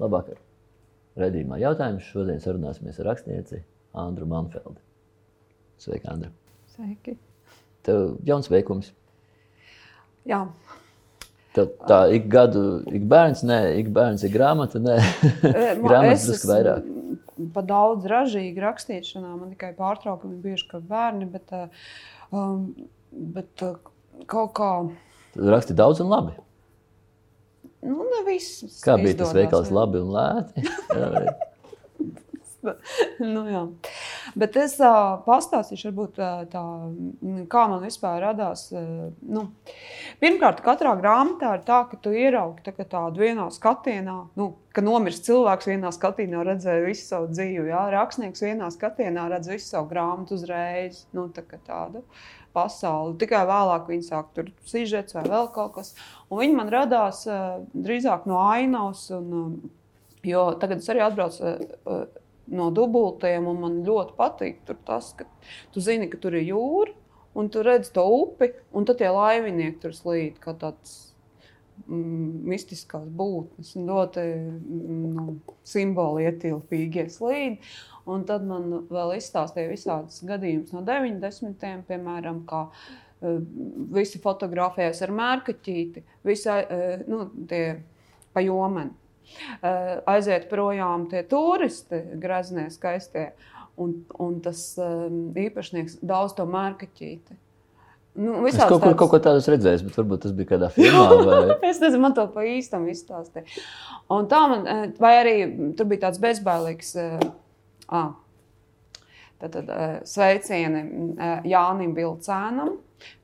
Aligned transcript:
Labvakar! 0.00 0.38
Redījumā 1.20 1.58
jautājums 1.60 2.06
šodien 2.08 2.38
sarunāsimies 2.40 2.96
ar 3.02 3.10
rakstnieci 3.10 3.58
Andru 4.00 4.24
Manfeldi. 4.30 4.80
Sveika, 5.80 6.14
Andra! 6.14 6.30
Sveiki! 6.72 7.18
Tev 7.84 8.14
jauns 8.24 8.48
veikums. 8.48 8.94
Jā. 10.28 10.46
Tev 11.52 11.74
tā 11.84 12.00
ik 12.16 12.30
gadu, 12.32 12.64
ik 12.88 13.04
bērns, 13.10 13.44
nē, 13.44 13.60
ik 13.82 13.92
bērns 13.92 14.24
ir 14.24 14.32
grāmata, 14.32 14.80
nē. 14.80 14.96
Grāmatas 15.84 16.28
drusku 16.30 16.52
vairāk. 16.54 16.90
Pa 17.52 17.64
daudz 17.68 18.08
ražīgi 18.08 18.64
rakstīšanā, 18.64 19.34
man 19.34 19.52
tikai 19.52 19.74
pārtraukumi 19.76 20.40
bieži 20.44 20.68
kā 20.70 20.80
bērni, 20.80 21.28
bet, 21.28 21.52
um, 22.32 22.70
bet 23.36 23.68
uh, 23.68 23.76
kaut 24.30 24.54
kā... 24.56 24.70
Tu 25.36 25.52
raksti 25.52 25.76
daudz 25.76 26.00
un 26.00 26.12
labi. 26.12 26.40
Nu, 27.80 28.04
ne 28.04 28.24
viss. 28.26 28.80
Kā 28.84 28.98
bija 29.00 29.22
tas 29.22 29.32
veikals 29.36 29.70
labi 29.72 30.02
un 30.02 30.12
lēti? 30.16 30.66
nu, 33.34 33.44
jā. 33.48 33.62
Bet 34.38 34.56
es 34.60 34.74
uh, 34.82 35.20
pastāstīšu, 35.24 35.88
varbūt, 35.88 36.18
uh, 36.20 36.42
tā, 36.50 36.62
kā 37.52 37.62
man 37.70 37.84
vispār 37.84 38.20
radās. 38.24 38.66
Uh, 38.74 39.10
nu, 39.24 39.46
pirmkārt, 40.22 40.60
katrā 40.64 40.92
grāmatā 41.00 41.54
ir 41.56 41.64
tā, 41.66 41.82
ka 41.90 41.98
tu 42.04 42.12
ieraugi 42.12 42.64
tā, 42.66 42.74
tādu 42.84 43.24
vienā 43.24 43.48
skatienā, 43.54 44.18
nu, 44.40 44.50
ka 44.76 44.84
nomirst 44.84 45.24
cilvēks 45.28 45.70
vienā 45.72 45.92
skatienā, 45.96 46.44
redzēja 46.46 46.84
visu 46.84 47.06
savu 47.06 47.30
dzīvi. 47.32 47.70
Jā? 47.72 47.86
Rakstnieks 47.96 48.44
vienā 48.44 48.68
skatienā 48.74 49.30
redz 49.32 49.50
visu 49.50 49.72
savu 49.72 49.90
grāmatu 49.94 50.36
uzreiz. 50.36 51.06
Nu, 51.16 51.30
tā 51.34 51.46
tādu 51.56 52.04
pasauli. 52.56 53.16
Tikai 53.20 53.44
vēlāk 53.48 53.88
viņi 53.90 54.06
sāk 54.06 54.32
tur 54.36 54.50
sižets 54.68 55.16
vai 55.16 55.24
vēl 55.28 55.50
kaut 55.54 55.76
kas. 55.78 55.94
Un 56.30 56.42
viņi 56.44 56.56
man 56.56 56.70
radās 56.70 57.24
uh, 57.26 57.60
drīzāk 57.74 58.26
no 58.30 58.38
ainavas. 58.46 59.08
Un, 59.16 59.30
uh, 59.34 60.24
jo 60.26 60.46
tagad 60.62 60.82
es 60.82 60.90
arī 60.92 61.02
atbraucu. 61.02 61.54
Uh, 61.84 62.04
no 62.50 62.70
dubultiem. 62.74 63.46
Man 63.60 63.82
ļoti 63.86 64.16
patīk 64.18 64.64
tas, 64.86 65.12
ka 65.18 65.26
tu 65.74 65.82
zini, 65.84 66.10
ka 66.10 66.20
tur 66.20 66.36
ir 66.38 66.48
jūra, 66.50 66.94
un 67.38 67.50
tu 67.52 67.62
redz 67.66 67.92
to 67.94 68.04
upi, 68.16 68.52
un 68.74 68.88
tad 68.88 69.00
tie 69.00 69.10
laivinieki 69.14 69.80
tur 69.84 69.94
slīd 69.96 70.40
kā 70.42 70.54
tāds 70.58 70.96
mm, 71.86 72.42
mistiskās 72.50 73.06
būtnes. 73.06 73.76
Ļoti 73.78 74.26
mm, 74.26 75.04
nu, 75.16 75.36
simboli 75.66 76.26
ietilpīgie 76.28 77.08
slīdi. 77.12 77.60
Un 78.10 78.24
tad 78.26 78.42
man 78.48 78.88
vēl 78.90 79.14
izstāstīja 79.18 79.70
visādas 79.70 80.22
gadījumus 80.26 80.72
no 80.74 80.80
90. 80.86 81.84
piemēram, 81.86 82.40
kā 82.48 82.64
uh, 82.66 83.09
visi 83.92 84.20
fotografējas 84.22 85.02
ar 85.04 85.12
mērkaķīti, 85.12 86.02
visi 86.24 86.48
uh, 86.48 87.02
nu, 87.10 87.26
tie 87.50 87.64
pa 88.32 88.42
jomeni. 88.44 88.96
Eh, 89.62 89.92
aiziet 90.10 90.48
projām 90.50 91.06
tie 91.10 91.22
turisti, 91.28 92.00
graznie, 92.22 92.68
skaistie. 92.72 93.30
Un, 93.80 93.94
un 94.20 94.34
tas 94.44 94.60
īpašnieks 95.40 96.00
daudz 96.04 96.34
to 96.36 96.44
mērkaķīti. 96.50 97.36
Nu, 98.20 98.40
es 98.48 98.58
kaut, 98.58 98.82
kur, 98.82 98.96
kaut 98.98 99.12
ko 99.12 99.20
tādu 99.22 99.40
redzēju, 99.54 99.86
bet 99.86 99.96
varbūt 99.96 100.24
tas 100.26 100.34
bija 100.36 100.50
kādā 100.50 100.68
filmā. 100.74 101.04
Vai... 101.24 101.38
es 101.70 101.78
nezinu, 101.80 102.02
man 102.02 102.16
to 102.16 102.26
pa 102.34 102.44
īstam 102.44 102.88
izstāstīja. 102.90 103.62
Un 104.12 104.28
tā 104.28 104.42
man, 104.50 104.66
eh, 104.66 104.82
vai 105.00 105.14
arī 105.22 105.36
tur 105.78 105.88
bija 105.90 106.08
tāds 106.08 106.20
bezbailīgs. 106.22 106.96
Uh, 107.00 108.10
Tātad 109.40 109.70
sveicieni 110.04 110.80
Jānim 111.48 111.94
Vilcēnam, 111.96 112.74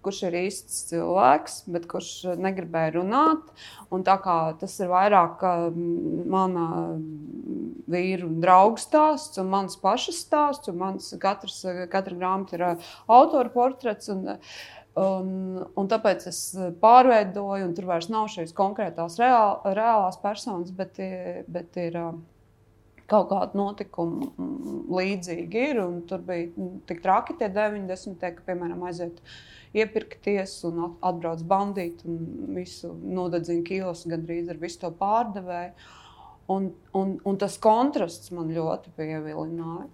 kurš 0.05 0.23
ir 0.29 0.39
īsts 0.45 0.85
cilvēks, 0.91 1.59
bet 1.73 1.89
kurš 1.91 2.13
negribēja 2.41 2.97
runāt. 2.99 3.51
Un 3.95 4.05
tā 4.07 4.17
kā 4.23 4.39
tas 4.61 4.79
ir 4.81 4.93
vairāk 4.93 5.45
mana 6.37 6.67
vīru 7.91 8.31
draugu 8.43 8.81
stāsts 8.83 9.39
un 9.43 9.53
mans 9.53 9.79
pašas 9.81 10.23
stāsts, 10.27 10.73
un 10.73 10.81
mans 10.81 11.13
katrs, 11.23 11.61
katra 11.93 12.19
grāmata 12.19 12.59
ir 12.59 12.67
autora 13.07 13.53
portrets. 13.53 14.11
Un, 14.13 14.37
Un, 14.97 15.27
un 15.77 15.89
tāpēc 15.93 16.23
es 16.31 16.39
pārveidoju, 16.81 17.67
un 17.67 17.75
tur 17.77 17.85
vairs 17.91 18.07
nav 18.09 18.31
šīs 18.33 18.55
konkrētās 18.57 19.19
reāl, 19.21 19.59
reālās 19.77 20.17
personas, 20.23 20.71
bet, 20.73 20.97
bet 21.53 21.77
ir 21.83 21.99
kaut 23.11 23.29
kāda 23.31 23.59
notikuma 23.59 24.31
līdzīgi 24.99 25.67
ir. 25.71 25.83
Tur 26.09 26.25
bija 26.27 26.71
tik 26.89 27.03
traki 27.05 27.37
tie 27.39 27.51
90. 27.53 28.17
ka, 28.23 28.47
piemēram, 28.49 28.87
aiziet 28.89 29.21
iepirkties 29.77 30.57
un 30.69 30.83
atbrauc 31.05 31.45
bandīti 31.49 32.09
un 32.09 32.19
visu 32.57 32.93
nodedzina 32.95 33.65
kilos 33.67 34.07
gandrīz 34.09 34.51
ar 34.53 34.61
visu 34.63 34.83
to 34.85 34.91
pārdevēju. 34.99 35.93
Un, 36.55 36.71
un, 36.95 37.15
un 37.27 37.39
tas 37.43 37.57
kontrasts 37.59 38.31
man 38.35 38.53
ļoti 38.55 38.93
pievilināja. 38.97 39.89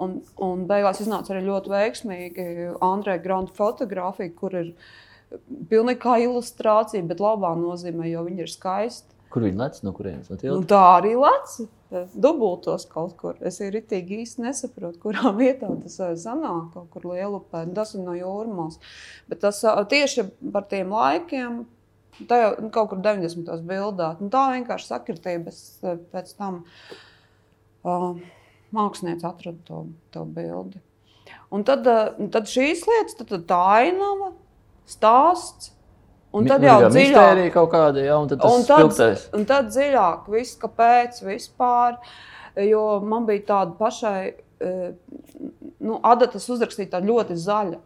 Un, 0.00 0.20
un 0.40 0.64
beigās 0.68 1.02
iznāca 1.02 1.34
arī 1.34 1.42
ļoti 1.44 1.72
veiksmīgi 1.72 2.44
Andrejs 2.84 3.24
Granta 3.24 3.52
fotografija, 3.56 4.32
kur 4.38 4.54
ir 4.56 4.70
pilnīgi 5.68 6.00
kā 6.00 6.16
ilustrācija, 6.22 7.02
bet 7.10 7.20
labā 7.20 7.52
nozīmē, 7.58 8.06
jo 8.08 8.22
viņi 8.28 8.46
ir 8.46 8.52
skaisti. 8.52 9.18
Kur 9.30 9.44
viņi 9.46 9.60
lec 9.60 9.82
no 9.86 9.92
kurienes? 9.94 10.30
No 10.30 10.38
nu, 10.40 10.64
tā 10.70 10.80
arī 10.96 11.12
lec 11.18 11.58
dubultos 12.14 12.86
kaut 12.90 13.16
kur. 13.18 13.38
Es 13.46 13.58
ritīgi 13.60 14.20
īsti 14.22 14.44
nesaprotu, 14.44 15.00
kurā 15.02 15.32
vietā 15.40 15.70
tas 15.82 15.98
sanāk, 16.22 16.70
kaut 16.74 16.90
kur 16.94 17.08
lielupē. 17.12 17.64
Tas 17.76 17.94
ir 17.96 18.04
no 18.06 18.14
jūrmās. 18.16 18.78
Bet 19.30 19.42
tas 19.44 19.62
tieši 19.90 20.28
par 20.54 20.68
tiem 20.70 20.94
laikiem. 20.94 21.62
Tā 22.28 22.36
jau 22.36 22.50
nu, 22.60 22.68
kaut 22.74 22.90
kur 22.92 23.00
90. 23.00 23.46
gados 23.46 23.64
bildēt. 23.64 24.20
Nu, 24.20 24.28
tā 24.32 24.50
vienkārši 24.52 24.90
sakritība. 24.90 25.54
Es 25.54 25.80
pēc 26.12 26.34
tam 26.36 26.62
uh, 27.86 28.12
mākslinieci 28.76 29.26
atrada 29.26 29.58
to, 29.64 29.84
to 30.12 30.26
bildi. 30.28 30.82
Un 31.54 31.64
tad, 31.66 31.86
uh, 31.88 32.12
tad 32.34 32.50
šīs 32.50 32.84
lietas, 32.86 33.16
tad, 33.18 33.30
tad 33.32 33.46
tā 33.48 33.60
ainava, 33.80 34.34
stāsts 34.90 35.72
Un 36.36 36.46
tad 36.46 36.62
jau 36.62 36.78
dziļāk, 36.86 37.40
kaut 37.54 37.72
kāda, 37.72 38.02
ja, 38.04 38.16
un 38.22 38.28
tad 38.30 38.42
tas 38.42 38.54
un 38.54 38.66
tad, 38.68 39.24
un 39.34 39.46
tad 39.48 39.70
dziļāk, 39.72 40.28
viss, 40.30 40.58
kāpēc, 40.60 41.18
vispār, 41.26 41.96
jo 42.68 42.84
man 43.02 43.26
bija 43.26 43.42
tāda 43.48 43.74
pašai, 43.78 44.20
eh, 44.62 44.84
nu, 45.82 45.98
adatas 46.06 46.46
uzrakstīta 46.54 47.02
ļoti 47.02 47.38
zaļa. 47.40 47.80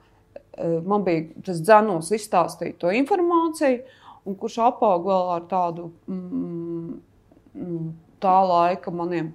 Eh, 0.55 0.79
man 0.85 1.07
bija 1.07 1.25
tas 1.47 1.63
dzenos 1.65 2.13
izstāstīt 2.15 2.77
to 2.83 2.93
informāciju, 2.93 3.81
un 4.29 4.37
kurš 4.41 4.61
apaug 4.69 5.09
vēl 5.09 5.33
ar 5.39 5.49
tādu 5.49 5.89
mm, 6.07 6.93
mm, 7.55 7.89
tā 8.25 8.35
laika 8.49 8.93
maniem 8.95 9.31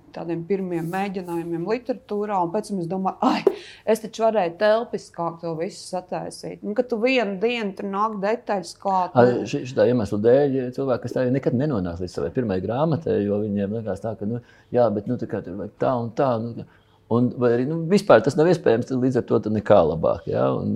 pirmiem 0.49 0.87
mēģinājumiem 0.89 1.67
literatūrā. 1.69 2.39
Pēc 2.53 2.71
tam 2.71 2.81
es 2.83 2.89
domāju, 2.89 3.17
ah, 3.25 3.67
es 3.93 4.03
taču 4.03 4.25
varēju 4.25 4.55
telpiskāk 4.59 5.37
to 5.43 5.53
visu 5.59 5.83
sataisīt. 5.85 6.63
Un, 6.65 6.75
kad 6.77 6.89
tu 6.91 6.99
vienu 7.01 7.37
dienu 7.41 7.75
tur 7.77 7.89
nāk 7.91 8.17
detaļas 8.23 8.73
klāt. 8.81 9.15
Nu... 9.15 9.45
Šī 9.49 9.63
iemesla 9.85 10.21
dēļ 10.25 10.59
cilvēki, 10.75 11.03
kas 11.05 11.15
tā 11.15 11.27
nekad 11.29 11.57
nenonāks 11.59 12.03
līdz 12.03 12.17
savai 12.17 12.33
pirmajai 12.35 12.65
grāmatai, 12.65 13.19
jo 13.27 13.39
viņiem 13.45 13.77
liekas 13.79 14.03
tā, 14.03 14.15
ka, 14.19 14.29
nu, 14.29 14.41
jā, 14.75 14.89
bet 14.95 15.09
nu, 15.09 15.19
tā, 15.21 15.29
tur 15.45 15.61
vajag 15.61 15.75
tā 15.81 15.93
un 16.01 16.11
tā. 16.17 16.31
Nu, 16.43 16.67
un, 17.15 17.29
vai 17.41 17.53
arī 17.57 17.69
nu, 17.69 17.83
vispār 17.89 18.25
tas 18.25 18.37
nav 18.39 18.49
iespējams, 18.51 18.91
līdz 18.95 19.21
ar 19.21 19.29
to 19.29 19.53
nekā 19.53 19.79
labāk. 19.93 20.27
Ja? 20.29 20.49
Un, 20.57 20.75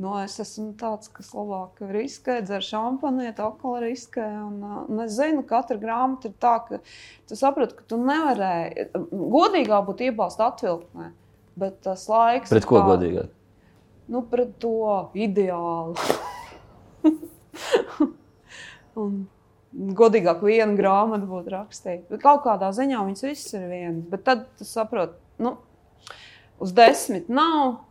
Nu, 0.00 0.14
es 0.22 0.38
esmu 0.40 0.70
tāds, 0.80 1.10
kas 1.12 1.34
labāk 1.36 1.82
riskē, 1.84 2.38
dzer 2.46 2.64
šampanieti, 2.64 3.42
atkal 3.44 3.76
riskē. 3.82 4.24
Un, 4.40 4.62
un 4.88 5.02
es 5.04 5.18
zinu, 5.18 5.42
ka 5.44 5.58
katra 5.58 5.76
grāmata 5.82 6.30
ir 6.30 6.38
tā, 6.40 6.54
ka 6.64 6.78
tu 7.28 7.36
saproti, 7.36 7.76
ka 7.76 7.84
tu 7.90 7.98
nevarēji. 8.00 8.86
Godīgāk 9.12 9.84
būtu 9.90 10.08
iebalst 10.08 10.40
atvilktnē, 10.40 11.10
bet 11.60 11.76
tas 11.84 12.06
laiks. 12.08 12.54
Pret 12.54 12.68
ko 12.70 12.80
kā, 12.80 12.86
godīgāk? 12.94 13.36
Nu, 14.12 14.24
pret 14.32 14.56
to 14.64 14.72
ideālu. 15.12 15.94
un, 19.02 19.22
godīgāk 19.72 20.40
viena 20.44 20.72
grāmata 20.78 21.28
būtu 21.28 21.52
rakstīta. 21.52 22.08
Bet 22.14 22.24
kaut 22.24 22.42
kādā 22.48 22.72
ziņā 22.72 23.04
viņas 23.06 23.28
visas 23.28 23.56
ir 23.60 23.68
vienas. 23.68 24.04
Bet 24.08 24.24
tad 24.24 24.48
tu 24.56 24.64
saproti, 24.68 25.20
nu, 25.44 25.58
uz 26.64 26.72
desmit 26.76 27.28
nav 27.32 27.82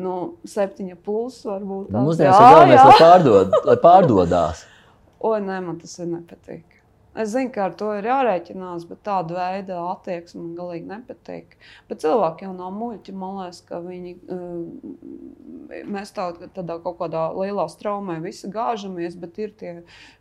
nu, 0.00 0.16
septiņa 0.48 0.98
plus 1.04 1.40
varbūt. 1.48 1.92
Nu, 1.94 2.04
Mūsdienās 2.08 2.36
ir 2.36 2.48
galvenais, 2.48 2.82
lai, 2.88 2.98
pārdod, 3.04 3.56
lai 3.70 3.78
pārdodās. 3.86 4.66
O, 5.20 5.34
nē, 5.36 5.58
man 5.60 5.76
tas 5.76 5.98
ir 6.00 6.06
nepatīk. 6.08 6.80
Es 7.10 7.32
zinu, 7.32 7.50
ka 7.50 7.64
ar 7.66 7.72
to 7.74 7.88
ir 7.98 8.06
jārēķinās, 8.06 8.84
bet 8.86 9.00
tāda 9.02 9.34
veida 9.34 9.80
attieksme 9.90 10.44
man 10.44 10.52
galīgi 10.54 10.86
nepatīk. 10.86 11.56
Bet 11.90 12.04
cilvēki 12.04 12.46
jau 12.46 12.52
nav 12.54 12.70
muļķi. 12.76 13.14
Man 13.18 13.40
liekas, 13.40 13.58
ka 13.66 13.80
viņi, 13.82 14.12
eh, 14.30 15.82
mēs 15.90 16.14
tā, 16.14 16.28
tādā 16.54 16.78
kaut 16.84 17.00
kādā 17.00 17.24
lielā 17.34 17.66
straumē 17.72 18.20
visi 18.22 18.48
gāžamies, 18.54 19.18
bet 19.18 19.42
ir 19.42 19.50
tie 19.58 19.74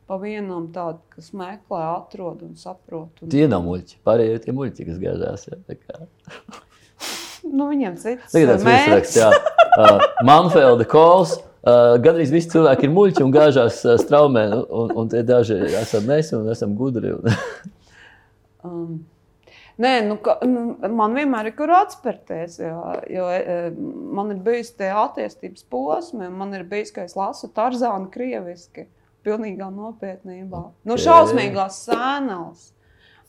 pa 0.10 0.18
vienam 0.18 0.72
tādi, 0.74 0.98
kas 1.14 1.30
meklē, 1.30 1.84
atrod 2.00 2.42
un 2.48 2.58
saprot. 2.58 3.22
Un... 3.22 3.30
Tie 3.30 3.46
nav 3.48 3.62
muļķi. 3.70 4.02
Pārējie 4.04 4.40
ir 4.40 4.44
tie 4.48 4.58
muļķi, 4.58 4.90
kas 4.90 5.00
gāžās. 5.06 5.46
Ja, 5.46 6.02
nu, 7.58 7.70
viņiem 7.70 8.02
cits. 8.02 8.34
Tagad 8.34 8.56
tas 8.56 8.66
virsraksts, 8.66 9.22
jā. 9.22 9.30
Uh, 9.80 10.02
Manfelda 10.26 10.84
Kols, 10.90 11.38
Uh, 11.60 11.98
Gandrīz 12.00 12.30
visi 12.32 12.54
cilvēki 12.54 12.88
ir 12.88 12.92
muļķi 12.96 13.24
un 13.26 13.32
gāžās 13.36 13.82
uh, 13.84 13.98
straumē, 14.00 14.46
un, 14.56 14.62
un, 14.80 14.92
un 15.02 15.10
tie 15.12 15.26
daži 15.28 15.58
esam 15.76 16.06
mēs 16.08 16.32
un 16.38 16.48
esam 16.54 16.76
gudri. 16.80 17.12
Un... 17.18 17.28
Um, 18.60 19.06
nē, 19.80 19.92
nu, 20.04 20.18
ka, 20.20 20.34
nu, 20.44 20.74
man 20.92 21.14
vienmēr 21.16 21.48
ir 21.48 21.54
kur 21.56 21.72
atspērties. 21.78 22.58
Jo, 22.60 22.80
jo 23.08 23.28
man 24.18 24.34
ir 24.34 24.42
bijis 24.44 24.74
tie 24.76 24.90
attīstības 24.92 25.64
posmi, 25.72 26.26
un 26.28 26.36
man 26.42 26.52
ir 26.58 26.66
bijis, 26.68 26.92
ka 26.92 27.06
es 27.08 27.16
lasu 27.16 27.48
Tarzānu 27.56 28.10
krieviski, 28.12 28.84
pilnīgā 29.24 29.70
nopietnībā. 29.72 30.66
Nu, 30.84 31.00
šausmīgās 31.00 31.80
sēnās. 31.86 32.74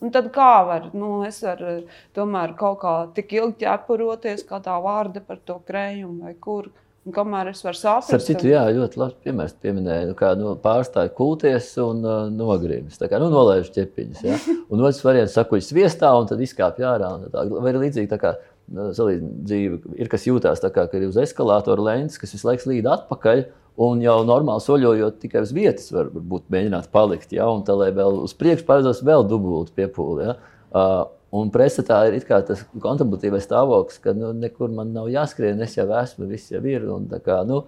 Un 0.01 0.09
tad 0.13 0.31
kā 0.33 0.53
var, 0.65 0.89
nu, 0.97 1.19
es 1.27 1.41
varu 1.45 1.81
tomēr 2.17 2.55
kaut 2.57 2.79
kā 2.81 2.93
tik 3.15 3.35
ilgi 3.37 3.65
ķepuroties, 3.65 4.45
kā 4.49 4.57
tā 4.65 4.77
vārda 4.81 5.21
par 5.25 5.37
to 5.45 5.59
krējumu 5.67 6.25
vai 6.25 6.33
kur. 6.41 6.71
Un 7.01 7.13
kamēr 7.15 7.47
es 7.49 7.63
varu 7.65 7.77
saprast, 7.79 8.11
Starp 8.11 8.23
citu, 8.27 8.49
jā, 8.51 8.61
ļoti 8.77 8.99
labi 9.01 9.25
piemērs 9.25 9.55
pieminēja, 9.63 10.09
nu, 10.11 10.15
kā 10.17 10.35
nu, 10.37 10.51
pārstāja 10.61 11.09
kulties 11.17 11.71
un 11.81 12.03
uh, 12.05 12.27
nogrības. 12.29 12.99
Tā 13.01 13.09
kā 13.09 13.17
nu, 13.21 13.31
nolaiž 13.33 13.71
ķepiņas. 13.73 14.19
Ja? 14.21 14.37
Un 14.71 14.83
otrs 14.85 15.01
variants 15.01 15.33
sakuļ 15.33 15.63
sviestā 15.65 16.11
un 16.13 16.29
tad 16.29 16.43
izkāpj 16.45 16.85
ārā. 16.85 17.09
Tā, 17.33 17.47
vai 17.49 17.73
ir 17.73 17.79
līdzīgi 17.81 18.11
tā 18.11 18.21
kā 18.21 18.35
nu, 18.69 18.91
dzīve, 18.93 19.81
ir 19.97 20.11
kas 20.13 20.27
jūtās 20.29 20.61
tā 20.61 20.69
kā, 20.73 20.85
ka 20.91 20.99
ir 20.99 21.07
uz 21.09 21.17
eskalātora 21.21 21.89
lentes, 21.89 22.21
kas 22.21 22.37
visu 22.37 22.47
laiku 22.51 22.67
slīd 22.67 22.89
atpakaļ. 22.93 23.43
Un 23.81 24.01
jau 24.03 24.17
normāli 24.27 24.61
soļojot 24.65 25.21
tikai 25.21 25.45
uz 25.45 25.53
vietas, 25.55 25.87
var 25.95 26.09
būt 26.11 26.49
mēģināt 26.51 26.91
palikt. 26.91 27.31
Ja? 27.33 27.47
Un 27.53 27.63
tā, 27.65 27.77
lai 27.77 27.89
vēl 27.95 28.19
uz 28.25 28.35
priekšu 28.37 28.67
paredzētos 28.67 29.05
vēl 29.07 29.23
dubultu 29.29 29.73
piepūli. 29.77 30.27
Ja? 30.27 30.37
Uh, 30.71 31.09
Un 31.31 31.47
presē 31.47 31.83
ir 32.11 32.25
tas 32.27 32.65
kontemplatīvais 32.83 33.45
stāvoklis, 33.47 34.01
ka 34.03 34.11
nu, 34.11 34.33
nekur 34.35 34.71
man 34.75 34.89
nav 34.91 35.07
jāskrien, 35.07 35.61
es 35.63 35.77
jau 35.77 35.85
esmu, 35.95 36.27
viss 36.27 36.51
jau 36.51 36.59
ir. 36.67 36.83
Un, 36.91 37.05
kā, 37.23 37.37
nu, 37.47 37.61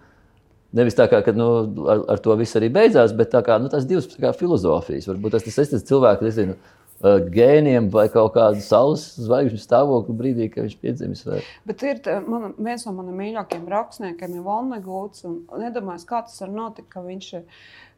nevis 0.75 0.97
tā 0.99 1.05
kā 1.07 1.21
ka, 1.23 1.31
nu, 1.31 1.47
ar, 1.87 2.03
ar 2.11 2.19
to 2.19 2.35
viss 2.35 2.59
arī 2.59 2.67
beidzās, 2.75 3.15
bet 3.15 3.31
kā, 3.31 3.55
nu, 3.63 3.71
tas 3.71 3.87
divas 3.87 4.09
kā, 4.19 4.33
filozofijas. 4.35 5.07
Varbūt 5.07 5.37
tas 5.37 5.47
ir 5.47 5.71
tas 5.71 5.87
cilvēks, 5.87 6.25
nezinu, 6.27 6.57
gēniem 7.03 7.89
vai 7.91 8.07
kaut 8.11 8.33
kādu 8.37 8.63
saules 8.63 9.05
zvaigžņu 9.19 9.59
stāvokli 9.59 10.15
brīdī, 10.17 10.49
kad 10.53 10.67
viņš 10.67 10.75
piedzimis. 10.79 11.23
Vai... 11.27 11.39
Bet 11.67 11.83
ir 11.83 12.01
man, 12.27 12.53
viens 12.57 12.85
no 12.87 12.95
maniem 12.95 13.17
mīļākajiem 13.19 13.69
rakstniekiem, 13.73 14.37
ir 14.37 14.45
Volnegūts. 14.45 15.25
Nedomāju, 15.51 16.05
kā 16.09 16.23
tas 16.27 16.39
var 16.43 16.53
notikt, 16.53 16.89
ka 16.93 17.03
viņš 17.03 17.31
ir 17.39 17.47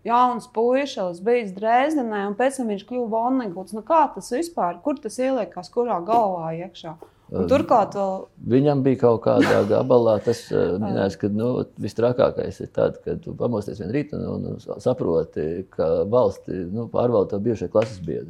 jauns 0.06 0.48
puisis, 0.54 1.22
bijis 1.25 1.54
Dresdenē, 1.56 2.28
un 2.30 2.38
pēc 2.38 2.62
tam 2.62 2.72
viņš 2.74 2.86
kļuva 2.90 3.12
Vonneguts. 3.13 3.75
Nu, 3.78 3.84
kā 3.86 4.06
tas 4.16 4.31
vispār, 4.34 4.80
kur 4.86 4.98
tas 5.02 5.19
ieliekās, 5.22 5.69
kurā 5.74 6.00
galvā 6.06 6.54
iekšā? 6.66 6.96
Un 7.34 7.48
turklāt, 7.50 7.96
vēl... 7.98 8.28
viņam 8.54 8.84
bija 8.86 9.00
kaut 9.01 9.24
kādā 9.24 9.63
gabalā 9.66 10.19
tas 10.22 10.44
minējums, 10.54 11.16
ka 11.18 11.30
nu, 11.34 11.48
visstrakākais 11.81 12.62
ir 12.62 12.69
tāds, 12.74 13.01
ka 13.01 13.18
tu 13.22 13.34
pamosties 13.38 13.81
vienā 13.81 13.96
rītā 13.96 14.19
un, 14.30 14.46
un 14.54 14.81
saproti, 14.81 15.66
ka 15.74 15.90
valsti 16.10 16.68
nu, 16.69 16.86
pārvalda 16.94 17.34
to 17.34 17.42
bijušie 17.48 17.72
klases 17.74 17.98
biedri. 18.06 18.30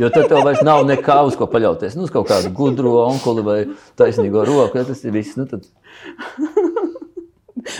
Jo 0.00 0.08
tad 0.10 0.30
tev 0.30 0.40
vairs 0.46 0.62
nav 0.66 0.82
nekā 0.88 1.18
uz 1.28 1.36
ko 1.38 1.46
paļauties. 1.50 1.94
Nu, 1.98 2.06
uz 2.08 2.12
kaut 2.14 2.30
kādu 2.30 2.50
gudro 2.56 2.96
onkuli 3.04 3.44
vai 3.46 3.58
taisnīgo 4.00 4.46
roku. 4.48 4.80
Ja, 4.80 4.86
tas 4.88 5.04
ir 5.04 5.14
viss. 5.14 5.36
Nu, 5.38 5.46
tad... 5.50 5.68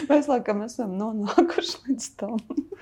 Mēs 0.06 0.28
laikam 0.30 0.60
esam 0.62 0.92
nonākuši 0.98 1.80
līdz 1.88 2.06
tam. 2.20 2.36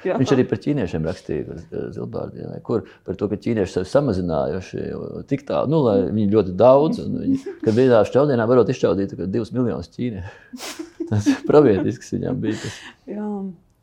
Jā. 0.04 0.18
Viņš 0.20 0.34
arī 0.34 0.44
par 0.50 0.60
ķīniešiem 0.60 1.06
rakstīja 1.08 1.56
Zilbārdienā, 1.94 2.58
kur 2.66 2.84
par 3.06 3.16
to, 3.20 3.28
ka 3.30 3.38
ķīnieši 3.40 3.74
sevi 3.74 3.88
samazinājuši 3.88 4.84
tik 5.30 5.46
tālu, 5.48 5.70
nu, 5.72 5.80
lai 5.86 5.96
viņi 6.10 6.28
ļoti 6.34 6.54
daudz, 6.60 7.00
un 7.04 7.18
viņi, 7.22 7.40
kad 7.64 7.76
vienā 7.76 8.02
šķaudienā 8.08 8.46
varot 8.50 8.72
izšķaudīt 8.72 9.16
divus 9.32 9.52
miljonus 9.56 9.92
ķīniešu. 9.96 10.68
Tas 11.10 11.26
pravietisks 11.48 12.12
viņam 12.16 12.40
bija. 12.42 12.60
Tas. 12.60 12.78
Jā. 13.10 13.26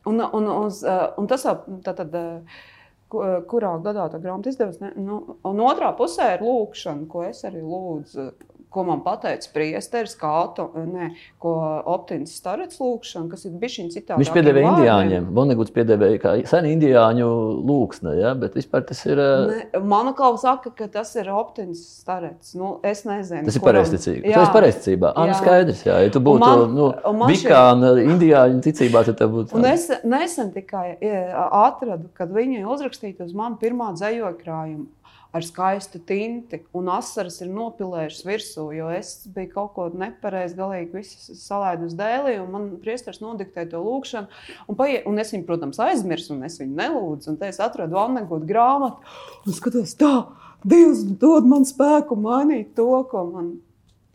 Un, 0.08 0.22
un, 0.24 0.50
uz, 0.64 0.80
un 1.20 1.26
tas 1.28 1.42
tātad, 1.84 2.14
kurā 3.08 3.72
gadā 3.84 4.08
tā 4.12 4.20
grāmata 4.20 4.52
izdevās, 4.52 4.80
nu, 5.00 5.20
un 5.48 5.62
otrā 5.64 5.92
pusē 5.96 6.34
ir 6.34 6.44
lūkšana, 6.44 7.06
ko 7.10 7.24
es 7.28 7.44
arī 7.48 7.62
lūdzu 7.64 8.28
ko 8.70 8.84
man 8.84 9.00
teica 9.22 9.50
priesteris, 9.54 10.14
kā 10.18 10.28
auto, 10.42 10.68
ne, 10.86 11.10
ko 11.40 11.54
Optins 11.88 12.34
starets 12.36 12.80
lūkšana, 12.82 13.28
kas 13.32 13.46
ir 13.48 13.54
bijis 13.60 13.94
citādi. 13.94 14.20
Viņš 14.20 14.32
piedēvē 14.34 14.64
indiāņiem. 14.66 15.28
Boneguts 15.34 15.72
piedēvēja 15.76 16.20
kā 16.22 16.34
sen 16.48 16.68
indiāņu 16.68 17.28
lūksne, 17.68 18.14
ja? 18.20 18.34
bet 18.38 18.58
vispār 18.58 18.84
tas 18.88 19.00
ir. 19.08 19.22
Ne, 19.48 19.80
man 19.88 20.12
kā 20.18 20.30
saka, 20.40 20.72
ka 20.74 20.90
tas 20.98 21.14
ir 21.16 21.30
Optins 21.32 21.80
starets. 22.02 22.54
Nu, 22.58 22.76
es 22.86 23.04
nezinu. 23.08 23.46
Tas 23.48 23.58
ir 23.58 23.64
pareizticīgi. 23.64 24.24
Tas 24.28 24.48
ir 24.50 24.54
pareizticībā. 24.56 25.14
Ah, 25.14 25.30
nu 25.30 25.38
skaidrs, 25.38 25.82
jā. 25.88 25.98
Ja 26.04 26.12
tu 26.12 26.22
būtu 26.24 26.44
man, 26.44 26.76
nu, 26.76 26.90
vikāna 27.30 27.94
šeit... 27.96 28.12
indiāņu 28.14 28.62
ticībā, 28.68 29.04
tad 29.08 29.20
tev 29.22 29.32
būtu. 29.36 29.56
Un 29.58 29.68
es 29.70 29.88
nesen 30.04 30.52
tikai 30.54 30.98
atradu, 31.48 32.12
kad 32.18 32.32
viņi 32.34 32.66
uzrakstīja 32.68 33.26
uz 33.26 33.34
mani 33.36 33.60
pirmā 33.62 33.94
dzējoja 33.96 34.36
krājumu 34.42 34.88
ar 35.32 35.44
skaistu 35.44 36.00
tinti, 36.08 36.62
un 36.76 36.88
asaras 36.92 37.38
ir 37.44 37.50
nopilējušas 37.52 38.24
virsū, 38.24 38.64
jo 38.76 38.88
es 38.94 39.12
biju 39.34 39.52
kaut 39.52 39.74
ko 39.76 39.88
nepareizi, 39.92 40.56
galīgi 40.58 40.96
visu 40.96 41.36
salaidu 41.36 41.88
uz 41.90 41.96
dēlī, 41.98 42.38
un 42.42 42.50
man 42.54 42.68
priesteris 42.82 43.20
nodiktēja 43.20 43.74
to 43.74 43.84
lūgšanu. 43.84 44.42
Un, 44.66 44.78
paie, 44.78 45.02
un 45.08 45.20
es 45.20 45.34
viņu, 45.34 45.46
protams, 45.48 45.80
aizmirsu, 45.84 46.34
un 46.36 46.48
es 46.48 46.58
viņu 46.62 46.76
nelūdzu, 46.80 47.32
un 47.32 47.40
te 47.40 47.52
es 47.52 47.60
atradu 47.62 48.00
Annegūtu 48.00 48.48
grāmatu, 48.48 49.16
un 49.44 49.56
skatos 49.56 49.96
tā, 50.00 50.14
Dievs 50.66 51.04
dod 51.20 51.46
man 51.46 51.62
spēku 51.68 52.16
mainīt 52.18 52.72
to, 52.74 52.90
ko 53.10 53.20
man 53.28 53.50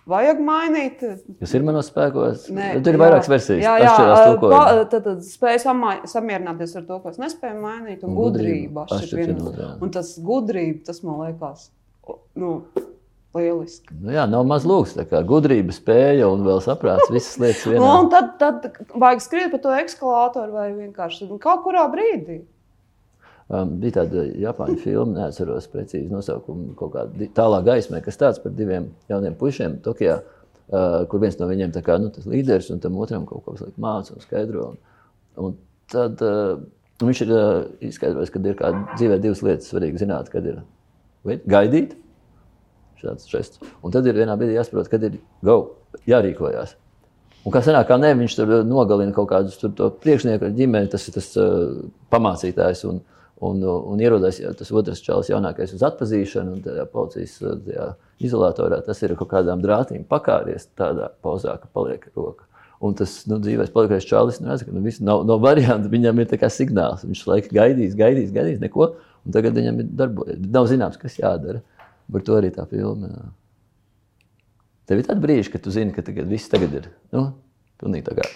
Vajag 0.10 0.40
mainīt. 0.44 1.04
Kas 1.40 1.54
ir 1.56 1.64
manos 1.64 1.88
spēkos? 1.88 2.50
Nē, 2.52 2.74
Tur 2.84 2.98
ir 2.98 3.00
vairākas 3.00 3.30
versijas. 3.32 3.62
Jā, 3.64 3.76
jā 3.80 3.94
pa, 4.42 4.64
tad, 4.92 5.06
tad 5.06 5.22
spēja 5.24 5.76
samierināties 6.12 6.76
ar 6.80 6.88
to, 6.90 6.98
ko 7.00 7.14
es 7.14 7.22
nespēju 7.22 7.62
mainīt. 7.64 8.04
Un 8.04 8.18
gudrība. 8.18 8.84
gudrība 8.92 9.70
un 9.80 9.94
tas 9.96 10.18
gudrība, 10.20 10.82
tas 10.90 11.00
man 11.08 11.22
liekas, 11.24 11.70
nu, 12.36 12.58
lieliski. 13.38 13.96
Nu 14.04 14.14
jā, 14.14 14.26
nav 14.30 14.44
maz 14.50 14.68
lūgs. 14.68 14.98
Gudrība, 15.30 15.76
spēja 15.76 16.28
un 16.32 16.44
vēl 16.48 16.60
saprāts, 16.66 17.08
visas 17.14 17.40
lietas 17.42 17.64
vienā. 17.72 17.94
un 18.04 18.12
tad, 18.12 18.36
tad 18.42 18.84
vajag 18.92 19.24
skriet 19.24 19.54
pa 19.54 19.62
to 19.64 19.74
ekskalātoru 19.80 20.52
vai 20.56 20.68
vienkārši 20.76 21.30
nu, 21.32 21.40
kaut 21.42 21.64
kurā 21.66 21.88
brīdī. 21.94 22.44
Um, 23.52 23.74
bija 23.82 23.98
tāda 23.98 24.24
japāņu 24.40 24.78
filma, 24.80 25.18
neatceros 25.18 25.66
precīzi 25.68 26.08
nosaukumu, 26.08 26.72
kaut 26.80 26.94
kāda 26.94 27.26
tālā 27.36 27.60
gaismē, 27.66 28.00
kas 28.06 28.16
tāds 28.22 28.40
par 28.40 28.54
diviem 28.56 28.86
jauniem 29.12 29.36
puišiem 29.36 29.82
Tokijā, 29.84 30.22
uh, 30.24 31.02
kur 31.12 31.20
viens 31.20 31.36
no 31.42 31.50
viņiem 31.50 31.74
kā, 31.84 31.98
nu, 32.00 32.12
līderis 32.24 32.72
un 32.72 32.80
tam 32.84 32.96
otram 33.04 33.28
kaut 33.28 33.44
ko 33.44 33.58
māca 33.84 34.16
un 34.16 34.24
skaidro. 34.24 34.70
Un, 34.72 34.80
un 35.44 35.58
tad 35.92 36.24
uh, 36.24 36.56
viņš 37.04 37.26
ir 37.26 37.36
uh, 37.36 37.52
izskaidrojis, 37.90 38.32
ka 38.32 38.40
ir 38.48 38.64
dzīvē 38.96 39.20
divas 39.20 39.44
lietas 39.44 39.68
svarīgi 39.74 40.06
zināt, 40.06 40.32
kad 40.32 40.48
ir 40.48 40.64
gaidīt. 41.28 41.98
Un 43.84 43.92
tad 43.92 44.08
ir 44.08 44.16
vienā 44.16 44.40
brīdī 44.40 44.56
jāsaprot, 44.56 44.88
kad 44.88 45.04
ir 45.04 45.20
go, 45.44 45.58
jārīkojās. 46.08 46.78
Un 47.44 47.52
kā 47.52 47.60
senāk, 47.60 47.90
kā 47.90 47.98
ne, 48.00 48.14
viņš 48.16 48.38
tur 48.40 48.60
nogalina 48.64 49.12
kaut 49.12 49.28
kādus 49.34 49.60
priekšnieku 50.00 50.48
ar 50.48 50.54
ģimeni, 50.56 50.88
tas 50.92 51.10
ir 51.10 51.18
tas 51.18 51.34
uh, 51.36 51.82
pamācītājs. 52.14 52.86
Un, 52.88 53.04
Un, 53.44 53.60
un 53.66 54.00
ierodās 54.00 54.38
ja 54.40 54.54
tas 54.56 54.70
otrs 54.72 55.02
čalis, 55.04 55.32
jaunākais, 55.32 55.74
uz 55.76 55.84
atpazīšanu, 55.84 56.56
un 56.56 56.64
tajā 56.64 56.86
policijas 56.94 57.36
tajā 57.42 57.88
izolatorā 58.24 58.80
tas 58.86 59.02
ir 59.04 59.16
kaut 59.20 59.32
kādām 59.34 59.64
drātīm 59.64 60.06
pakāries 60.08 60.70
tādā 60.80 61.10
pozā, 61.26 61.58
ka 61.60 61.68
paliek 61.76 62.06
roka. 62.16 62.48
Un 62.84 62.96
tas 63.00 63.22
nu, 63.32 63.38
dzīvēs 63.44 63.72
palikais 63.72 64.08
čalis, 64.08 64.42
nu, 64.44 64.50
redz, 64.52 64.66
ka 64.68 64.74
nu, 64.76 64.84
nav, 65.08 65.22
nav 65.28 65.44
variantu, 65.44 65.92
viņam 65.92 66.20
ir 66.20 66.34
signāls. 66.52 67.06
Viņš 67.08 67.22
laikam 67.30 67.56
gaidīs, 67.56 67.96
gaidīs, 68.00 68.34
gaidīs 68.36 68.60
neko, 68.64 68.90
un 69.24 69.36
tagad 69.36 69.56
viņam 69.56 69.80
ir 69.80 69.94
darbojies. 70.02 70.42
Nav 70.52 70.68
zināms, 70.72 71.00
kas 71.00 71.16
jādara. 71.20 71.64
Par 72.12 72.26
to 72.28 72.36
arī 72.36 72.52
tā 72.52 72.66
filma. 72.68 73.08
Jā. 73.08 73.30
Tev 74.92 75.00
ir 75.00 75.08
tāda 75.08 75.24
brīža, 75.24 75.54
kad 75.54 75.64
tu 75.64 75.72
zini, 75.72 75.96
ka 75.96 76.04
tagad 76.04 76.28
viss 76.28 76.52
tagad 76.52 76.76
ir. 76.76 76.90
Nu, 77.16 77.30
pilnīgi 77.80 78.08
tā 78.10 78.18
kā. 78.20 78.28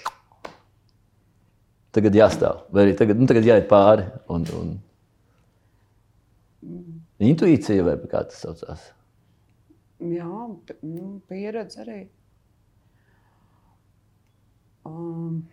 Tagad 1.98 2.16
jāstāv, 2.16 2.64
vai 2.72 2.86
arī 2.86 2.96
tagad, 2.96 3.20
nu, 3.20 3.28
tagad 3.28 3.48
jāiet 3.48 3.68
pāri. 3.68 4.08
Un, 4.32 4.48
un, 4.56 4.72
Intuīcija 7.22 7.86
vai 7.86 7.98
kā 8.10 8.24
tas 8.28 8.40
saucās? 8.44 8.88
Jā, 10.02 10.30
nu, 10.86 11.06
pieredze 11.30 11.82
arī. 11.84 12.02
Um. 14.88 15.46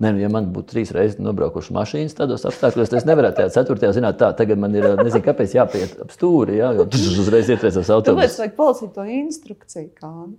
Nē, 0.00 0.14
nu, 0.14 0.20
ja 0.22 0.30
man 0.32 0.46
būtu 0.54 0.72
trīs 0.72 0.92
reizes 0.96 1.18
nobraukuši 1.20 1.74
mašīnas 1.76 2.16
tādos 2.16 2.46
apstākļos, 2.48 2.92
es 2.96 3.06
nevarētu 3.08 3.40
tajā 3.40 3.50
ceturtajā 3.58 3.90
zināt, 3.98 4.16
tā, 4.20 4.30
tagad 4.36 4.60
man 4.60 4.76
ir, 4.76 4.86
nezinu, 5.00 5.24
kāpēc 5.26 5.56
jāpiet 5.58 5.98
ap 6.00 6.14
stūri, 6.14 6.56
jā, 6.60 6.70
jo 6.78 6.86
tas 6.88 7.04
uzreiz 7.20 7.50
ietriecas 7.52 7.90
autobusā. 7.92 8.14
Tāpēc 8.14 8.38
vajag 8.40 8.54
palasīt 8.56 8.94
to 8.96 9.04
instrukciju 9.18 9.90
kādu. 9.98 10.38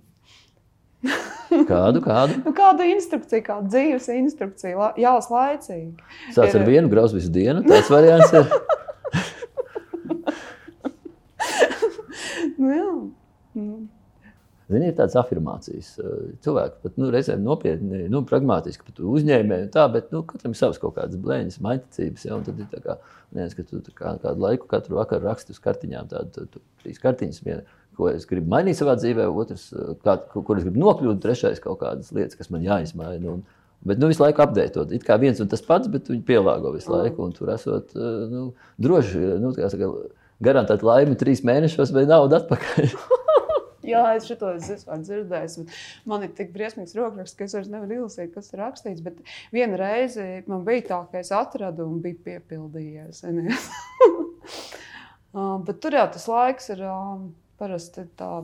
Kādu? 1.68 2.00
kādu? 2.00 2.38
Nu, 2.46 2.52
kādu 2.56 2.86
instrukciju, 2.88 3.42
kādu 3.44 3.68
dzīves 3.74 4.06
instrukciju, 4.14 4.86
jālas 5.02 5.26
laicīgi. 5.28 5.90
Sāc 6.32 6.54
ar 6.56 6.64
vienu 6.64 6.88
grauzu 6.88 7.18
visu 7.18 7.28
dienu, 7.34 7.60
tāds 7.66 7.90
variants 7.92 8.32
ir. 8.38 8.46
nu, 12.62 12.70
jā. 12.72 12.94
Nu. 13.58 13.82
Zini, 14.72 14.88
ir 14.88 14.96
tādas 14.96 15.16
afirmācijas. 15.20 15.90
Cilvēki 16.44 16.80
pat 16.84 16.98
nu, 17.00 17.10
reizēm 17.12 17.42
nopietni, 17.44 18.06
nu, 18.12 18.22
pragmatiski, 18.28 18.86
pat 18.88 19.00
uzņēmēji, 19.04 19.70
tā, 19.74 19.84
bet 19.92 20.12
nu, 20.14 20.22
katram 20.28 20.54
ir 20.54 20.60
savs 20.60 20.80
kaut 20.80 20.96
kādas 20.96 21.20
blēņas, 21.20 21.58
maiticības. 21.64 22.26
Ja, 22.28 22.38
tad 22.46 22.60
ir 22.62 22.68
tā 22.72 22.82
kā, 22.84 22.96
nezinu, 23.36 23.58
ka 23.58 23.66
tu 23.68 23.96
kā, 23.98 24.14
kādu 24.22 24.46
laiku 24.46 24.70
katru 24.70 25.00
vakaru 25.00 25.28
raksti 25.28 25.56
uz 25.56 25.60
kartiņām, 25.64 26.12
tādu 26.12 26.46
trīs 26.84 27.02
kartiņas. 27.02 27.42
Viena, 27.44 27.80
ko 27.98 28.08
es 28.12 28.24
gribu 28.28 28.48
mainīt 28.54 28.78
savā 28.78 28.94
dzīvē, 29.00 29.26
otrs, 29.42 29.66
kā, 30.06 30.16
kur 30.38 30.60
es 30.60 30.68
gribu 30.68 30.80
nokļūt, 30.86 31.20
trešais 31.26 31.60
kaut 31.64 31.82
kādas 31.82 32.14
lietas, 32.14 32.38
kas 32.38 32.52
man 32.54 32.64
jāizmaina. 32.68 33.36
Un, 33.36 33.44
Bet 33.82 33.98
nu, 33.98 34.06
visu 34.06 34.22
laiku 34.22 34.44
apgādājot. 34.44 34.92
It 34.94 35.02
kā 35.02 35.16
viens 35.18 35.40
un 35.42 35.48
tas 35.50 35.64
pats, 35.66 35.88
bet 35.90 36.06
viņi 36.06 36.20
pielāgo 36.22 36.70
visu 36.70 36.92
laiku. 36.92 37.24
Un 37.26 37.32
tur 37.34 37.48
esot 37.50 37.90
nu, 38.30 38.44
droši, 38.78 39.22
nu, 39.42 39.50
saka, 39.58 39.88
garantēt 40.42 40.84
laimi 40.86 41.18
trīs 41.18 41.44
mēnešos 41.46 41.92
vai 41.94 42.06
naudu 42.08 42.40
atpakaļ. 42.40 42.94
Jā, 43.82 44.02
es 44.14 44.28
šo 44.28 44.36
vispār 44.54 45.00
dzirdēju. 45.02 45.64
Man 46.08 46.22
ir 46.26 46.30
tik 46.36 46.52
briesmīgs 46.54 46.94
rokraksts, 46.94 47.36
ka 47.38 47.46
es 47.48 47.54
vairs 47.56 47.70
nevaru 47.70 47.96
izlasīt, 47.96 48.30
kas 48.34 48.52
ir 48.52 48.62
rakstīts. 48.62 49.02
Bet 49.02 49.18
viena 49.54 49.78
reize 49.80 50.26
man 50.46 50.62
bija 50.66 50.86
tā, 50.90 51.00
ka 51.10 51.22
es 51.22 51.32
atradu 51.34 51.88
un 51.90 51.98
biju 52.04 52.20
piepildījies. 52.28 53.24
uh, 55.34 55.56
bet 55.66 55.80
tur 55.82 55.98
jau 55.98 56.06
tas 56.14 56.28
laiks 56.30 56.70
ir 56.76 56.84
uh, 56.86 57.24
parasti 57.60 58.06
tā. 58.18 58.34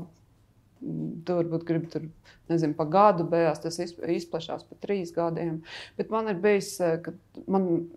Tur 0.79 1.41
varbūt 1.41 1.65
gribi 1.67 1.89
tur, 1.91 2.05
nezinu, 2.47 2.77
pa 2.79 2.85
gadu, 2.87 3.25
beigās 3.27 3.59
tas 3.65 3.81
izplatās 3.83 4.63
pa 4.63 4.77
trīs 4.79 5.11
gadiem. 5.15 5.57
Bet 5.99 6.13
man 6.15 6.31
ir 6.31 6.39
bijis, 6.39 6.77
ka 7.03 7.15
man 7.51 7.89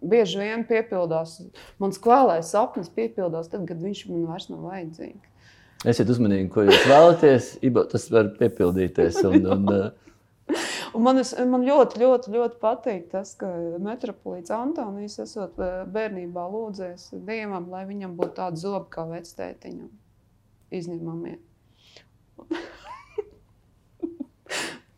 bieži 0.00 0.40
vien 0.40 0.64
piepildās, 0.68 1.38
mans 1.80 1.98
klālais 2.02 2.52
sapnis 2.52 2.90
piepildās 2.92 3.50
tad, 3.52 3.66
kad 3.68 3.80
viņš 3.82 4.06
man 4.10 4.28
vairs 4.30 4.48
nav 4.52 4.64
vajadzīgs. 4.68 5.26
Esiet 5.88 6.10
uzmanīgi, 6.12 6.50
ko 6.52 6.66
jūs 6.66 6.82
vēlaties. 6.84 7.46
Iba, 7.64 7.86
tas 7.88 8.04
var 8.12 8.34
piepildīties. 8.36 9.22
Un, 9.24 9.46
un, 9.54 9.62
uh, 9.72 10.58
un 10.92 11.04
man, 11.06 11.20
es, 11.22 11.32
man 11.48 11.64
ļoti, 11.64 12.02
ļoti, 12.02 12.34
ļoti 12.34 12.60
patīk 12.60 13.06
tas, 13.14 13.32
ka 13.40 13.48
metropolīts 13.80 14.52
Antonijs 14.52 15.16
esot 15.24 15.56
uh, 15.56 15.80
bērnībā 15.88 16.44
lūdzējis 16.52 17.14
Dievam, 17.24 17.70
lai 17.72 17.86
viņam 17.88 18.12
būtu 18.18 18.36
tāda 18.42 18.60
zoba 18.60 18.84
kā 18.92 19.06
vectētiņam. 19.08 19.88
Izņemamie. 20.76 21.38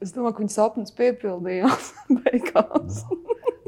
es 0.02 0.10
domāju, 0.10 0.34
ka 0.34 0.42
viņa 0.42 0.56
sapnis 0.56 0.90
piepildījās 0.98 1.92
beigās. 2.24 3.04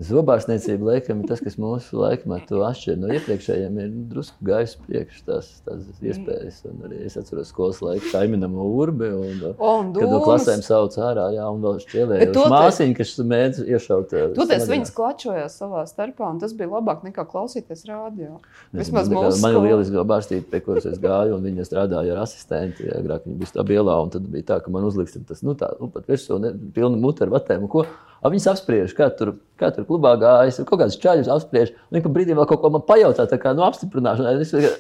Zobārstniecība 0.05 0.89
laikam 0.91 1.21
ir 1.23 1.29
tas, 1.31 1.41
kas 1.45 1.57
mūsu 1.61 1.99
laikmetu 2.01 2.61
atšķir 2.67 2.99
no 3.01 3.11
iepriekšējiem. 3.15 3.79
Ir 3.81 3.93
drusku 4.11 4.47
gājis 4.47 4.75
priekš 4.85 5.21
tās, 5.27 5.49
tās 5.65 6.03
iespējas. 6.05 6.61
Un 6.71 6.85
arī 6.89 7.01
es 7.07 7.17
atceros 7.21 7.51
skolas 7.53 7.81
laiku 7.85 8.11
Taiminam 8.13 8.57
urbi. 8.61 9.09
Un, 9.15 9.43
un 9.57 9.93
kad 9.97 10.11
no 10.11 10.21
klasēm 10.25 10.65
sauc 10.67 10.97
ārā, 10.99 11.29
jā, 11.37 11.47
un 11.49 11.65
vēl 11.65 11.81
šķielēja 11.85 12.47
māsiņu, 12.53 12.97
kas 12.99 13.15
mēdz 13.35 13.63
iešaut. 13.65 14.15
Toties 14.37 14.69
viņas 14.71 14.95
klačojās 14.97 15.59
savā 15.63 15.85
starpā, 15.91 16.31
un 16.35 16.41
tas 16.43 16.55
bija 16.57 16.73
labāk 16.75 17.05
nekā 17.09 17.27
klausīties 17.31 17.87
rādio. 17.89 18.39
Vismaz 18.77 19.11
mūsu. 19.13 19.41
Man 19.45 19.59
ir 19.59 19.69
lieliski 19.69 19.97
zobārstība, 19.97 20.49
pie 20.53 20.63
kuras 20.65 20.89
es 20.91 21.01
gāju, 21.03 21.39
un 21.39 21.47
viņa 21.49 21.69
strādāja 21.69 22.17
ar 22.17 22.25
asistenti. 22.25 22.89
Agrāk 22.95 23.29
viņa 23.29 23.41
bija 23.41 23.53
stabilā, 23.53 24.01
un 24.05 24.13
tad 24.15 24.27
bija 24.31 24.51
tā, 24.53 24.61
ka 24.65 24.75
man 24.75 24.87
uzliks 24.89 25.17
tas, 25.29 25.45
nu 25.47 25.57
tā, 25.59 25.73
nu 25.81 25.91
pat 25.95 26.11
virsū, 26.11 26.41
ne, 26.43 26.53
pilnu 26.75 27.01
mutu 27.01 27.27
ar 27.27 27.33
vatēm. 27.39 27.65
Un 27.65 27.73
ko? 27.73 27.87
Viņas 28.25 28.47
apspriež, 28.55 28.95
kā 28.97 29.11
tur, 29.13 29.35
kā 29.61 29.69
tur 29.75 29.85
klubā 29.85 30.15
gājas, 30.21 30.63
kaut 30.65 30.81
kādas 30.81 30.97
čaļus 31.01 31.29
apspriež. 31.35 31.75
Un 31.93 32.01
pa 32.05 32.13
brīdim 32.13 32.39
vēl 32.39 32.49
kaut 32.49 32.63
ko 32.63 32.71
man 32.73 32.85
pajautā, 32.89 33.27
tā 33.29 33.37
kā 33.41 33.53
no 33.57 33.67
apstiprināšanai. 33.67 34.39
Es 34.41 34.55
domāju, 34.55 34.71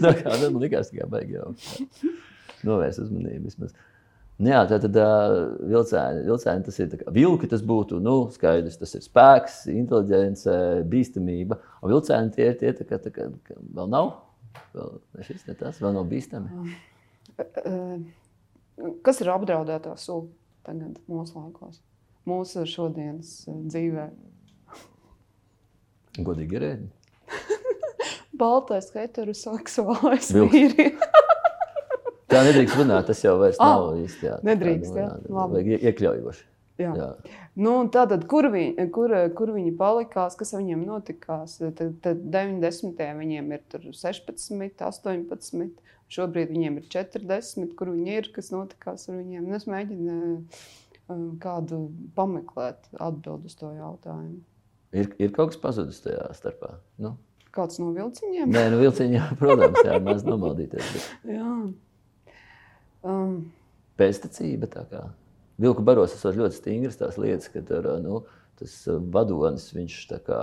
tā 0.06 0.14
kā 0.22 0.38
nu, 0.40 0.48
man 0.54 0.62
likās, 0.62 0.88
ka 0.94 1.08
baigi 1.12 1.36
jau 1.36 1.52
novērst 2.64 3.02
uzmanību 3.04 3.50
vismaz. 3.50 3.74
Nu, 4.38 4.52
jā, 4.52 4.62
tā 4.70 4.78
tad 4.80 4.94
vilcēni, 5.66 6.22
vilcēni 6.28 6.64
tas 6.68 6.76
ir 6.78 6.92
vilki, 7.10 7.50
tas 7.50 7.64
būtu 7.66 7.98
nu, 8.00 8.14
skaidrs. 8.32 8.78
Tas 8.78 8.94
ir 8.94 9.02
spēks, 9.02 9.58
inteliģence, 9.72 10.54
bīstamība. 10.88 11.58
Un 11.82 11.92
vilcēni 11.92 12.32
tie 12.36 12.46
ir 12.52 12.56
tie, 12.60 12.72
tā 12.78 12.86
kā, 12.86 13.00
tā 13.02 13.12
kā, 13.12 13.26
ka 13.48 13.58
vēl 13.58 13.90
nav. 13.90 14.12
Vēl, 14.72 14.94
šis 15.26 15.42
ne 15.50 15.58
tas, 15.58 15.82
vēl 15.82 15.98
nav 15.98 16.06
bīstami. 16.08 16.70
Kas 19.04 19.20
ir 19.20 19.32
apdraudētā 19.34 19.98
sula 19.98 20.30
tagad 20.66 20.96
mūsu 21.10 21.34
laikos? 21.42 21.82
Mūsu 22.28 22.66
šodienas 22.68 23.32
eh, 23.48 23.56
dzīvē. 23.72 24.08
Godīgi 26.28 26.60
ēdiņi. 26.60 26.92
Baltais 28.40 28.92
heteroseksuālais 28.94 30.30
vīrietis. 30.36 31.02
Tā 32.28 32.42
nedrīkst 32.44 32.76
runāt, 32.76 33.06
tas 33.08 33.22
jau 33.24 33.38
vairs 33.40 33.56
ah, 33.64 33.72
nav 33.72 34.02
īsti. 34.02 34.26
Jā, 34.28 34.36
nedrīkst, 34.44 34.96
jā. 35.00 35.08
Labi. 35.32 35.62
Vajag 35.62 35.86
iekļaujoši. 35.88 36.42
Jā. 36.78 36.90
Jā. 36.94 37.06
Nu, 37.58 37.72
tātad, 37.90 38.26
kur, 38.30 38.46
viņi, 38.52 38.84
kur, 38.94 39.14
kur 39.34 39.50
viņi 39.56 39.72
palikās, 39.80 40.36
kas 40.38 40.52
viņiem 40.54 40.84
notikās? 40.86 41.56
Tad, 41.58 41.96
tad 42.04 42.20
90. 42.36 43.00
viņiem 43.18 43.48
ir 43.56 43.64
16, 43.96 44.84
18, 44.86 45.64
šobrīd 46.12 46.52
viņiem 46.52 46.78
ir 46.78 46.86
40, 46.92 47.74
kur 47.80 47.90
viņi 47.96 48.20
ir, 48.20 48.30
kas 48.36 48.52
notikās 48.54 49.08
ar 49.08 49.18
viņiem. 49.18 49.48
Nu, 49.48 49.56
es 49.58 49.66
mēģinu 49.70 50.18
Um, 50.18 50.44
kādu 51.42 51.88
pameklēt 52.16 52.90
atbildi 53.00 53.48
uz 53.48 53.56
to 53.58 53.72
jautājumu. 53.72 54.42
Ir, 54.96 55.10
ir 55.20 55.32
kaut 55.36 55.52
kas 55.52 55.60
pazudis 55.60 56.00
tajā 56.04 56.28
starpā. 56.36 56.78
Nu? 57.00 57.16
Kāds 57.54 57.80
no 57.80 57.90
vilciņiem? 57.96 58.50
Nē, 58.52 58.64
no 58.72 58.80
vilciņiem, 58.80 59.34
protams, 59.40 59.80
jā, 59.84 60.00
mēs 60.04 60.24
nomaldīties. 60.26 60.90
Bet... 60.94 61.08
jā. 61.38 61.52
Um. 63.08 63.38
Pēstacība 63.98 64.68
tā 64.70 64.84
kā. 64.90 65.06
Vilku 65.58 65.82
baros 65.82 66.14
esot 66.14 66.36
ļoti 66.38 66.54
stingras 66.60 67.00
tās 67.00 67.16
lietas, 67.18 67.48
ka 67.50 67.62
tur, 67.66 67.88
nu, 68.02 68.20
tas 68.60 68.74
vadonis, 69.10 69.66
viņš 69.74 69.96
tā 70.12 70.20
kā, 70.22 70.38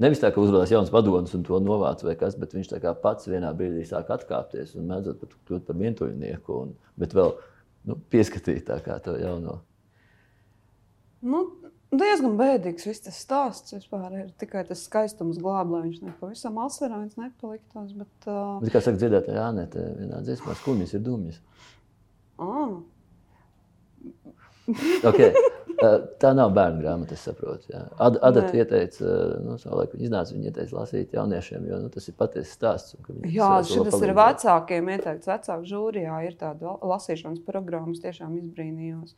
nevis 0.00 0.22
tā, 0.22 0.30
ka 0.32 0.40
uzrādās 0.40 0.72
jauns 0.72 0.92
vadonis 0.94 1.34
un 1.36 1.44
to 1.44 1.60
novāc 1.60 2.00
vai 2.06 2.14
kas, 2.16 2.38
bet 2.40 2.56
viņš 2.56 2.72
pats 3.02 3.28
vienā 3.28 3.52
brīdī 3.56 3.84
sāk 3.88 4.08
atkāpties 4.14 4.72
un 4.78 4.88
mēdzot 4.88 5.20
pat 5.20 5.36
kļūt 5.50 5.68
par 5.68 5.80
vientuļnieku, 5.82 6.60
un, 6.64 6.72
bet 6.96 7.12
vēl, 7.18 7.34
nu, 7.90 7.98
pieskatīt 8.08 8.64
tā 8.70 8.80
kā 8.84 8.96
to 9.04 9.18
jauno. 9.20 9.60
Nu, 11.24 11.40
diezgan 11.90 12.36
bēdīgs 12.38 12.86
viss 12.86 13.02
tas 13.06 13.18
stāsts. 13.18 13.74
Vispār 13.74 14.12
ir 14.20 14.28
tikai 14.38 14.64
tas 14.68 14.84
skaistums 14.86 15.40
glābj, 15.42 15.74
lai 15.74 15.82
viņš 15.88 16.04
nepavisam 16.06 16.60
asarāns 16.62 17.18
nepaliktos. 17.18 17.94
Bet, 17.98 18.28
uh... 18.28 18.58
bet 18.62 18.74
kā 18.74 18.84
saka 18.84 19.00
dziedātāja 19.02 19.42
Jānete, 19.42 19.88
vienā 19.98 20.22
dziesmā 20.26 20.54
skumjas 20.60 20.94
ir 20.94 21.04
dumjas. 21.06 21.40
Ah. 22.38 22.78
okay. 25.08 25.32
Tā 26.18 26.32
nav 26.34 26.50
bērnu 26.56 26.80
grāmata, 26.82 27.14
es 27.14 27.22
saprotu. 27.22 27.70
Ad, 28.02 28.16
Adata 28.26 28.50
ieteica, 28.58 29.10
nu, 29.44 29.54
savulaik 29.62 29.92
viņa 29.94 30.08
iznāca, 30.08 30.34
viņa 30.34 30.50
ieteica 30.50 30.74
lasīt 30.74 31.12
jauniešiem, 31.14 31.68
jo 31.70 31.78
nu, 31.84 31.90
tas 31.94 32.08
ir 32.10 32.16
patiesa 32.18 32.50
stāsts. 32.50 32.96
Jā, 33.30 33.52
šis 33.66 33.94
ir 34.02 34.14
vecākiem 34.18 34.90
ieteikts, 34.96 35.30
vecāku 35.30 35.70
žūrijā 35.70 36.16
ir 36.26 36.34
tāda 36.40 36.74
lasīšanas 36.82 37.44
programmas, 37.46 38.02
tiešām 38.02 38.34
izbrīnījos. 38.40 39.14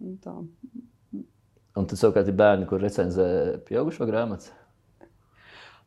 Nu, 0.00 0.16
tā 0.24 0.38
Un 1.78 1.86
tad 1.86 2.00
savukārt 2.00 2.30
ir 2.30 2.38
bērni, 2.38 2.66
kur 2.66 2.82
recenzē 2.82 3.26
pieaugušo 3.68 4.08
grāmatas. 4.08 4.50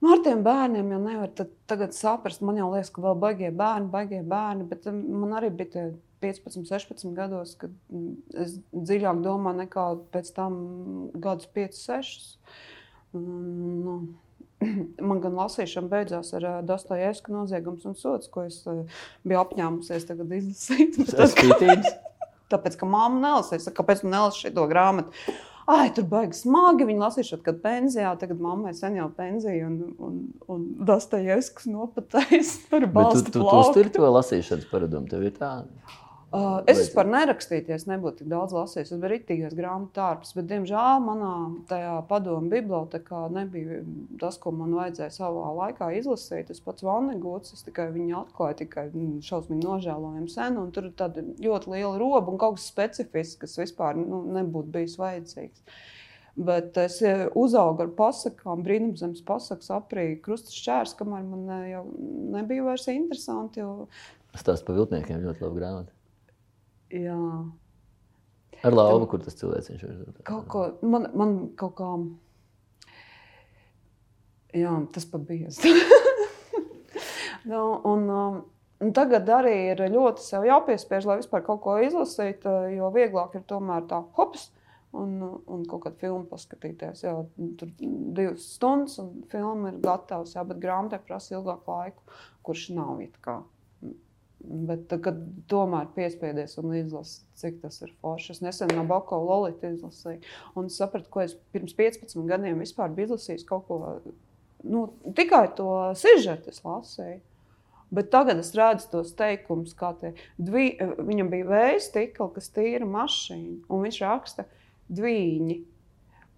Nu, 0.04 0.10
ar 0.12 0.20
tiem 0.24 0.42
bērniem 0.44 0.90
jau 0.92 1.00
nevar 1.00 1.30
tagad 1.72 1.94
saprast. 1.96 2.42
Man 2.44 2.58
jau 2.60 2.68
liekas, 2.74 2.92
ka 2.92 3.04
vēl 3.06 3.20
baigie 3.22 3.52
bērni, 3.56 3.88
baigie 3.92 4.20
bērni, 4.28 4.66
bet 4.68 4.90
um, 4.92 4.98
man 5.22 5.38
arī 5.40 5.52
bija 5.62 5.86
15, 6.24 6.66
16 6.68 7.14
gados, 7.16 7.54
kad 7.60 7.72
mm, 7.92 8.10
es 8.44 8.58
dziļāk 8.72 9.22
domāju 9.24 9.62
nekā 9.62 9.86
pēc 10.12 10.34
tam 10.36 10.58
gadus 11.24 11.48
5, 11.56 11.80
6. 11.80 12.28
Nu, 13.16 13.96
man 15.08 15.24
gan 15.24 15.40
lasīšana 15.40 15.92
beidzās 15.92 16.34
ar 16.36 16.50
uh, 16.50 16.60
Dostojevska 16.68 17.32
noziegums 17.32 17.88
un 17.88 17.96
sots, 18.00 18.32
ko 18.32 18.44
es 18.50 18.60
uh, 18.68 18.84
biju 19.24 19.40
apņēmusies 19.46 20.10
izlasīt. 20.12 21.00
Tas 21.16 21.40
ir 21.40 21.80
tāpēc, 22.52 22.76
ka 22.76 22.92
mamma 22.92 23.24
nelasīja. 23.24 23.72
Kāpēc 23.80 24.04
tu 24.04 24.12
nelasi 24.12 24.50
šo 24.50 24.68
grāmatu? 24.68 25.16
Ah, 25.68 25.86
tur 25.96 26.08
baigs 26.10 26.44
smagi. 26.46 26.88
Viņa 26.90 27.06
lasīja, 27.06 27.40
kad 27.46 27.60
pensijā, 27.64 28.14
tagad 28.20 28.42
mammai 28.44 28.74
sen 28.78 28.98
jau 29.00 29.10
pensija, 29.16 29.68
un, 29.68 29.94
un, 29.98 30.22
un 30.52 30.66
Dostojevskis 30.88 31.70
nopatējis 31.72 32.56
par 32.72 32.88
balstu. 32.88 33.30
Tu, 33.30 33.38
tu, 33.38 33.44
tu 33.46 33.60
uzturi 33.62 33.94
to 33.94 34.10
lasīšanas 34.18 34.70
paradumu, 34.72 35.10
tev 35.12 35.28
ir 35.30 35.36
tā. 35.38 35.54
Uh, 36.34 36.64
es 36.66 36.80
vispār 36.80 37.06
nerakstīties, 37.14 37.84
nebūtu 37.86 38.24
tik 38.24 38.30
daudz 38.32 38.56
lasījis. 38.56 38.90
Es 38.96 38.98
biju 38.98 39.12
rītīgais 39.12 39.54
grāmatu 39.54 39.94
tārps, 39.94 40.32
bet, 40.34 40.48
diemžēl, 40.50 41.04
manā 41.06 41.34
tajā 41.70 41.92
padomu 42.10 42.50
bibliotekā 42.50 43.20
nebija 43.36 43.84
tas, 44.18 44.40
ko 44.42 44.50
man 44.58 44.74
vajadzēja 44.74 45.14
savā 45.14 45.52
laikā 45.60 45.92
izlasīt. 46.00 46.48
Tas 46.50 46.64
pats 46.66 46.88
Vanneguts, 46.88 47.54
es 47.54 47.62
tikai 47.68 47.86
viņu 47.94 48.18
atklāju, 48.24 48.58
tikai 48.64 48.88
mm, 48.88 49.22
šausmīgi 49.30 49.62
nožēlojami 49.62 50.34
sen, 50.34 50.58
un 50.58 50.74
tur 50.74 50.90
tāda 50.98 51.22
ļoti 51.22 51.76
liela 51.76 51.96
roba 52.02 52.34
un 52.34 52.42
kaut 52.42 52.58
kas 52.58 52.66
specifisks, 52.74 53.38
kas 53.46 53.58
vispār 53.62 54.02
nu, 54.02 54.26
nebūtu 54.34 54.74
bijis 54.74 54.98
vajadzīgs. 55.06 55.62
Bet 56.50 56.82
es 56.82 56.98
e, 57.06 57.16
uzaugu 57.38 57.86
ar 57.86 57.94
pasakām, 57.94 58.66
brīnumzemes 58.66 59.22
pasakas, 59.28 59.70
aprīļa 59.76 60.24
krustas 60.26 60.58
šķērs, 60.58 60.98
kamēr 60.98 61.28
man 61.30 61.46
e, 61.60 61.66
jau 61.76 61.84
nebija 62.40 62.72
vairs 62.72 62.90
interesanti. 62.90 63.62
Jo... 63.62 63.84
Stāsts 64.34 64.66
par 64.66 64.82
viltniekiem 64.82 65.22
ļoti 65.28 65.46
labi 65.46 65.62
grāmatu. 65.62 66.00
Jā. 66.94 67.20
Ar 68.64 68.76
lauvu, 68.76 69.08
kur 69.12 69.24
tas 69.24 69.36
cilvēks 69.40 69.72
ir. 69.74 69.84
Kaut 70.28 70.46
ko, 70.52 70.64
man, 70.86 71.10
man 71.18 71.36
kaut 71.60 71.74
kā. 71.80 71.90
Jā, 74.54 74.74
tas 74.94 75.08
pat 75.10 75.24
bija. 75.26 75.50
nu, 77.50 77.62
un, 77.90 78.04
um, 78.06 78.38
un 78.84 78.94
tagad 78.96 79.30
arī 79.34 79.56
ir 79.72 79.82
ļoti 79.96 80.24
sev 80.24 80.46
jāpiespiež, 80.48 81.08
lai 81.10 81.18
vispār 81.24 81.44
kaut 81.48 81.64
ko 81.66 81.80
izlasītu, 81.82 82.54
jo 82.78 82.92
vieglāk 82.94 83.40
ir 83.40 83.48
tomēr 83.50 83.90
tā 83.90 84.04
hops. 84.20 84.52
Un, 84.94 85.16
un 85.50 85.64
kaut 85.66 85.88
kādu 85.88 85.98
filmu 86.04 86.28
paskatīties. 86.30 87.00
Jā, 87.02 87.16
tur 87.58 87.72
divas 87.80 88.46
stundas, 88.54 89.00
un 89.02 89.24
filma 89.32 89.72
ir 89.72 89.80
gatava. 89.82 90.28
Jā, 90.30 90.46
bet 90.46 90.62
grāmatai 90.62 91.00
prasa 91.02 91.34
ilgāku 91.34 91.74
laiku, 91.74 92.06
kurš 92.46 92.68
nav 92.78 93.02
it 93.02 93.18
kā. 93.26 93.40
Bet, 94.44 94.92
kad 95.06 95.20
tomēr 95.48 95.88
piespiedies 95.96 96.58
un 96.60 96.74
izlasi, 96.76 97.22
cik 97.40 97.62
tas 97.62 97.80
ir 97.86 97.94
forši. 98.04 98.34
Es 98.34 98.42
nesen 98.44 98.74
no 98.76 98.84
Bako 98.88 99.22
Lolita 99.24 99.72
izlasīju, 99.72 100.20
un 100.60 100.68
sapratu, 100.74 101.08
ko 101.14 101.24
es 101.24 101.38
pirms 101.56 101.76
15 101.78 102.20
gadiem 102.28 102.60
vispār 102.60 102.92
biju 102.92 103.14
izlasījis 103.14 103.48
ko 103.48 103.62
nu, 104.64 104.88
tikai 105.16 105.46
to 105.56 105.70
sižetu 106.00 106.52
lasīju. 106.64 107.22
Bet 107.94 108.10
tagad 108.10 108.40
es 108.42 108.50
redzu 108.58 108.88
tos 108.90 109.12
teikumus, 109.14 109.76
kā 109.78 109.92
te 110.00 110.16
dvi, 110.42 110.72
viņam 110.98 111.30
bija 111.30 111.74
stikla, 111.84 112.32
kas 112.34 112.50
tīra 112.56 112.88
mašīnu, 112.90 113.68
un 113.70 113.84
viņš 113.86 114.00
raksta 114.02 114.48
dviņi. 114.90 115.60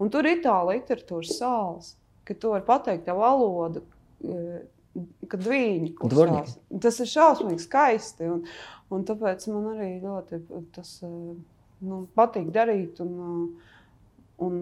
Un 0.03 0.11
tur 0.11 0.27
ir 0.27 0.41
tā 0.43 0.55
literatūras 0.67 1.37
sāls, 1.39 1.93
ka 2.27 2.35
tu 2.35 2.51
vari 2.51 2.65
pateikt 2.67 3.05
tā 3.07 3.15
valodu, 3.15 3.85
e, 4.19 4.65
kad 5.31 5.43
viņi 5.45 5.93
kustās. 5.99 6.57
Tas 6.81 6.99
ir 7.03 7.11
šausmīgi 7.11 7.65
skaisti, 7.65 8.31
un, 8.31 8.43
un 8.93 9.05
tāpēc 9.07 9.47
man 9.51 9.71
arī 9.75 9.91
ļoti 10.03 10.41
tas 10.75 10.97
e, 11.05 11.11
nu, 11.85 12.03
patīk 12.17 12.51
darīt. 12.55 13.01
Un, 13.03 13.15
uh, 13.15 13.71
Un 14.43 14.55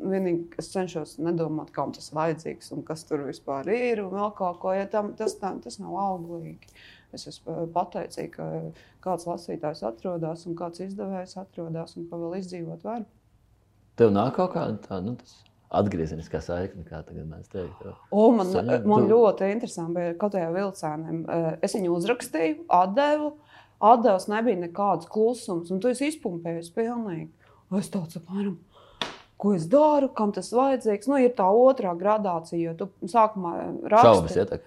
vienīgi 0.00 0.56
es 0.60 0.70
cenšos 0.72 1.18
nedomāt, 1.20 1.68
kam 1.76 1.90
tas 1.92 2.08
ir 2.08 2.16
vajadzīgs 2.16 2.70
un 2.72 2.84
kas 2.88 3.02
tur 3.04 3.26
vispār 3.26 3.68
ir. 3.68 4.00
Un 4.00 4.14
vēl 4.14 4.30
kaut 4.38 4.60
ko, 4.62 4.72
ja 4.72 4.86
tam, 4.88 5.12
tas, 5.18 5.34
tā, 5.40 5.52
tas 5.60 5.76
nav 5.82 5.98
auglīgi. 6.00 6.72
Es 7.12 7.26
esmu 7.28 7.66
pateicīga, 7.74 8.32
ka 8.38 9.04
kāds 9.04 9.26
lasītājs 9.28 9.82
atrodas 9.84 10.46
un 10.48 10.56
kāds 10.56 10.80
izdevējs 10.86 11.36
atrodas 11.42 11.96
un 11.98 12.08
ka 12.08 12.20
vēl 12.22 12.38
izdzīvot 12.38 12.86
var. 12.86 13.04
Tev 14.00 14.14
nāk 14.14 14.38
kaut 14.38 14.54
kāda 14.54 14.78
tāda 14.86 15.10
nu, 15.10 15.16
atgriezeniskā 15.70 16.40
saikne, 16.42 16.82
kā 16.88 17.02
tagad 17.06 17.28
mēs 17.30 17.50
teiktu. 17.52 17.94
O, 18.10 18.30
man 18.34 18.48
Saņem, 18.50 18.88
man 18.90 19.06
tu... 19.06 19.12
ļoti 19.14 19.50
interesanti 19.54 19.98
bija 19.98 20.16
kaut 20.16 20.34
kādā 20.34 20.48
vilcēniem. 20.54 21.20
Es 21.62 21.76
viņu 21.78 21.94
uzrakstīju, 21.98 22.64
atdevu. 22.80 23.36
Atdevs 23.80 24.26
nebija 24.28 24.60
nekāds 24.60 25.08
klusums, 25.08 25.70
un 25.72 25.78
tu 25.80 25.88
esi 25.88 26.10
izpumpējis 26.10 26.74
pilnīgi. 26.74 27.30
Es 27.78 27.88
tāds 27.92 28.18
apmēram 28.18 28.58
ko 29.40 29.54
es 29.56 29.66
daru, 29.72 30.10
kam 30.12 30.34
tas 30.36 30.50
vajadzīgs. 30.52 31.08
Nu, 31.08 31.16
ir 31.22 31.32
tā 31.36 31.46
otrā 31.48 31.94
gradācija, 31.98 32.60
jo 32.60 32.74
tu 32.76 33.08
sākumā 33.08 33.54
raksti 33.88 34.34
Šaubas, 34.36 34.66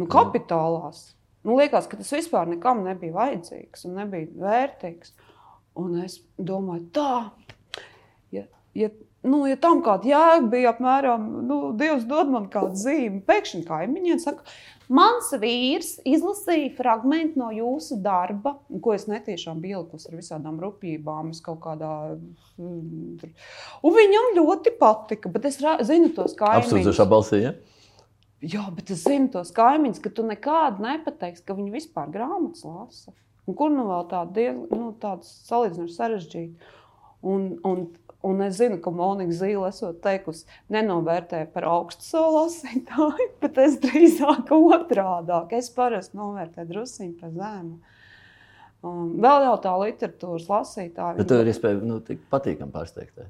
nu, 0.00 0.06
kapitālās. 0.10 1.02
Nu, 1.44 1.58
liekas, 1.58 1.88
ka 1.90 1.98
tas 2.00 2.12
vispār 2.14 2.48
nekam 2.54 2.84
nebija 2.86 3.16
vajadzīgs 3.18 3.84
un 3.88 3.98
nebija 4.00 4.30
vērtīgs. 4.46 5.12
Un 5.82 5.96
es 6.04 6.18
domāju, 6.36 6.86
tā, 6.94 7.12
ja, 8.78 8.90
nu, 9.26 9.44
ja 9.50 9.58
tam 9.60 9.82
kāda 9.86 10.08
jēga 10.08 10.50
bija, 10.52 10.74
apmēram, 10.74 11.26
nu, 11.48 11.62
Dievs 11.78 12.06
dod 12.10 12.32
man 12.32 12.50
kādu 12.52 12.78
zīmi, 12.78 13.22
pēkšņi 13.28 13.64
kaimiņiem 13.68 14.22
saka, 14.22 14.46
Mans 14.92 15.30
vīrs 15.40 15.94
izlasīja 16.04 16.72
fragment 16.76 17.36
no 17.40 17.48
jūsu 17.54 17.96
darba, 18.04 18.56
ko 18.82 18.92
es 18.92 19.06
netiešām 19.08 19.62
biju 19.62 19.78
ielikusi 19.78 20.10
ar 20.10 20.18
visādām 20.18 20.58
rupjībām. 20.60 21.30
Kādā, 21.62 21.92
mm, 22.60 23.30
un 23.88 23.96
viņam 23.96 24.28
ļoti 24.36 24.74
patika, 24.80 25.32
bet 25.32 25.48
es 25.48 25.60
zinu 25.88 26.12
tos 26.16 26.36
kaimiņus. 26.36 26.68
Apsūdzošā 26.68 27.08
balsī, 27.08 27.40
ja? 27.46 27.54
Jā, 28.42 28.66
bet 28.74 28.92
es 28.92 29.06
zinu 29.06 29.30
tos 29.32 29.54
kaimiņus, 29.56 30.02
ka 30.02 30.12
tu 30.12 30.26
nekādu 30.28 30.84
nepateiksi, 30.84 31.46
ka 31.46 31.56
viņi 31.56 31.72
vispār 31.78 32.12
grāmatas 32.12 32.66
lasa. 32.66 33.16
Un 33.48 33.56
kur 33.58 33.72
nu 33.72 33.86
vēl 33.88 34.04
tāda 34.10 34.50
nu, 34.58 34.92
salīdzinoši 35.00 35.96
sarežģīta. 35.96 36.72
Un, 37.32 37.52
un 37.64 37.86
Un 38.22 38.42
es 38.46 38.54
zinu, 38.60 38.78
ka 38.82 38.92
Monika 38.94 39.34
Zīle 39.34 39.66
esot 39.66 39.98
teikusi, 40.04 40.46
nenovērtē 40.70 41.42
par 41.54 41.66
augstu 41.66 42.06
savu 42.06 42.36
lasītāju, 42.36 43.28
bet 43.42 43.58
es 43.58 43.80
drīzāk 43.82 44.52
otrādāk. 44.54 45.56
Es 45.58 45.72
parasti 45.74 46.18
novērtēju 46.20 46.70
drusciņu 46.70 47.16
par 47.18 47.34
zemu. 47.34 47.80
Um, 48.82 49.12
vēl 49.22 49.46
jau 49.46 49.56
tā 49.62 49.76
literatūras 49.78 50.48
lasītāja. 50.50 51.18
Bet 51.18 51.30
tev 51.30 51.42
ir 51.42 51.52
iespēja 51.52 51.82
nu, 51.86 52.00
patīkami 52.30 52.74
pārsteigt. 52.74 53.24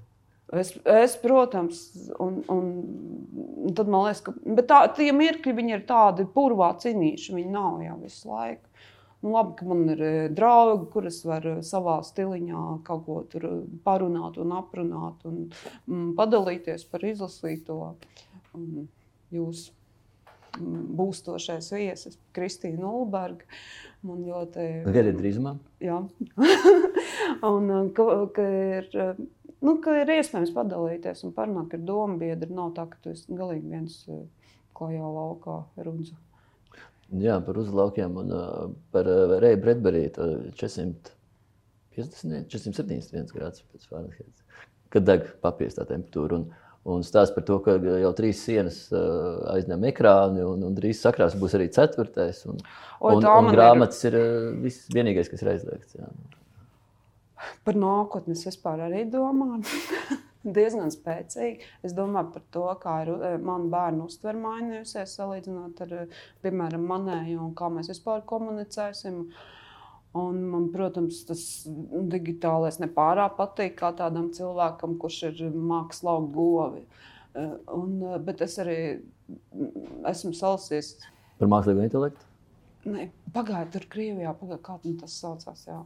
Es, 0.52 0.74
es, 0.84 1.16
protams, 1.16 1.80
un, 2.20 2.42
un 2.52 3.72
tad 3.76 3.88
man 3.88 4.04
liekas, 4.04 4.20
ka 4.26 4.64
tā, 4.68 4.80
tie 4.98 5.08
mirkļi 5.16 5.54
ir 5.70 5.86
tādi 5.88 6.26
purvā 6.28 6.74
cīnīši. 6.82 7.36
Viņi 7.38 7.52
nav 7.54 7.80
jau 7.80 7.96
visu 8.02 8.28
laiku. 8.28 8.71
Nu, 9.22 9.30
labi, 9.30 9.52
ka 9.58 9.66
man 9.70 9.84
ir 9.92 10.00
e, 10.02 10.14
draugi, 10.34 10.88
kurus 10.90 11.20
var 11.22 11.44
e, 11.46 11.52
savā 11.62 12.00
stiliņā 12.02 12.62
kaut 12.86 13.04
ko 13.06 13.20
tur 13.30 13.44
e, 13.46 13.50
parunāt 13.84 14.40
un 14.42 14.54
aprunāt 14.56 15.22
un 15.30 15.36
mm, 15.46 16.08
padalīties 16.18 16.82
par 16.90 17.04
izlasīto. 17.06 17.76
Jūs 19.32 19.60
mm, 20.58 20.80
būstošais 20.98 21.70
viesis, 21.76 22.18
Kristīna 22.34 22.90
Ulberga. 22.90 23.46
Man 24.02 24.24
ļoti. 24.26 24.66
Gadi 24.90 25.14
drīzumā? 25.14 25.54
Jā. 25.78 26.00
un 27.52 27.92
ka, 27.94 28.08
ka, 28.34 28.48
ir, 28.80 28.90
nu, 29.62 29.76
ka 29.84 30.00
ir 30.00 30.10
iespējams 30.16 30.50
padalīties 30.56 31.22
un 31.28 31.36
parunāt, 31.38 31.70
ka 31.70 31.78
ir 31.78 31.86
doma 31.86 32.18
biedri. 32.18 32.50
Nav 32.58 32.74
tā, 32.74 32.90
ka 32.90 32.98
tu 33.06 33.14
esi 33.14 33.38
galīgi 33.38 33.70
viens 33.70 34.02
klajā 34.74 35.14
laukā 35.14 35.60
rudzu. 35.86 36.18
Jā, 37.20 37.36
par 37.44 37.58
uzlaukiem 37.60 38.14
un 38.22 38.32
uh, 38.32 38.70
par 38.94 39.08
uh, 39.10 39.36
Reju 39.42 39.58
Bredberiju 39.60 40.10
450, 40.56 41.10
471 42.48 43.34
grādus 43.34 43.64
pēc 43.68 43.84
Fahrenheita, 43.90 44.64
kad 44.94 45.04
deg 45.04 45.26
papīrs 45.44 45.76
tā 45.76 45.84
temperatūra. 45.90 46.40
Un, 46.40 46.46
un 46.88 47.04
stāsta 47.06 47.36
par 47.36 47.44
to, 47.46 47.58
ka 47.66 47.76
jau 47.76 48.14
trīs 48.16 48.40
sienas 48.46 48.80
uh, 48.96 49.44
aizņem 49.52 49.84
ekrāni, 49.92 50.40
un, 50.48 50.64
un 50.70 50.78
drīz 50.78 51.04
sakrās 51.04 51.36
būs 51.38 51.58
arī 51.58 51.68
ceturtais. 51.74 52.46
Un, 52.48 52.64
o, 52.98 53.12
un, 53.12 53.28
un 53.28 53.52
grāmatas 53.52 54.00
ir, 54.08 54.16
ir 54.16 54.50
viss 54.64 54.88
vienīgais, 54.94 55.28
kas 55.30 55.44
ir 55.44 55.52
aizliegts. 55.52 56.00
Jā. 56.00 56.08
Par 57.66 57.76
nākotni 57.76 58.38
es 58.38 58.46
vispār 58.48 58.86
arī 58.88 59.04
domāju. 59.10 59.68
diezgan 60.44 60.92
spēcīgi. 60.92 61.66
Es 61.86 61.94
domāju 61.96 62.32
par 62.34 62.44
to, 62.54 62.66
kā 62.82 62.98
ir 63.04 63.12
eh, 63.14 63.38
mana 63.42 63.70
bērnu 63.72 64.08
uztvere 64.10 64.40
mainījusies, 64.42 65.16
salīdzinot 65.18 65.82
ar, 65.86 65.96
eh, 66.02 66.20
piemēram, 66.44 66.86
manēju 66.90 67.40
un 67.46 67.56
kā 67.58 67.70
mēs 67.72 67.92
vispār 67.92 68.24
komunicēsim. 68.28 69.24
Un 70.18 70.42
man, 70.52 70.66
protams, 70.74 71.22
tas 71.24 71.42
digitālais 72.12 72.76
nepārāk 72.82 73.38
patīk 73.38 73.78
kā 73.78 73.94
tādam 73.96 74.28
cilvēkam, 74.36 74.98
kurš 75.00 75.22
ir 75.30 75.40
mākslinieks 75.48 76.02
laukt 76.04 76.34
govi. 76.34 76.84
Eh, 77.32 77.54
un, 77.72 77.96
bet 78.26 78.44
es 78.44 78.58
arī 78.60 78.76
mm, 78.98 80.02
esmu 80.10 80.34
salasījis 80.36 80.92
par 81.42 81.50
mākslīgo 81.50 81.82
intelektu. 81.82 82.28
Nē, 82.86 83.08
pagājušajā 83.34 83.70
tur 83.74 83.86
Krievijā, 83.90 84.32
pagājušajā, 84.38 84.62
kā 84.66 85.00
tas 85.00 85.14
saucās. 85.22 85.64
Jā. 85.66 85.80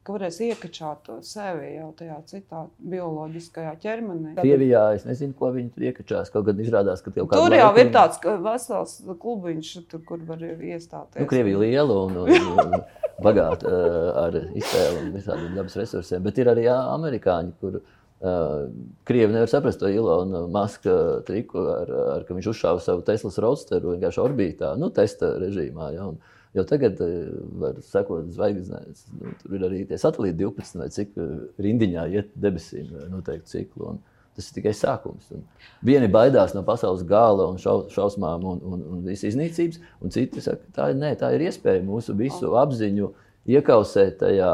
Ka 0.00 0.14
varēs 0.14 0.38
iekačāt 0.40 1.10
sevi 1.28 1.74
jau 1.74 1.90
tajā 1.98 2.14
citā 2.30 2.62
bioloģiskajā 2.92 3.74
ķermenī. 3.82 4.32
Krievijā 4.38 4.86
es 4.96 5.04
nezinu, 5.04 5.34
ko 5.36 5.50
viņi 5.52 5.74
tur 5.74 5.84
iekačās. 5.90 6.32
Kaut 6.32 6.46
gan 6.48 6.62
izrādās, 6.64 7.02
ka 7.04 7.12
tur 7.12 7.20
jau 7.20 7.28
laiku... 7.28 7.82
ir 7.82 7.92
tāds 7.92 8.22
vesels 8.46 8.96
klubiņš, 9.20 9.74
tur, 9.92 10.00
kur 10.08 10.24
var 10.24 10.40
iestāties. 10.40 11.20
Nu, 11.20 11.28
Krievija 11.28 11.60
liela 11.60 11.98
un, 12.06 12.16
un, 12.24 12.76
bagāta 13.20 13.68
uh, 13.68 14.10
ar 14.24 14.40
iztēlu 14.40 15.04
un 15.04 15.14
visādiem 15.18 15.56
dabas 15.58 15.76
resursiem, 15.76 16.24
bet 16.24 16.40
ir 16.40 16.48
arī 16.54 16.68
jā, 16.70 16.80
amerikāņi, 16.96 17.56
kur 17.60 17.82
Uh, 18.20 18.66
Krievi 19.08 19.32
nevar 19.32 19.48
saprast 19.48 19.78
to 19.80 19.88
Ilona 19.88 20.42
Maska 20.52 21.22
triku, 21.24 21.62
ar, 21.72 21.92
ar, 22.18 22.24
ka 22.28 22.34
viņš 22.36 22.50
uzšāva 22.50 22.82
savu 22.84 23.00
Teslas 23.06 23.38
roadsteru 23.40 23.94
vienkārši 23.94 24.20
orbītā, 24.20 24.74
nu, 24.76 24.90
testa 24.92 25.30
režīmā. 25.40 25.86
Ja, 25.94 26.10
un, 26.10 26.18
Jo 26.54 26.64
tagad 26.66 26.98
eh, 27.00 27.28
var 27.62 27.78
sekot 27.86 28.30
zvaigznēs. 28.34 29.04
Nu, 29.20 29.34
tur 29.38 29.54
ir 29.54 29.66
arī 29.68 29.84
tie 29.86 29.98
satelīti 30.00 30.40
12 30.40 30.80
vai 30.82 30.88
cik 30.90 31.12
eh, 31.14 31.34
rindiņā 31.62 32.06
iet 32.16 32.32
debesīm 32.34 32.88
eh, 32.90 33.04
noteikti 33.12 33.52
ciklu. 33.52 33.92
Un 33.92 34.00
tas 34.34 34.48
ir 34.48 34.56
tikai 34.56 34.72
sākums. 34.74 35.28
Un 35.36 35.44
vieni 35.86 36.10
baidās 36.10 36.54
no 36.56 36.64
pasaules 36.66 37.04
gala 37.06 37.46
un 37.52 37.58
šau, 37.62 37.84
šausmām 37.94 38.46
un, 38.50 38.62
un, 38.66 38.82
un 38.96 39.06
visas 39.06 39.30
iznīcības, 39.30 39.78
un 40.02 40.14
citi 40.14 40.42
saka, 40.42 40.66
tā 40.74 40.90
ir, 40.90 40.98
nē, 40.98 41.12
tā 41.22 41.30
ir 41.36 41.46
iespēja 41.46 41.86
mūsu 41.86 42.16
visu 42.18 42.54
apziņu 42.58 43.12
iekausēt 43.50 44.18
tajā 44.24 44.50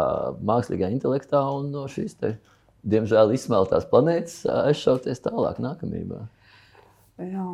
mākslīgā 0.47 0.93
intelektā 0.93 1.41
un 1.57 1.73
no 1.73 1.87
šīs, 1.93 2.17
te, 2.21 2.37
diemžēl, 2.87 3.33
izsmeltās 3.37 3.89
planētas 3.89 4.43
aizšauties 4.69 5.25
tālāk 5.25 5.61
nākamībā. 5.65 6.27
Jā, 7.17 7.45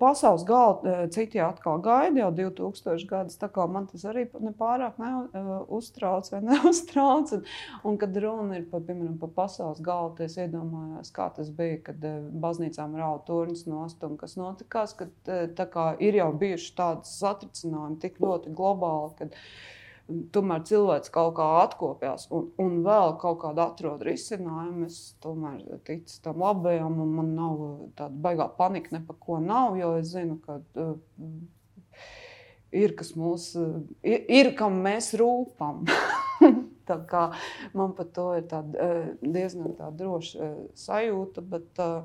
pasaules 0.00 0.42
galda 0.42 1.04
citi 1.14 1.38
atkal 1.38 1.78
gaida 1.84 2.24
jau 2.24 2.30
2000 2.34 3.06
gadus. 3.06 3.38
Man 3.70 3.86
tas 3.86 4.02
arī 4.10 4.24
nepārāk 4.42 4.98
ne, 4.98 5.10
uztrauc 5.70 6.26
vai 6.32 6.40
neuztrauc. 6.48 7.30
Un, 7.36 7.44
un 7.86 8.00
kad 8.02 8.18
runa 8.24 8.58
ir 8.58 8.66
par, 8.72 8.82
piemēram, 8.88 9.20
par 9.22 9.30
pasaules 9.38 9.78
galdu, 9.86 10.26
es 10.26 10.34
iedomājos, 10.34 11.14
kā 11.14 11.30
tas 11.36 11.54
bija, 11.54 11.78
kad 11.92 12.02
baznīcām 12.42 12.98
rauda 12.98 13.22
turns 13.30 13.68
nost 13.70 14.02
un 14.02 14.18
kas 14.18 14.34
notikās, 14.40 14.98
kad 14.98 15.34
kā, 15.70 15.90
ir 16.02 16.18
jau 16.18 16.32
bijuši 16.42 16.74
tādas 16.74 17.14
satricinājumi 17.22 18.02
tik 18.02 18.18
ļoti 18.18 18.50
globāli, 18.50 19.14
kad, 19.20 19.38
uh, 19.38 19.79
tomēr 20.34 20.64
cilvēks 20.68 21.12
kaut 21.14 21.34
kā 21.38 21.46
atkopjas 21.60 22.26
un, 22.34 22.48
un 22.60 22.80
vēl 22.86 23.14
kaut 23.20 23.38
kādu 23.44 23.62
atrod 23.64 24.02
risinājumu. 24.06 24.88
Es 24.88 25.14
tomēr 25.22 25.62
ticu 25.86 26.18
tam 26.24 26.42
labajam, 26.42 26.98
un 27.04 27.14
man 27.18 27.32
nav 27.36 27.62
tāda 27.98 28.22
baigā 28.26 28.48
panika, 28.58 28.94
ne 28.96 29.02
par 29.06 29.18
ko 29.22 29.38
nav, 29.44 29.78
jo 29.80 29.94
es 30.00 30.12
zinu, 30.14 30.38
ka 30.44 30.58
uh, 30.80 30.94
ir 32.82 32.96
kas 32.98 33.14
mūs, 33.18 33.52
uh, 33.60 33.80
ir, 34.06 34.26
ir 34.40 34.52
kam 34.58 34.80
mēs 34.84 35.12
rūpam. 35.20 35.86
man 37.78 37.94
par 37.94 38.06
to 38.14 38.26
ir 38.38 38.44
tāda, 38.50 38.74
uh, 38.74 39.10
diezgan 39.22 39.76
tā 39.78 39.90
droša 39.94 40.36
uh, 40.44 40.60
sajūta. 40.78 41.44
Bet, 41.54 41.70
uh, 41.82 42.04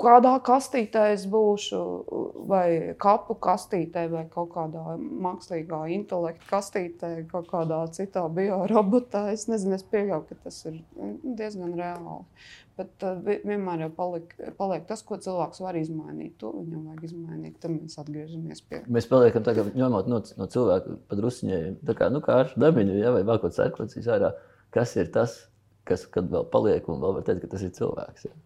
kādā 0.00 0.34
kastītē 0.44 1.04
es 1.14 1.24
būšu, 1.30 1.80
vai 2.50 2.94
kapu 3.00 3.36
kastītē, 3.42 4.06
vai 4.12 4.24
kaut 4.32 4.52
kādā 4.54 4.96
mākslīgā 4.98 5.82
intelekta 5.94 6.48
kastītē, 6.50 7.10
kaut 7.32 7.50
kādā 7.50 7.82
citā 7.94 8.24
biorobotā. 8.32 9.28
Es 9.34 9.48
nezinu, 9.50 9.76
es 9.78 9.84
pieļauju, 9.90 10.24
ka 10.30 10.38
tas 10.46 10.62
ir 10.70 10.80
diezgan 11.22 11.76
reāli. 11.78 12.24
Bet 12.78 13.02
uh, 13.02 13.18
vienmēr 13.26 13.82
jau 13.82 13.90
paliek, 13.96 14.34
paliek 14.58 14.84
tas, 14.86 15.02
ko 15.06 15.18
cilvēks 15.18 15.62
var 15.64 15.78
izmainīt. 15.80 16.36
To 16.38 16.52
viņam 16.54 16.84
vajag 16.92 17.08
izmainīt. 17.08 17.56
Tad 17.58 17.74
mēs 17.74 17.98
atgriežamies 17.98 18.62
pie 18.62 18.84
tā. 18.84 18.92
Mēs 18.94 19.08
paliekam 19.10 19.46
tā, 19.46 19.56
ņemot 19.58 20.10
no, 20.10 20.20
no 20.38 20.46
cilvēka 20.52 20.98
padrusņiem, 21.10 21.80
tā 21.88 21.96
kā 21.98 22.10
nu, 22.14 22.22
ar 22.30 22.54
dabiņu, 22.54 23.00
ja, 23.00 23.10
vai 23.16 23.24
kāds 23.42 23.58
sērkocīs 23.58 24.06
ārā. 24.14 24.30
Kas 24.74 24.94
ir 25.00 25.10
tas, 25.10 25.40
kas 25.88 26.06
vēl 26.14 26.46
paliek 26.52 26.86
un 26.92 27.02
vēl 27.02 27.18
var 27.18 27.26
teikt, 27.26 27.42
ka 27.46 27.56
tas 27.56 27.66
ir 27.66 27.74
cilvēks? 27.74 28.28
Ja? 28.28 28.38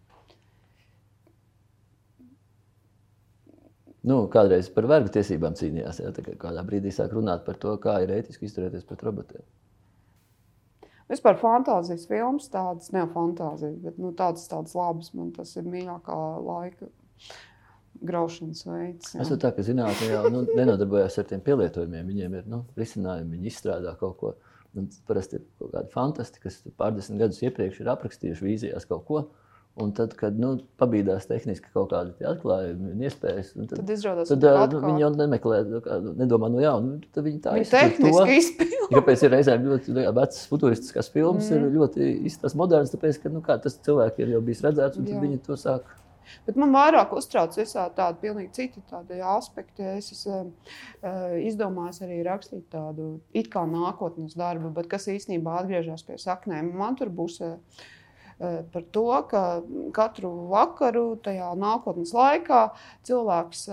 Nu, 4.09 4.23
kādreiz 4.31 4.69
par 4.73 4.87
vergu 4.91 5.11
tiesībām 5.13 5.57
cīnījās. 5.59 6.01
Jā, 6.03 6.13
kādā 6.39 6.63
brīdī 6.67 6.91
sāk 6.93 7.15
runāt 7.15 7.45
par 7.47 7.59
to, 7.61 7.75
kā 7.83 7.99
ir 8.03 8.13
ētiski 8.19 8.49
izturēties 8.49 8.87
pret 8.89 9.05
robotiem. 9.07 9.45
Vispār 11.11 11.35
fantāzijas 11.37 12.05
filmas, 12.09 12.47
tādas 12.51 12.93
ne 12.95 13.03
fantāzijas, 13.11 13.75
bet 13.83 13.97
nu, 14.01 14.13
tādas, 14.17 14.45
tādas 14.49 14.73
labas. 14.77 15.11
Man 15.17 15.33
tas 15.35 15.51
ir 15.59 15.67
mīļākā 15.67 16.19
laika 16.41 16.87
graušanas 18.03 18.63
veids. 18.67 19.11
Jā. 19.13 19.23
Es 19.23 19.31
tā 19.41 19.51
kā 19.53 19.65
zinātnē 19.65 20.09
jau 20.09 20.23
nu, 20.33 20.45
nenodarbojos 20.57 21.19
ar 21.19 21.27
tiem 21.29 21.43
pielietojumiem. 21.43 22.07
Viņiem 22.09 22.39
ir 22.39 22.49
nu, 22.49 22.63
risinājumi, 22.79 23.37
viņi 23.37 23.51
izstrādā 23.51 23.95
kaut 23.99 24.17
ko. 24.21 24.33
Un 24.79 24.87
parasti 25.05 25.37
ir 25.37 25.43
kaut 25.59 25.69
kādi 25.75 25.93
fantastiski, 25.93 26.47
kas 26.47 26.75
pārdesmit 26.79 27.21
gadus 27.21 27.43
iepriekš 27.45 27.83
ir 27.83 27.91
aprakstījuši 27.93 28.47
vīzijās 28.47 28.87
kaut 28.89 29.03
ko. 29.09 29.21
Un 29.81 29.89
tad, 29.97 30.11
kad 30.13 30.35
nu, 30.37 30.51
pabīdās 30.77 31.23
tehniski 31.25 31.71
kaut 31.73 31.87
kādi 31.89 32.27
atklājumi 32.29 32.91
un 32.91 32.99
iespējas, 33.07 33.47
un 33.57 33.65
tad, 33.71 33.79
tad, 33.79 33.89
izrādās, 33.95 34.29
uh, 34.29 34.67
nu, 34.69 34.81
viņi 34.83 35.01
jau 35.01 35.09
nemeklē, 35.15 35.61
nu, 35.65 36.11
nedomā, 36.19 36.49
nu 36.53 36.61
jā, 36.61 36.73
nu, 36.83 36.99
tad 37.09 37.25
viņi 37.25 37.39
tā 37.41 37.55
izpildīja. 37.57 38.27
izpildu. 38.37 38.91
Kāpēc 38.91 39.23
ir 39.25 39.33
reizēm 39.33 39.65
ļoti 39.71 39.95
vecas 39.97 40.43
futuristiskās 40.51 41.09
filmas, 41.15 41.49
mm. 41.49 41.57
ir 41.57 41.79
ļoti 41.79 42.11
izstāsts 42.29 42.57
moderns, 42.59 42.93
tāpēc, 42.93 43.17
ka 43.23 43.33
nu, 43.33 43.41
tas 43.41 43.79
cilvēki 43.87 44.21
ir 44.21 44.35
jau 44.35 44.43
bijis 44.45 44.61
redzēts, 44.67 45.01
un 45.01 45.09
viņi 45.25 45.41
to 45.47 45.57
sāk. 45.57 45.89
Bet 46.45 46.57
man 46.59 46.73
vairāk 46.75 47.13
uztrauc 47.17 47.55
visā 47.57 47.87
tāda 47.97 48.17
pilnīgi 48.21 48.53
citi 48.55 48.83
tādi 48.89 49.19
aspekti. 49.33 49.85
Es 49.97 50.11
esmu 50.13 50.37
uh, 50.43 51.33
izdomājis 51.49 52.03
arī 52.05 52.21
rakstīt 52.27 52.69
tādu 52.73 53.17
it 53.35 53.49
kā 53.53 53.65
nākotnes 53.69 54.37
darbu, 54.39 54.71
bet 54.77 54.89
kas 54.91 55.09
īstenībā 55.11 55.59
atgriežas 55.61 56.05
pie 56.07 56.19
saknēm. 56.21 56.71
Man 56.79 56.97
tur 56.99 57.11
būs 57.13 57.41
uh, 57.43 57.57
par 58.39 58.85
to, 58.95 59.05
ka 59.29 59.43
katru 59.95 60.31
vakaru, 60.51 61.05
tajā 61.23 61.51
nākotnes 61.59 62.13
laikā, 62.15 62.63
cilvēks 63.07 63.67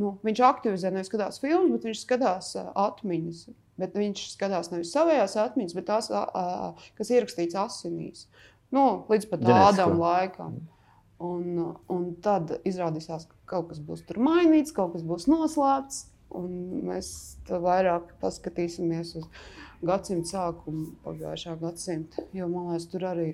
nu, 0.00 0.16
aktivizē 0.24 0.92
nevis 0.94 1.10
skatās 1.12 1.40
filmas, 1.42 1.72
bet 1.76 1.90
viņš 1.90 2.06
skatās 2.06 2.54
atmiņas. 2.72 3.44
Bet 3.80 3.96
viņš 3.98 4.20
skatās 4.36 4.70
nevis 4.70 4.92
savējās 4.94 5.34
atmiņas, 5.42 5.74
bet 5.74 5.88
tās, 5.88 6.10
kas 6.94 7.10
ierakstīts 7.10 7.58
asinīs. 7.58 8.28
Nu, 8.74 9.04
līdz 9.10 9.26
pat 9.30 9.42
tādam 9.42 9.98
laikam. 9.98 10.60
Un, 11.24 11.76
un 11.90 12.06
tad 12.22 12.56
izrādīsies, 12.66 13.28
ka 13.30 13.36
kaut 13.54 13.70
kas 13.70 13.80
būs 13.82 14.02
tur 14.06 14.18
mainīts, 14.22 14.74
kaut 14.74 14.94
kas 14.94 15.04
būs 15.06 15.28
noslēpts. 15.30 16.04
Mēs 16.34 17.08
vairāk 17.46 18.16
paskatīsimies 18.22 19.12
uz 19.20 19.28
gadsimta 19.86 20.32
sākumu, 20.32 20.88
pagājušā 21.04 21.54
gadsimta. 21.60 22.24
Jo 22.34 22.48
man 22.50 22.72
liekas, 22.72 22.88
tur 22.90 23.06
arī 23.12 23.28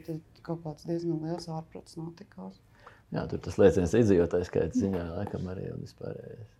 kaut 0.46 0.64
kāds 0.64 0.88
diezgan 0.88 1.22
liels 1.24 1.48
ārprāts 1.52 1.98
notikās. 2.00 2.58
Jā, 3.10 3.24
tur 3.30 3.40
tas 3.42 3.56
liecina 3.58 3.88
iedzīvotāju 3.90 4.46
skaita 4.46 4.78
ziņā, 4.78 5.06
laikam 5.16 5.48
arī 5.50 5.70
un 5.72 5.82
vispārējais. 5.82 6.52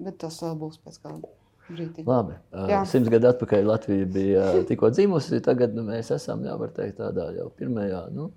Bet 0.00 0.18
tas 0.22 0.40
vēl 0.42 0.56
būs 0.58 0.80
pēc 0.82 0.98
kāda 1.04 1.30
brīdi. 1.68 2.04
Labi. 2.06 2.34
Jā. 2.70 2.80
Simts 2.90 3.12
gadu 3.12 3.30
atpakaļ 3.30 3.68
Latvija 3.68 4.08
bija 4.10 4.48
tikko 4.66 4.90
dzimusi, 4.94 5.38
tagad 5.46 5.76
nu, 5.76 5.84
mēs 5.86 6.10
esam, 6.16 6.42
teikt, 6.74 6.98
tādā 6.98 7.30
jau 7.36 7.46
pirmajā, 7.58 8.02
nu, 8.16 8.30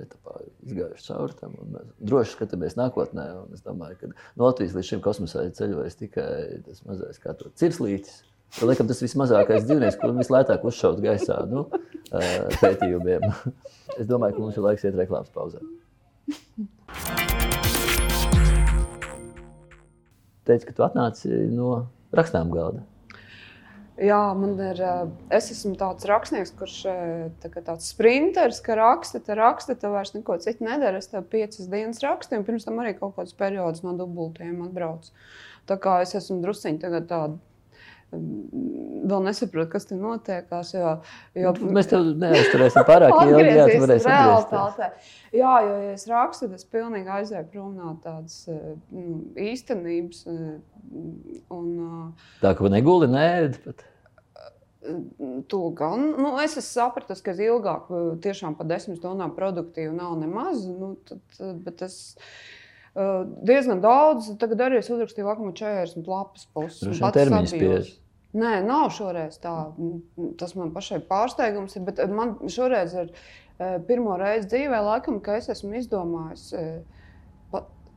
etapā 0.00 0.38
izgājuši 0.64 1.06
cauri 1.08 1.38
tam. 1.38 1.56
Mēs 1.74 1.94
droši 2.00 2.36
skatāmies 2.36 2.76
nākotnē. 2.78 3.26
Es 3.56 3.64
domāju, 3.64 3.98
ka 4.00 4.10
no 4.12 4.48
Latvijas 4.48 4.76
līdz 4.76 4.90
šim 4.92 5.02
kosmosā 5.04 5.46
ir 5.46 5.56
ceļojis 5.58 5.98
tikai 6.00 6.30
tas 6.66 6.84
mazais 6.88 7.20
kā 7.22 7.34
to 7.38 7.52
cirslītis. 7.60 8.22
Laikam 8.60 8.84
tas 8.84 9.00
vismazākais 9.00 9.64
dzīvnieks, 9.64 9.96
ko 9.96 10.10
vislētāk 10.12 10.64
uzšaut 10.68 11.00
gaisā 11.00 11.38
nu, 11.48 11.64
pētījumiem. 12.60 13.24
Es 13.96 14.06
domāju, 14.10 14.36
ka 14.36 14.42
mums 14.44 14.58
ir 14.58 14.66
laiks 14.66 14.84
iet 14.84 14.98
reklāmas 14.98 15.32
pauzē. 15.32 15.62
Teici, 20.44 20.66
ka 20.68 20.76
tu 20.76 20.84
atnāci 20.84 21.30
no 21.48 21.86
rakstām 22.12 22.52
galda. 22.52 22.84
Jā, 24.02 24.20
man 24.36 24.56
ir. 24.60 24.80
Es 25.32 25.50
esmu 25.52 25.74
tāds 25.80 26.04
rakstnieks, 26.08 26.52
kurš 26.58 26.76
tā 27.40 27.50
tāds 27.54 27.88
sprinteris, 27.92 28.60
ka 28.64 28.76
raksta, 28.78 29.20
te 29.24 29.36
raksta, 29.38 29.76
te 29.78 29.90
vairs 29.92 30.12
neko 30.16 30.36
citu 30.42 30.66
nedara. 30.66 31.00
Es 31.00 31.08
tev 31.12 31.24
piecas 31.32 31.68
dienas 31.72 32.02
rakstīju, 32.04 32.42
un 32.42 32.46
pirms 32.48 32.68
tam 32.68 32.80
arī 32.82 32.94
kaut 32.98 33.14
kāds 33.16 33.36
periods 33.36 33.84
no 33.84 33.94
dubultiem 33.96 34.60
atbraucu. 34.66 35.12
Tā 35.68 35.78
kā 35.80 36.00
es 36.04 36.16
esmu 36.18 36.40
drusciņi 36.42 36.82
tāda 36.82 37.30
vēl 38.12 39.22
nesaprotu, 39.26 39.70
kas 39.72 39.86
tur 39.88 40.00
notiekās. 40.00 40.72
Jo, 40.76 40.94
jo... 41.38 41.52
Mēs 41.74 41.88
tev 41.90 42.10
neaizturēsim 42.20 42.86
pārāk 42.88 43.14
ilgi, 43.24 43.54
tu 43.54 43.80
varēsi 43.84 44.10
atgriezties. 44.10 45.14
Jā, 45.32 45.54
jo, 45.66 45.78
ja 45.86 45.94
es 45.94 46.04
rakstu, 46.10 46.48
tad 46.48 46.60
es 46.60 46.68
pilnīgi 46.68 47.14
aizēju 47.20 47.48
prom 47.52 47.72
no 47.78 47.94
tādas 48.04 48.42
nu, 48.48 49.22
īstenības. 49.40 50.26
Un, 51.52 51.72
Tā 52.42 52.54
kā 52.58 52.72
neguli, 52.72 53.08
nē, 53.12 53.26
bet. 53.64 53.88
To 55.52 55.58
gan. 55.78 56.08
Nu, 56.18 56.32
es 56.42 56.56
esmu 56.56 56.64
sapratis, 56.66 57.20
ka 57.22 57.36
ilgāk, 57.38 57.86
tiešām 58.24 58.56
par 58.58 58.66
desmit 58.66 58.98
stundām 58.98 59.30
produktīvi 59.36 59.92
nav 59.94 60.16
nemaz. 60.18 60.64
Nu, 60.66 60.96
tad, 61.06 61.22
bet 61.62 61.84
es 61.86 62.00
diezgan 62.94 63.80
daudz, 63.80 64.30
tagad 64.40 64.66
arī 64.66 64.80
es 64.82 64.90
uzrakstīju 64.92 65.28
vakar 65.28 65.52
40 65.58 66.08
lapas 66.10 66.46
puses. 66.52 66.80
Tas 66.84 66.98
ir 67.00 67.14
termiņš 67.16 67.54
spiež. 67.54 67.92
Nē, 68.32 68.52
nav 68.64 68.88
šoreiz 68.96 69.36
tā. 69.42 69.54
Tas 70.40 70.54
man 70.56 70.72
pašai 70.72 71.02
pārsteigums 71.08 71.76
ir. 71.76 71.84
Bet 71.88 72.00
man 72.12 72.38
šoreiz 72.52 72.94
ir 72.96 73.12
pirmo 73.88 74.16
reizi 74.20 74.48
dzīvē, 74.54 74.80
laikam, 74.86 75.20
ka 75.24 75.36
es 75.40 75.50
esmu 75.52 75.76
izdomājis 75.80 76.50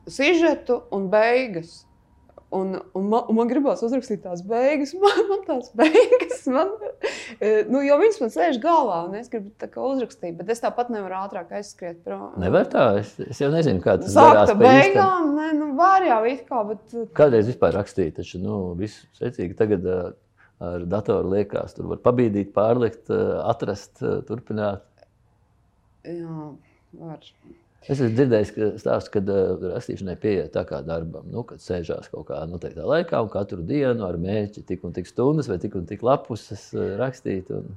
sižetu 0.06 0.82
un 0.94 1.08
beigas. 1.10 1.84
Un, 2.54 2.76
un, 2.94 3.06
man, 3.10 3.24
un 3.26 3.34
man 3.34 3.48
gribās 3.50 3.80
uzrakstīt 3.82 4.20
tās 4.22 4.42
beigas, 4.46 4.92
man, 5.02 5.22
man 5.30 5.40
tās 5.48 5.72
beigas, 5.76 6.44
man, 6.52 6.70
e, 7.40 7.64
nu, 7.66 7.80
jo 7.82 7.96
viņas 7.98 8.20
man 8.22 8.30
sēž 8.34 8.60
galvā, 8.62 9.00
un 9.08 9.16
es 9.18 9.32
gribu 9.32 9.50
tā 9.58 9.66
kā 9.72 9.82
uzrakstīt, 9.82 10.36
bet 10.38 10.52
es 10.54 10.62
tāpat 10.62 10.92
nevaru 10.94 11.18
ātrāk 11.18 11.50
aizskriet 11.58 12.04
prom. 12.06 12.36
Nevar 12.42 12.68
tā, 12.70 12.86
es, 13.00 13.16
es 13.26 13.42
jau 13.42 13.50
nezinu, 13.50 13.82
kā 13.82 13.96
tas 13.98 14.14
darās. 14.14 14.52
Sākta 14.52 14.60
beigām, 14.62 15.34
nē, 15.40 15.48
nu, 15.58 15.72
var 15.80 16.06
jau 16.06 16.20
it 16.30 16.46
kā, 16.46 16.62
bet. 16.70 16.94
Kādreiz 17.18 17.50
vispār 17.50 17.74
rakstīt, 17.80 18.14
taču, 18.20 18.38
nu, 18.44 18.60
visu 18.78 19.10
secīgi 19.18 19.58
tagad. 19.58 19.90
Uh, 19.90 20.14
ar 20.62 20.86
datoru 20.88 21.34
liekas, 21.34 21.74
tur 21.76 21.90
var 21.90 22.00
pabīdīt, 22.04 22.52
pārlikt, 22.56 23.10
atrast, 23.44 24.00
turpināt. 24.28 24.86
Jā, 26.06 26.50
var. 26.96 27.26
Es 27.86 28.00
esmu 28.00 28.16
dzirdējis, 28.16 28.48
ka 28.50 28.68
stāsts, 28.82 29.10
kad 29.14 29.28
uh, 29.30 29.52
rakstīšanai 29.62 30.16
pieiet 30.18 30.50
tā 30.56 30.64
kā 30.66 30.80
darbam, 30.82 31.28
nu, 31.30 31.44
kad 31.46 31.62
sēžās 31.62 32.08
kaut 32.10 32.26
kādā 32.32 32.48
noteiktā 32.50 32.82
laikā 32.82 33.20
un 33.22 33.30
katru 33.30 33.62
dienu 33.66 34.02
ar 34.08 34.18
mērķi 34.18 34.64
tik 34.66 34.82
un 34.88 34.96
tik 34.96 35.06
stundas 35.06 35.46
vai 35.50 35.60
tik 35.62 35.76
un 35.78 35.86
tik 35.86 36.02
lapus 36.06 36.48
uh, 36.50 36.96
rakstīt. 36.98 37.52
Un... 37.54 37.76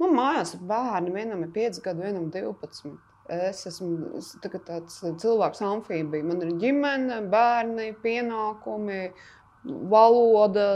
Man 0.00 0.16
mājās 0.16 0.54
ir 0.56 0.64
bērni, 0.70 1.12
vienam 1.12 1.44
ir 1.44 1.52
5 1.52 1.82
gadi, 1.84 2.06
vienam 2.08 2.30
12. 2.32 2.96
Es 3.36 3.64
esmu 3.68 4.16
es 4.20 4.32
tāds 4.40 5.00
cilvēks, 5.20 5.60
amfībija. 5.66 6.24
Man 6.24 6.44
ir 6.46 6.54
ģimene, 6.62 7.20
bērni, 7.32 7.90
pienākumi, 8.04 9.00
valoda, 9.90 10.68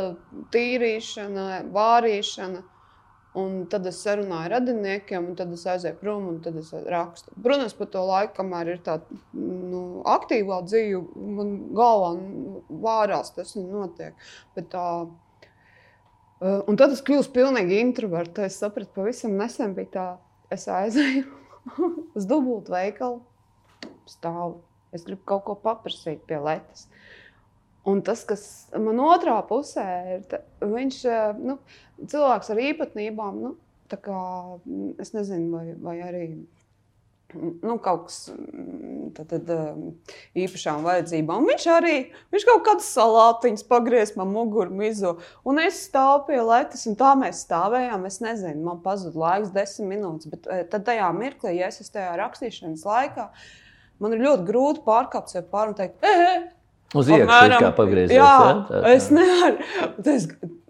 tīrīšana, 0.52 1.46
vārīšana. 1.72 2.64
Un 3.38 3.60
tad 3.70 3.84
es 3.86 4.00
sarunāju 4.02 4.48
ar 4.48 4.52
radiniekiem, 4.56 5.28
un 5.30 5.36
tad 5.38 5.52
es 5.54 5.62
aizēju 5.70 6.00
prom, 6.00 6.24
un 6.32 6.38
tad 6.42 6.56
es 6.58 6.72
rakstu. 6.90 7.30
Protams, 7.44 7.76
par 7.78 7.88
to 7.92 8.02
laiku, 8.08 8.32
kamēr 8.40 8.72
ir 8.72 8.80
tāda 8.82 9.18
nu, 9.38 9.82
aktīvā 10.10 10.58
dzīve, 10.66 11.02
man 11.38 11.52
galvā 11.78 12.08
vārās 12.82 13.30
tas 13.36 13.54
notiek. 13.54 14.18
Bet 14.56 14.72
tā, 14.74 14.86
uh, 15.06 16.58
un 16.66 16.80
tad 16.80 16.96
es 16.96 17.04
kļuvu 17.06 17.28
pilnīgi 17.36 17.78
introverta. 17.84 18.48
Es 18.50 18.58
sapratu, 18.58 18.90
pavisam 18.98 19.38
nesen 19.38 19.78
bija 19.78 19.92
tā, 19.94 20.08
es 20.50 20.66
aizēju 20.66 21.22
uz 22.18 22.26
dubultu 22.26 22.74
veikalu, 22.74 23.22
stāvu. 24.10 24.58
Es 24.90 25.06
gribu 25.06 25.22
kaut 25.30 25.46
ko 25.46 25.54
paprasīt 25.54 26.26
pie 26.26 26.42
Latvijas. 26.42 26.88
Un 27.88 28.02
tas, 28.04 28.26
kas 28.28 28.42
man 28.76 29.00
otrā 29.00 29.38
pusē 29.48 29.86
ir, 30.16 30.24
ta, 30.28 30.42
viņš 30.60 31.02
ir 31.08 31.38
nu, 31.40 31.56
cilvēks 32.00 32.52
ar 32.52 32.60
īpatnībām, 32.68 33.38
nu, 33.40 33.54
kā, 33.90 34.24
es 35.00 35.14
nezinu, 35.16 35.48
vai, 35.54 35.76
vai 35.80 35.96
arī 36.04 36.24
nu, 37.62 37.76
kaut 37.82 38.08
kas 38.08 38.18
tad, 39.16 39.30
tad, 39.30 39.50
īpašām 40.38 40.84
vajadzībām. 40.86 41.46
Viņš 41.48 41.66
arī 41.72 41.94
viņš 42.32 42.46
kaut 42.48 42.62
kādas 42.66 42.90
salātiņas 42.96 43.66
pagriez 43.70 44.14
man 44.18 44.32
muguru 44.34 44.74
mizu. 44.74 45.16
Un 45.46 45.62
es 45.62 45.80
stāvu 45.88 46.26
pie 46.30 46.40
letes, 46.42 46.86
un 46.90 46.98
tā 47.00 47.14
mēs 47.18 47.44
stāvējām. 47.46 48.06
Es 48.10 48.20
nezinu, 48.24 48.62
man 48.66 48.82
pazuda 48.84 49.24
laiks 49.24 49.54
desmit 49.54 49.94
minūtes. 49.94 50.30
Bet 50.32 50.48
tad 50.72 50.86
tajā 50.88 51.10
mirklī, 51.16 51.56
ja 51.58 51.70
es 51.70 51.80
esmu 51.82 51.96
tajā 51.98 52.14
rakstīšanas 52.20 52.86
laikā, 52.86 53.28
man 54.02 54.16
ir 54.16 54.24
ļoti 54.26 54.48
grūti 54.48 54.86
pārkāpt 54.86 55.34
sev 55.34 55.50
pāri 55.52 55.74
un 55.74 55.78
teikt, 55.78 56.06
ej, 56.06 56.48
Uz 56.90 57.06
iekšā 57.06 57.58
kā 57.62 57.68
pagriezt. 57.76 58.12
Jā, 58.14 58.26
ja? 58.26 58.54
tā, 58.66 58.80
tā. 58.82 58.94
es 58.96 59.10
nevaru. 59.14 59.58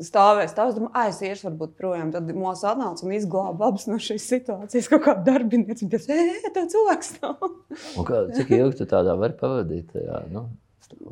Es 0.00 0.08
stāvēju, 0.08 0.48
stāvēju, 0.48 0.74
domāju, 0.78 0.90
ah, 0.96 1.08
es 1.10 1.18
iešu, 1.20 1.44
varbūt 1.50 1.74
projām. 1.76 2.08
Tad 2.14 2.28
mūsu 2.32 2.64
atnāca 2.70 3.04
un 3.04 3.12
izglāba 3.12 3.66
abas 3.68 3.84
no 3.84 3.98
šīs 4.00 4.24
situācijas. 4.30 4.88
Kaut 4.88 5.02
kā 5.04 5.12
darbinieci, 5.26 5.88
tas 5.92 6.08
ir 6.08 6.48
tā 6.56 6.64
cilvēks. 6.72 7.10
kā, 8.08 8.22
cik 8.32 8.52
ilgi 8.56 8.80
tu 8.80 8.88
tādā 8.88 9.12
vari 9.20 9.36
pavadīt? 9.36 9.92
Jā, 10.00 10.22
nu, 10.32 10.46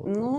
nu, 0.08 0.32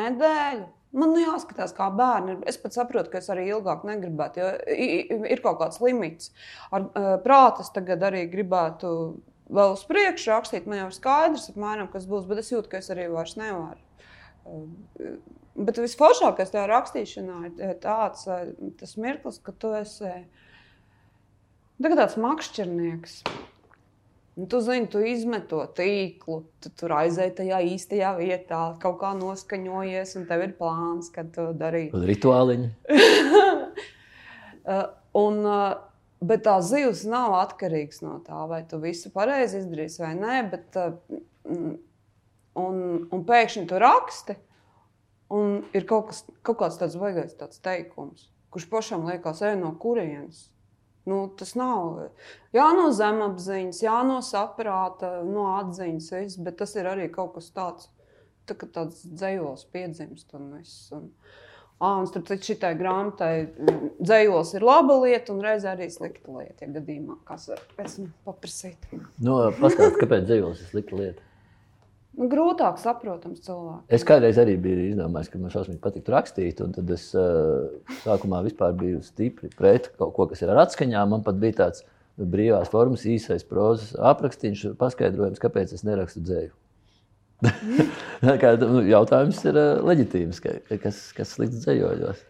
nedēļu. 0.00 0.68
Man 0.96 1.12
jāskatās, 1.14 1.70
kā 1.76 1.86
bērni. 1.94 2.40
Es 2.50 2.56
pat 2.58 2.74
saprotu, 2.74 3.12
ka 3.12 3.20
es 3.20 3.28
arī 3.30 3.44
ilgāk 3.52 3.84
negribētu, 3.86 4.40
jo 4.42 5.20
ir 5.30 5.42
kaut 5.44 5.60
kāds 5.60 5.78
limits. 5.84 6.32
Ar 6.74 6.88
prātu 7.22 7.62
es 7.62 7.70
tagad 7.76 8.02
arī 8.08 8.24
gribētu 8.32 8.90
vēl 9.50 9.74
uz 9.74 9.84
priekšu 9.88 10.32
rakstīt, 10.32 10.68
man 10.70 10.82
jau 10.82 10.88
ir 10.90 10.96
skaidrs, 10.96 11.50
apmēram, 11.52 11.90
kas 11.92 12.08
būs, 12.10 12.26
bet 12.30 12.42
es 12.42 12.50
jūtu, 12.52 12.70
ka 12.70 12.80
es 12.80 12.90
arī 12.94 13.08
vairs 13.12 13.36
nevaru. 13.40 13.82
Uh, 14.48 14.64
bet 15.58 15.80
visforšākais 15.80 16.52
tajā 16.52 16.66
rakstīšanā 16.70 17.38
ir 17.50 17.76
tāds 17.82 18.26
tas 18.80 18.96
mirklis, 19.00 19.40
ka 19.42 19.52
tu 19.52 19.72
esi 19.76 20.12
tāds 21.80 22.18
makšķernieks. 22.20 23.22
Un 24.40 24.46
tu 24.48 24.60
zini, 24.64 24.86
tu 24.88 25.02
izmet 25.04 25.48
to 25.50 25.58
tīklu, 25.76 26.38
tu 26.62 26.70
tur 26.78 26.94
aizēji 26.96 27.34
tajā 27.42 27.58
īstajā 27.74 28.12
vietā, 28.16 28.60
kaut 28.80 29.00
kā 29.02 29.10
noskaņojies, 29.18 30.14
un 30.16 30.24
tev 30.30 30.44
ir 30.46 30.54
plāns, 30.56 31.10
kad 31.12 31.32
to 31.34 31.50
darīt. 31.60 31.92
Rituāliņi. 31.92 32.70
uh, 34.64 34.86
un, 35.24 35.42
uh, 35.44 35.89
Bet 36.20 36.42
tā 36.44 36.58
zivs 36.60 37.06
nav 37.08 37.32
atkarīgs 37.38 38.02
no 38.04 38.18
tā, 38.26 38.42
vai 38.48 38.60
tu 38.68 38.76
visu 38.82 39.08
pareizi 39.14 39.62
izdarīsi 39.62 40.02
vai 40.02 40.12
nē. 40.18 40.36
Bet, 40.52 40.76
uh, 40.76 41.22
un, 42.60 42.80
un 43.08 43.24
pēkšņi 43.28 43.64
tu 43.70 43.80
raksti, 43.80 44.36
un 45.32 45.60
ir 45.72 45.86
kaut, 45.88 46.10
kas, 46.10 46.22
kaut 46.44 46.60
kāds 46.60 46.78
tāds 46.80 46.98
baigais 47.00 47.36
tāds 47.40 47.62
teikums, 47.64 48.28
kurš 48.52 48.68
pašam 48.72 49.06
liekas, 49.08 49.40
ej 49.48 49.56
no 49.62 49.72
kurienes. 49.80 50.48
Nu, 51.08 51.22
tas 51.40 51.54
nav 51.56 52.10
jā, 52.52 52.66
no 52.76 52.90
zemapziņas, 52.92 53.80
jā, 53.86 53.96
no 54.04 54.18
saprāta, 54.22 55.22
no 55.24 55.54
atziņas, 55.56 56.10
viss, 56.18 56.42
bet 56.44 56.60
tas 56.60 56.76
ir 56.76 56.90
arī 56.90 57.08
kaut 57.10 57.32
kas 57.38 57.48
tāds, 57.56 57.88
tā, 58.44 58.58
tāds 58.60 59.00
dzējos 59.08 59.64
piedzimst. 59.72 60.36
Un 60.36 60.58
es, 60.60 60.74
un, 60.92 61.08
uh, 61.08 61.49
Ah, 61.80 61.96
un 61.96 62.04
starp 62.04 62.26
citu, 62.28 62.50
šitai 62.50 62.74
grāmatai 62.76 63.34
mm, 63.46 63.92
dzējos 64.04 64.50
ir 64.58 64.64
laba 64.68 64.98
lieta, 65.00 65.32
un 65.32 65.40
reizē 65.40 65.70
arī 65.72 65.86
slikta 65.88 66.28
lieta, 66.28 66.66
ja 66.66 66.74
gadījumā 66.74 67.16
kas 67.24 67.48
esmu 67.80 68.10
paprasīt. 68.26 68.84
Nu, 69.16 69.38
Paskatās, 69.56 69.96
kāpēc 69.96 70.26
dzējos 70.28 70.60
ir 70.60 70.72
slikta 70.74 70.98
lieta? 70.98 71.24
Nu, 72.18 72.26
grūtāk 72.28 72.76
saprotams 72.82 73.40
cilvēks. 73.46 73.86
Es 73.96 74.04
kādreiz 74.04 74.36
arī 74.42 74.58
biju 74.60 74.90
izdomājis, 74.90 75.30
ka 75.32 75.40
man 75.40 75.54
šausmīgi 75.54 75.80
patīk 75.80 76.12
rakstīt, 76.12 76.60
un 76.60 76.76
tad 76.76 76.90
es 76.92 77.06
uh, 77.16 77.70
sākumā 78.02 78.42
vispār 78.44 78.76
biju 78.76 79.00
stipri 79.06 79.48
pret 79.56 79.88
kaut 79.96 80.12
ko, 80.18 80.28
kas 80.28 80.44
ir 80.44 80.52
ar 80.52 80.66
atskaņām. 80.66 81.14
Man 81.14 81.24
pat 81.24 81.40
bija 81.40 81.62
tāds 81.62 81.86
brīvās 82.20 82.68
formas, 82.68 83.06
īsais 83.08 83.46
prozas 83.48 83.94
aprakstīns, 83.96 84.66
paskaidrojums, 84.76 85.40
kāpēc 85.40 85.72
es 85.78 85.86
nerakstu 85.88 86.26
dzēju. 86.26 86.52
kā, 88.42 88.56
nu, 88.60 88.82
jautājums 88.88 89.44
ir 89.48 89.56
uh, 89.56 89.78
leģitīvs, 89.86 90.42
ka, 90.44 90.58
kas, 90.82 91.06
kas 91.16 91.36
slikts 91.36 91.64
dzējojos. 91.64 92.26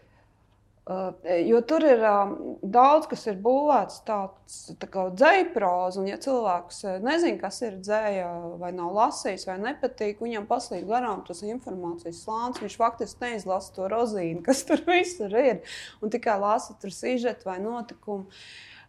Uh, 0.91 1.11
jo 1.45 1.59
tur 1.69 1.83
ir 1.85 2.01
uh, 2.03 2.31
daudz, 2.65 3.05
kas 3.11 3.27
ir 3.29 3.35
būvēts 3.43 3.99
tāds 4.07 4.55
tā 4.81 4.87
kā 4.91 5.05
dzējas, 5.13 5.99
un 6.01 6.07
ja 6.09 6.17
cilvēks 6.19 6.81
nezina, 7.05 7.37
kas 7.43 7.61
ir 7.67 7.77
dzēja, 7.83 8.31
vai 8.59 8.71
nav 8.75 8.89
lasījis, 8.97 9.45
vai 9.47 9.59
nepatīk, 9.61 10.23
viņam 10.25 10.49
paslīd 10.49 10.89
garām 10.89 11.21
tas 11.27 11.43
informācijas 11.45 12.23
slānis. 12.25 12.63
Viņš 12.65 12.79
faktiski 12.81 13.27
neizlasa 13.27 13.75
to 13.77 13.87
rozīnu, 13.93 14.41
kas 14.47 14.65
tur 14.67 14.81
visur 14.89 15.37
ir, 15.37 15.61
un 16.01 16.11
tikai 16.11 16.39
lasa 16.41 16.75
tur 16.81 16.91
sižetu 16.95 17.51
vai 17.51 17.59
notikumu. 17.63 18.27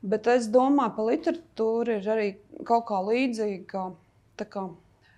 Bet 0.03 0.27
es 0.33 0.49
domāju, 0.51 0.97
ka 0.97 1.05
literatūra 1.07 2.01
ir 2.01 2.09
arī 2.11 2.31
kaut 2.67 2.89
kā 2.89 2.99
līdzīga. 3.07 3.85
Kā, 4.51 4.65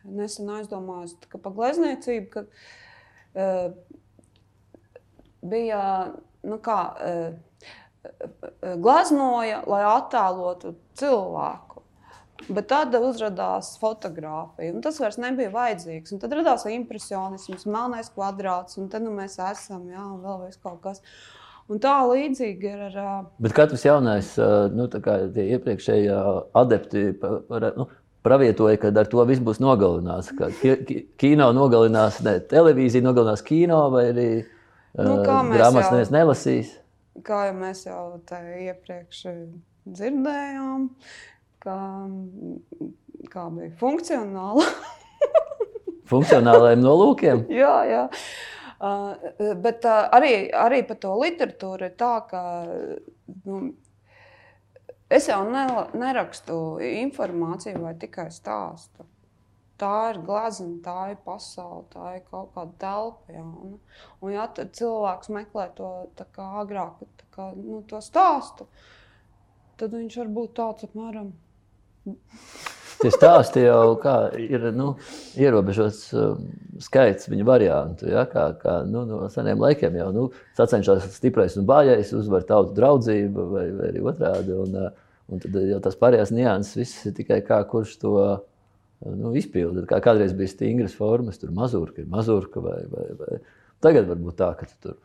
nesen 0.04 0.50
aizdomājos 0.58 1.16
par 1.34 1.54
glezniecību, 1.56 2.30
ka 2.32 2.44
uh, 2.44 3.74
bija 5.44 5.82
nu 6.44 6.58
kā, 6.64 6.80
uh, 6.94 7.54
gleznoja, 8.80 9.62
lai 9.70 9.84
attēlotu 9.88 10.74
cilvēku. 10.98 11.80
Bet 12.44 12.66
tad 12.68 12.92
uzrādījās 12.98 13.76
fotografija, 13.80 14.74
un 14.74 14.82
tas 14.84 14.98
vairs 15.00 15.16
nebija 15.22 15.52
vajadzīgs. 15.54 16.12
Un 16.12 16.20
tad 16.20 16.34
radās 16.36 16.66
impresionisms, 16.68 17.64
melnais 17.70 18.10
kvadrāts, 18.12 18.76
un 18.80 18.90
tad 18.92 19.06
nu, 19.06 19.14
mēs 19.16 19.38
esam, 19.40 19.86
jā, 19.88 20.02
un 20.02 20.20
vēl 20.24 20.50
kaut 20.64 20.82
kas. 20.84 21.00
Un 21.70 21.80
tā 21.80 21.94
līdzīgi 22.04 22.68
ir 22.68 22.82
ar. 23.00 23.30
Bet 23.40 23.54
katrs 23.56 23.86
jaunais, 23.86 24.34
nu, 24.74 24.88
kā 24.92 25.16
tie 25.32 25.46
iepriekšējie 25.56 26.18
adepti, 26.60 27.06
par, 27.22 27.70
nu, 27.78 27.86
pravietoja, 28.24 28.78
ka 28.80 28.92
ar 28.94 29.10
to 29.10 29.24
viss 29.28 29.42
būs 29.44 29.60
nogalināts. 29.62 30.32
Ka 30.38 30.50
kino 31.20 31.50
nogalinās, 31.56 32.22
ne 32.24 32.38
televīzija 32.50 33.04
nogalinās 33.04 33.44
kino, 33.44 33.84
vai 33.94 34.08
arī 34.12 34.28
nu, 34.96 35.20
grāmatas 35.24 35.92
neviens 35.92 36.14
nelasīs. 36.14 36.72
Kā 37.24 37.44
jau 37.48 37.54
mēs 37.60 37.84
jau 37.86 38.00
iepriekš 38.18 39.22
dzirdējām, 39.84 40.88
ka, 41.62 41.76
kā 43.30 43.46
bija 43.54 43.70
funkcionāla. 43.80 44.66
Funkcionālajiem 46.10 46.82
nolūkiem? 46.84 47.46
jā, 47.62 47.76
jā. 47.88 48.02
Uh, 48.84 49.14
bet 49.62 49.86
uh, 49.88 50.10
arī, 50.12 50.50
arī 50.52 50.82
par 50.84 50.98
to 51.00 51.14
literatūru 51.16 51.86
ir 51.86 51.94
tā, 51.96 52.12
ka 52.28 52.42
nu, 53.46 53.60
Es 55.14 55.28
jau 55.30 55.44
ne, 55.46 55.62
nerakstu 55.94 56.54
informāciju 56.82 57.84
vai 57.84 57.92
tikai 58.00 58.30
stāstu. 58.34 59.06
Tā 59.78 59.92
ir 60.12 60.20
glezna, 60.26 60.78
tā 60.82 60.98
ir 61.12 61.20
pasaule, 61.26 61.84
tā 61.92 62.16
ir 62.16 62.24
kaut 62.30 62.52
kāda 62.54 62.74
telpa. 62.82 63.34
Ja, 63.34 63.42
un, 63.42 63.76
un 64.22 64.34
ja 64.34 64.46
cilvēks 64.54 65.30
meklē 65.34 65.68
to 65.78 65.90
kā, 66.34 66.48
agrāk, 66.62 67.02
kā, 67.34 67.50
nu, 67.58 67.82
to 67.90 68.02
stāstu, 68.02 68.66
tad 69.78 69.94
viņš 69.94 70.18
var 70.22 70.30
būt 70.38 70.54
tāds 70.58 70.86
apmēram. 70.88 71.32
Tie 73.02 73.10
stāsti 73.10 73.64
jau 73.64 73.96
ir 74.38 74.68
nu, 74.74 74.92
ierobežots 75.38 76.04
um, 76.18 76.44
skaits 76.82 77.30
viņa 77.30 77.46
variantu. 77.46 78.10
Ja, 78.10 78.22
kā, 78.30 78.48
kā, 78.62 78.80
nu, 78.88 79.02
no 79.08 79.24
seniem 79.30 79.62
laikiem 79.62 79.98
jau 79.98 80.10
nu, 80.14 80.26
sacenšas 80.58 81.10
stiprais 81.18 81.58
un 81.60 81.66
bājais, 81.68 82.14
uzvar 82.16 82.46
tautu 82.48 82.74
draudzību 82.78 83.48
vai, 83.50 83.66
vai 83.74 83.90
arī 83.90 84.06
otrādi. 84.06 84.54
Un, 84.64 84.78
uh, 84.86 85.03
Un 85.32 85.40
tad 85.40 85.54
jau 85.56 85.78
tas 85.84 85.96
pārējās 86.00 86.34
nianses, 86.36 86.76
viss 86.76 87.06
ir 87.08 87.14
tikai 87.16 87.40
kā 87.46 87.60
kurš 87.68 87.96
to 88.02 88.14
nu, 89.04 89.32
izpilda. 89.38 89.86
Kā 89.88 90.00
kādreiz 90.04 90.34
bija 90.36 90.52
stingras 90.52 90.96
formas, 90.96 91.40
tur 91.40 91.52
mazurka 91.54 92.02
ir 92.02 92.10
mazurka 92.12 92.62
vai, 92.64 92.80
vai, 92.92 93.06
vai. 93.20 93.38
Tagad 93.84 94.08
varbūt 94.10 94.38
tā, 94.40 94.50
ka 94.58 94.68
tu 94.68 94.76
tur 94.84 94.98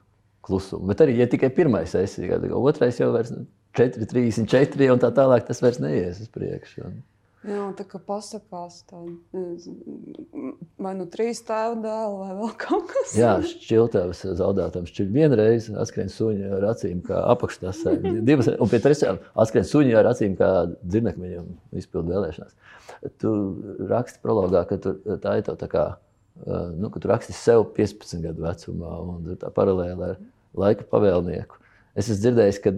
klusumu. 0.45 0.89
Bet 0.91 1.03
arī, 1.03 1.17
ja 1.19 1.27
tikai 1.32 1.51
pirmais 1.55 1.95
esi, 1.99 2.27
tad 2.27 2.45
otrais 2.55 2.99
jau 2.99 3.12
vairs 3.15 3.32
4, 3.77 4.08
34 4.12 4.91
un 4.93 5.01
tā 5.01 5.12
tālāk, 5.15 5.45
tas 5.47 5.62
vairs 5.63 5.79
neies 5.84 6.21
uz 6.23 6.32
priekšu. 6.34 6.88
Un... 6.88 6.99
Jā, 7.47 7.69
tā 7.71 7.86
kā 7.88 8.02
pasakās, 8.04 8.82
tā, 8.89 8.97
vai 10.75 10.91
nu 10.97 11.06
trīs 11.08 11.39
tēva 11.47 11.78
dēli, 11.80 12.17
vai 12.19 12.34
vēl 12.36 12.49
kaut 12.60 12.89
kas 12.89 13.13
tāds. 13.13 13.15
Jā, 13.15 13.30
šķiltavas 13.47 14.23
zaudētam 14.41 14.88
šķiļ 14.89 15.13
vienreiz, 15.13 15.69
atskrien 15.71 16.12
suņi 16.12 16.49
ar 16.58 16.65
acīm 16.73 16.99
kā 17.08 17.21
apakštasē. 17.32 17.93
Divas, 18.28 18.49
un 18.52 18.71
pie 18.71 18.82
trešām 18.84 19.21
atskrien 19.39 19.67
suņi 19.69 19.95
ar 19.95 20.10
acīm 20.12 20.36
kā 20.39 20.49
dzirnekmeņiem 20.82 21.47
izpildu 21.80 22.12
vēlēšanās. 22.12 22.58
Tu 23.23 23.32
raksti 23.88 24.19
prologā, 24.25 24.65
ka 24.67 24.80
tu, 24.84 24.97
tā 25.23 25.38
ir 25.39 25.47
tā, 25.47 25.56
tā 25.62 25.71
kā, 25.71 25.86
nu, 26.43 26.91
ka 26.91 26.99
tu 26.99 27.13
raksti 27.13 27.38
sev 27.39 27.69
15 27.78 28.19
gadu 28.25 28.43
vecumā 28.49 28.97
un 29.06 29.32
tā 29.39 29.54
paralēli 29.56 30.12
ar 30.12 30.19
laika 30.60 30.84
pavēlnieku. 30.91 31.63
Es 31.95 32.12
esmu 32.12 32.19
dzirdējis, 32.25 32.60
ka 32.67 32.75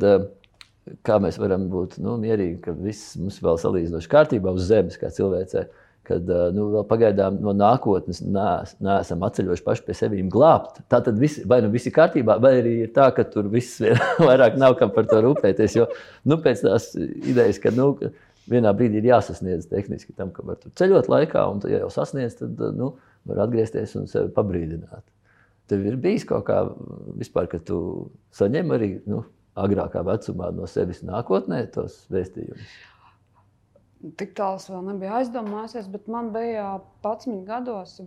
kā 1.08 1.20
mēs 1.24 1.38
varam 1.42 1.68
būt 1.72 2.00
nu, 2.04 2.18
mierīgi, 2.22 2.60
ka 2.66 2.74
viss 2.78 3.16
mums 3.20 3.40
vēl 3.44 3.60
salīdzinoši 3.62 4.12
kārtībā 4.12 4.54
uz 4.56 4.68
zemes, 4.70 5.00
kā 5.02 5.12
cilvēcei. 5.14 5.68
Kad 6.12 6.26
nu, 6.56 6.66
vēl 6.74 6.86
pagaidām 6.90 7.36
no 7.46 7.54
nākotnes 7.54 8.24
neesam 8.26 9.22
atceļojuši 9.28 9.64
paši 9.64 9.84
pie 9.86 9.96
sevis 9.96 10.26
glābt. 10.34 10.80
Tā 10.90 10.98
tad 11.06 11.20
viss, 11.22 11.44
vai 11.48 11.60
nu 11.62 11.70
viss 11.72 11.88
ir 11.88 11.94
kārtībā, 11.96 12.40
vai 12.42 12.56
arī 12.58 12.74
ir 12.88 12.90
tā, 12.96 13.12
ka 13.16 13.24
tur 13.30 13.52
viss 13.54 13.78
vairāk 14.30 14.58
nav 14.60 14.76
kam 14.80 14.92
par 14.96 15.06
to 15.12 15.22
rūpēties. 15.28 15.78
Jo 15.78 15.86
nu, 16.26 16.40
pēc 16.42 16.66
tās 16.66 16.90
idejas, 16.98 17.62
ka 17.62 17.72
nu, 17.76 17.94
vienā 18.50 18.74
brīdī 18.76 19.00
ir 19.00 19.12
jāsasniedz 19.12 19.70
tehniski 19.70 20.18
tam, 20.18 20.34
ka 20.34 20.44
var 20.48 20.60
ceļot 20.66 21.10
laikā, 21.12 21.46
un 21.54 21.62
ja 21.70 21.84
jau 21.84 21.92
sasniedz, 21.94 22.40
tad 22.42 22.60
nu, 22.76 22.96
var 23.30 23.46
atgriezties 23.46 23.94
un 24.00 24.10
sevi 24.10 24.34
pabrīdināt. 24.34 25.06
Tev 25.72 25.86
ir 25.88 25.96
bijis 26.02 26.26
kaut 26.28 26.48
kā 26.50 26.64
vispār, 27.20 27.48
ka 27.52 27.62
tu 27.64 27.78
saņem 28.36 28.74
arī. 28.76 28.90
Nu, 29.08 29.22
agrākā 29.60 30.04
vecumā 30.08 30.52
no 30.56 30.70
sevis 30.70 31.04
nākotnē 31.08 31.66
tos 31.74 32.06
vēstījumus? 32.14 32.80
Tik 34.18 34.32
tāls 34.38 34.66
vēl 34.72 34.88
nebija 34.88 35.20
aizdomājies, 35.20 35.90
bet 35.92 36.08
man 36.10 36.32
bija 36.34 36.80
11 37.04 37.44
gados. 37.46 38.00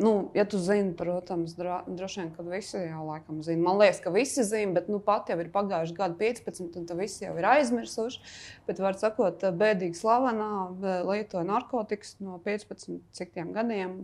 Nu, 0.00 0.30
ja 0.34 0.44
tu 0.48 0.58
zini, 0.62 0.94
protams, 0.96 1.56
droši 1.58 2.20
vien, 2.20 2.28
ka 2.32 2.44
visi 2.46 2.78
jau 2.78 3.02
laikam 3.08 3.42
zina. 3.44 3.60
Man 3.66 3.80
liekas, 3.80 3.98
ka 4.00 4.12
visi 4.14 4.44
zina, 4.46 4.72
bet 4.78 4.86
nu, 4.88 5.00
pat 5.04 5.28
jau 5.28 5.36
ir 5.42 5.50
pagājuši 5.52 5.96
gadi 5.98 6.16
15, 6.22 6.78
un 6.78 6.86
tad 6.88 6.94
visi 6.96 7.26
jau 7.26 7.34
ir 7.36 7.48
aizmirsuši. 7.50 8.22
Bet, 8.68 8.80
var 8.80 8.96
sakot, 9.00 9.42
bēdīgi 9.60 9.98
slavenā 9.98 10.48
lietoja 11.10 11.44
narkotikas 11.48 12.14
no 12.22 12.38
15 12.46 13.02
citiem 13.18 13.50
gadiem. 13.56 13.98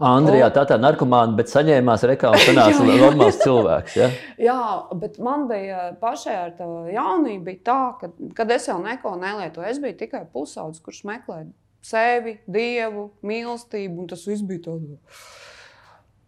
Andrijā 0.00 0.48
tā 0.54 0.64
tā 0.68 0.78
narkomāna, 0.80 1.36
bet 1.36 1.50
saņēmās 1.52 2.04
reklāmas, 2.08 2.46
sanāca 2.48 2.84
normāls 2.88 3.40
cilvēks. 3.42 3.96
Ja? 4.00 4.10
Jā, 4.40 4.60
bet 4.96 5.18
man 5.20 5.44
bija 5.50 5.90
pašai 6.00 6.36
ar 6.46 6.54
to 6.56 6.70
jaunību 6.88 7.44
bija 7.50 7.64
tā, 7.68 7.80
ka, 8.00 8.12
kad 8.38 8.52
es 8.56 8.68
jau 8.70 8.78
neko 8.80 9.16
nelietoju, 9.20 9.68
es 9.68 9.82
biju 9.82 9.98
tikai 10.00 10.24
pusaudzis, 10.32 10.80
kurš 10.84 11.04
meklē 11.10 11.44
sevi, 11.84 12.38
dievu, 12.48 13.10
mīlestību, 13.26 14.02
un 14.02 14.10
tas 14.10 14.26
viss 14.28 14.44
bija 14.46 14.70
tāds. 14.70 15.20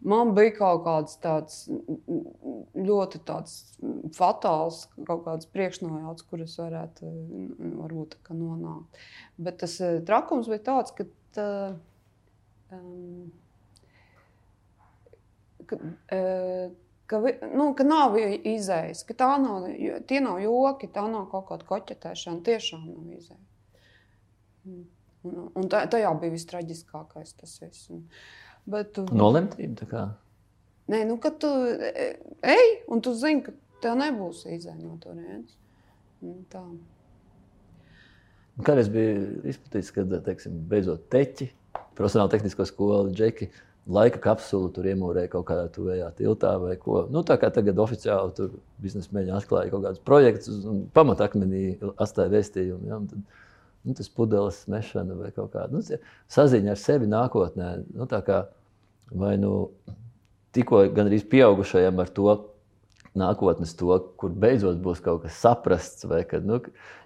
Man 0.03 0.33
bija 0.35 0.51
kaut 0.57 0.81
kāds 0.83 1.15
tāds 1.23 1.61
ļoti 2.75 3.21
tāds 3.23 3.53
fatāls, 4.17 4.81
kaut 5.07 5.23
kāds 5.27 5.47
priekšnojauts, 5.53 6.25
kurus 6.27 6.57
varētu 6.59 7.11
varbūt, 7.79 8.17
nonākt. 8.35 8.99
Bet 9.39 9.61
tas 9.63 9.77
eh, 9.79 10.01
trakums 10.03 10.49
bija 10.51 10.65
tāds, 10.65 10.91
ka 10.97 11.07
tā, 11.37 11.47
um, 12.75 13.31
ka, 15.69 15.77
e, 16.11 16.19
ka, 17.09 17.21
nu, 17.53 17.69
ka 17.77 17.85
nav 17.87 18.17
izējas, 18.19 19.03
ka 19.07 19.15
tā 19.19 19.29
nav, 19.41 19.67
tie 20.09 20.21
nav 20.23 20.41
joki, 20.43 20.91
tā 20.93 21.05
nav 21.09 21.27
kaut 21.31 21.47
kāda 21.51 21.67
koķetēšana, 21.69 22.43
tiešām 22.47 22.85
nav 22.89 23.15
izēja. 23.17 23.41
Un, 25.23 25.39
un 25.55 25.71
tā, 25.71 25.85
tajā 25.91 26.11
bija 26.19 26.35
viss 26.35 26.49
traģiskākais 26.51 27.35
tas 27.39 27.57
viss. 27.63 27.91
Bet, 28.69 28.99
Nolemtība 29.11 29.81
tā 29.81 29.89
kā? 29.89 30.05
Nē, 30.91 31.03
nu, 31.07 31.17
kad 31.23 31.37
tu 31.39 31.47
e, 31.47 32.07
ej, 32.43 32.71
un 32.91 33.03
tu 33.03 33.13
zini, 33.15 33.43
ka 33.45 33.53
tev 33.83 33.99
nebūs 33.99 34.43
izēja 34.51 34.79
no 34.81 34.97
turienes. 35.03 35.55
Tā. 36.51 36.61
Kādreiz 38.63 38.89
bija 38.91 39.15
izplatīts, 39.49 39.91
kad, 39.95 40.11
teiksim, 40.27 40.59
beidzot 40.69 41.07
teķi, 41.11 41.49
profesionāla 41.97 42.31
tehnisko 42.31 42.67
skolu, 42.69 43.13
džeki, 43.15 43.49
laika 43.89 44.19
kapsulu 44.23 44.69
tur 44.71 44.87
iemūrēja 44.87 45.31
kaut 45.33 45.47
kādā 45.49 45.65
tuvējā 45.75 46.09
tiltā 46.17 46.53
vai 46.61 46.75
ko. 46.79 47.03
Nu, 47.11 47.23
tā 47.27 47.35
kā 47.41 47.49
tagad 47.53 47.79
oficiāli 47.83 48.35
tur 48.37 48.53
biznesmeņi 48.83 49.33
atklāja 49.35 49.73
kaut 49.73 49.83
kādus 49.87 50.03
projektus 50.07 50.61
un 50.69 50.85
pamatakmenī 50.95 51.65
atstāja 51.97 52.31
vēstījumu. 52.31 52.87
Ja, 52.87 53.01
tad, 53.11 53.41
nu, 53.83 53.97
tas 53.97 54.11
pudeles 54.11 54.61
mešana 54.71 55.17
vai 55.19 55.33
kaut 55.35 55.51
kāda 55.55 55.75
nu, 55.75 55.83
saziņa 56.31 56.73
ar 56.75 56.79
sevi 56.79 57.11
nākotnē. 57.11 57.73
Nu, 57.91 58.07
kā, 58.07 58.39
vai 59.11 59.35
nu 59.41 59.53
tikko 60.55 60.85
gan 60.95 61.11
arī 61.11 61.19
pieaugušajam 61.33 61.99
ar 61.99 62.11
to 62.15 62.37
nākotnes, 63.19 63.75
to, 63.77 63.93
kur 64.17 64.31
beidzot 64.31 64.79
būs 64.81 65.03
kaut 65.03 65.25
kas 65.25 65.35
saprasts, 65.43 66.07
vai 66.09 66.23
kad 66.25 66.45
nu, 66.47 66.61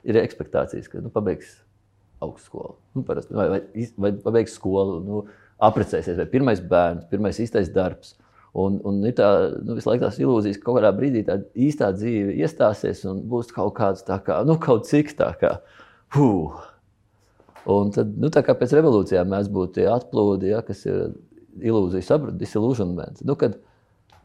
ir 0.07 0.19
expectācijas, 0.21 0.87
ka 0.91 1.01
nu, 1.03 1.11
pabeigs 1.11 1.57
augstskolu 2.23 2.75
nu, 2.97 3.03
parasti, 3.05 3.35
vai, 3.37 3.49
vai, 3.51 3.61
vai 3.97 4.11
pabeigs 4.23 4.55
skolu. 4.57 5.01
Nu, 5.05 5.25
apprecēsies, 5.63 6.17
vai 6.19 6.27
pirmais 6.29 6.61
bērns, 6.61 7.07
pirmais 7.11 7.39
īstais 7.41 7.69
darbs. 7.73 8.15
Un, 8.57 8.79
un 8.89 9.03
ir 9.05 9.13
tā, 9.17 9.27
nu, 9.61 9.75
visu 9.77 9.89
laiku 9.89 10.05
tās 10.05 10.17
ilūzijas, 10.21 10.57
ka 10.57 10.69
kaut 10.69 10.79
kādā 10.79 10.91
brīdī 10.97 11.21
tā 11.27 11.37
īstā 11.53 11.91
dzīve 11.93 12.37
iestāsies 12.41 13.03
un 13.09 13.21
būs 13.29 13.51
kaut 13.53 13.75
kāds 13.77 14.05
tā 14.07 14.17
kā, 14.25 14.39
nu, 14.47 14.55
kaut 14.61 14.87
cik 14.89 15.13
tā 15.19 15.29
kā, 15.41 15.59
huh. 16.15 16.57
Un 17.67 17.91
tad, 17.93 18.13
nu, 18.15 18.31
tā 18.33 18.41
kā 18.47 18.55
pēc 18.57 18.77
revolūcijām 18.77 19.27
mēs 19.29 19.49
būtu 19.51 19.81
tie 19.81 19.87
atplūdi, 19.91 20.53
ja, 20.53 20.61
kas 20.65 20.85
ir 20.87 21.17
ilūzija 21.59 22.05
sabrūk, 22.07 22.37
disilūžonments. 22.39 23.25
Nu, 23.27 23.35
kad 23.37 23.57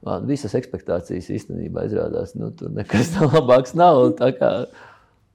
man 0.07 0.29
visas 0.29 0.55
expectācijas 0.57 1.29
īstenībā 1.35 1.89
izrādās, 1.89 2.37
nu, 2.39 2.53
tur 2.57 2.71
nekas 2.73 3.11
labāks 3.35 3.75
nav. 3.77 4.13
Tā 4.21 4.31
kā, 4.39 4.53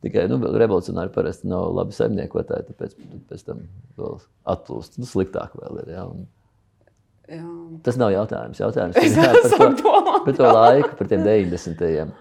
Tikai 0.06 0.28
nu, 0.30 0.38
revolucionāri 0.62 1.10
parasti 1.14 1.50
nav 1.50 1.72
labi 1.74 1.96
saimniekotāji, 1.98 2.68
tāpēc 2.70 2.98
pēc 3.32 3.46
tam 3.48 3.64
vēl 3.98 4.20
atplūst. 4.54 5.00
Nu, 5.02 5.10
sliktāk 5.10 5.56
vēl 5.58 5.82
ir. 5.82 5.90
Ja, 5.96 6.06
un... 6.06 6.28
Jā. 7.28 7.42
Tas 7.84 7.98
nav 8.00 8.14
jautājums. 8.14 8.62
Jautājums 8.62 9.00
ir 9.02 9.18
jā, 9.18 9.34
par, 9.58 9.74
to, 9.80 9.96
par 10.28 10.38
to 10.38 10.54
laiku, 10.54 10.94
par 11.00 11.10
tiem 11.10 11.26
90. 11.26 11.82
gadiem. 11.82 12.14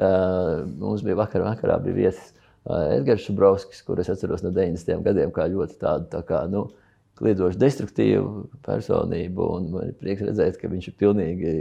Uh, 0.00 0.66
mums 0.80 1.04
bija 1.04 1.18
vakar, 1.18 1.44
vakarā 1.44 1.78
bija 1.84 1.96
viesis 1.96 2.30
uh, 2.32 2.96
Edgars 2.96 3.24
Šubrovskis, 3.26 3.82
kurus 3.86 4.10
atceros 4.12 4.42
no 4.44 4.52
90. 4.56 5.02
gadiem, 5.06 5.32
kā 5.34 5.46
ļoti 5.50 5.78
tādu 5.80 6.10
tā 6.12 6.22
kā, 6.26 6.42
nu, 6.50 6.66
kliedošu 7.20 7.60
destruktīvu 7.60 8.46
personību. 8.66 9.48
Man 9.70 9.90
ir 9.90 9.96
prieks 10.00 10.24
redzēt, 10.24 10.56
ka 10.60 10.70
viņš 10.72 10.88
ir 10.90 10.96
pilnīgi 11.00 11.52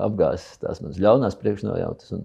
apgāzis 0.00 0.60
tās 0.62 0.80
manas 0.82 1.00
ļaunās 1.02 1.36
priekšnojautas. 1.40 2.14
Un, 2.16 2.24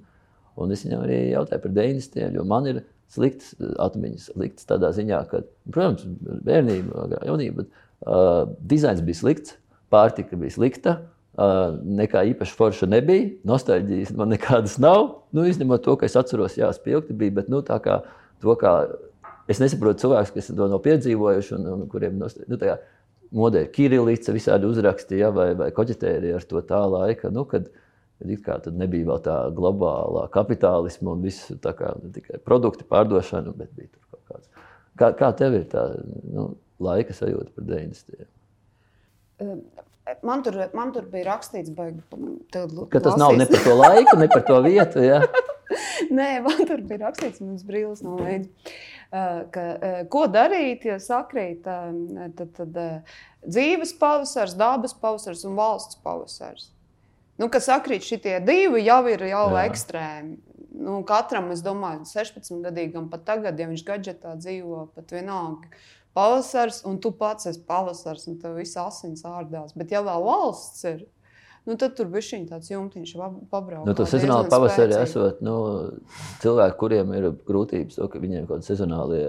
Un 0.60 0.74
es 0.74 0.84
viņam 0.86 1.04
arī 1.06 1.20
jautāju 1.34 1.64
par 1.64 1.76
90. 1.76 2.24
jo 2.36 2.46
man 2.48 2.68
ir 2.70 2.82
sliktas 3.10 3.54
atmiņas, 3.82 4.32
sliktas 4.36 4.68
tādā 4.70 4.92
ziņā, 4.96 5.22
ka, 5.32 5.44
protams, 5.72 6.06
bērnība, 6.46 7.08
jaunība, 7.26 7.64
bet 7.64 7.72
uh, 8.06 8.52
dizains 8.70 9.02
bija 9.06 9.22
slikts, 9.22 9.56
pārtika 9.94 10.40
bija 10.40 10.58
slikta. 10.58 11.00
Uh, 11.40 11.78
nekā 11.86 12.26
īpaši 12.34 12.56
forša 12.58 12.90
nebija. 12.90 13.30
Nostalģijas 13.48 14.12
man 14.20 14.34
nekādas 14.34 14.76
nav. 14.82 15.06
Nu, 15.36 15.46
izņemot 15.48 15.86
to, 15.86 15.96
ka 15.96 16.10
es 16.10 16.18
atceros, 16.20 16.58
jā, 16.60 16.68
spilgti 16.76 17.16
bija, 17.16 17.38
bet 17.38 17.52
nu, 17.54 17.62
tā 17.64 17.78
kā 17.84 18.02
to, 18.44 18.56
kā 18.60 18.74
es 19.50 19.62
nesaprotu 19.64 20.04
cilvēkus, 20.04 20.34
kas 20.36 20.52
to 20.52 20.68
nav 20.68 20.82
piedzīvojuši 20.84 21.56
un, 21.56 21.70
un 21.78 21.86
kuriem 21.90 22.20
nu, 22.20 22.28
tā 22.58 22.60
kā 22.66 22.76
modē 23.32 23.64
ir 23.64 23.72
kirilica, 23.72 24.34
visādi 24.36 24.68
uzraksti, 24.68 25.22
ja, 25.22 25.30
vai, 25.32 25.54
vai 25.58 25.70
koģetēri 25.74 26.34
ar 26.36 26.44
to 26.50 26.60
tā 26.66 26.82
laika, 26.92 27.32
nu, 27.32 27.46
kad, 27.48 27.70
uh, 27.70 27.89
It 28.20 28.42
kā 28.44 28.58
tad 28.60 28.76
nebija 28.76 29.08
vēl 29.08 29.20
tā 29.24 29.36
globālā 29.56 30.26
kapitālisma 30.34 31.14
un 31.16 31.22
viss 31.24 31.54
tā 31.64 31.72
kā 31.78 31.94
ne 32.02 32.12
tikai 32.16 32.42
produkti 32.44 32.88
pārdošana, 32.88 33.54
bet 33.56 33.72
bija 33.78 33.88
tur 33.94 34.04
kaut 34.12 34.34
kāds. 34.34 34.66
Kā, 35.00 35.14
kā 35.16 35.30
tev 35.40 35.56
ir 35.56 35.70
tā 35.72 35.86
nu, 36.28 36.50
laika 36.84 37.16
sajūta 37.16 37.54
par 37.56 37.70
90. 37.70 38.28
Man 40.26 40.44
tur, 40.44 40.58
man 40.76 40.92
tur 40.92 41.06
bija 41.08 41.30
rakstīts, 41.30 41.72
baigi, 41.76 42.02
ka 42.92 43.02
tas 43.06 43.16
nav 43.20 43.38
ne 43.40 43.46
par 43.48 43.64
to 43.64 43.76
laiku, 43.78 44.18
ne 44.20 44.28
par 44.32 44.44
to 44.48 44.58
vietu. 44.66 45.04
Ja? 45.06 45.22
Nē, 46.20 46.30
man 46.44 46.64
tur 46.66 46.82
bija 46.90 47.06
rakstīts, 47.06 47.44
mums 47.44 47.64
brīvs 47.68 48.02
nav 48.04 48.20
līdzi. 48.26 48.74
Ka, 49.54 49.64
ko 50.12 50.26
darīt, 50.34 50.90
ja 50.90 50.98
sakrīt 51.02 51.64
tad, 51.64 52.44
tad, 52.58 52.82
dzīves 53.46 53.96
pavasars, 54.02 54.58
dabas 54.60 54.98
pavasars 54.98 55.46
un 55.48 55.56
valsts 55.60 56.02
pavasars? 56.04 56.72
Nu, 57.40 57.48
kas 57.52 57.70
sakrīt 57.70 58.04
šitie 58.04 58.38
divi, 58.44 58.84
jau 58.84 59.02
ir 59.08 59.24
jau 59.30 59.46
Jā. 59.54 59.66
ekstrēmi. 59.70 60.38
Nu, 60.80 61.00
katram, 61.08 61.50
es 61.52 61.64
domāju, 61.64 62.06
16 62.08 62.60
gadīgam 62.64 63.08
pat 63.12 63.26
tagad, 63.28 63.60
ja 63.60 63.68
viņš 63.68 63.84
gadgetā 63.88 64.36
dzīvo, 64.40 64.90
pat 64.96 65.16
vienalga. 65.16 65.72
Pavasars, 66.16 66.82
un 66.88 66.98
tu 67.04 67.12
pats 67.16 67.48
esi 67.50 67.62
pavasars, 67.68 68.26
un 68.32 68.38
tev 68.42 68.58
viss 68.60 68.78
asins 68.80 69.24
ārdās. 69.28 69.76
Bet, 69.78 69.92
ja 69.94 70.02
vēl 70.06 70.24
valsts 70.26 70.84
ir, 70.90 71.04
nu, 71.68 71.76
tad 71.80 71.96
tur 71.98 72.10
bija 72.12 72.28
šī 72.30 72.42
tāds 72.50 72.72
jumtiņš, 72.72 73.16
pabraukt. 73.52 73.88
Nu, 73.88 73.96
tas 73.98 74.12
sezonāli 74.16 74.52
pavasarī 74.52 75.00
esot 75.04 75.44
nu, 75.46 75.56
cilvēki, 76.44 76.80
kuriem 76.82 77.16
ir 77.18 77.30
grūtības, 77.48 78.00
to, 78.00 78.10
ka 78.12 78.24
viņiem 78.24 78.48
kaut 78.48 78.60
kādi 78.60 78.72
sezonālie 78.72 79.26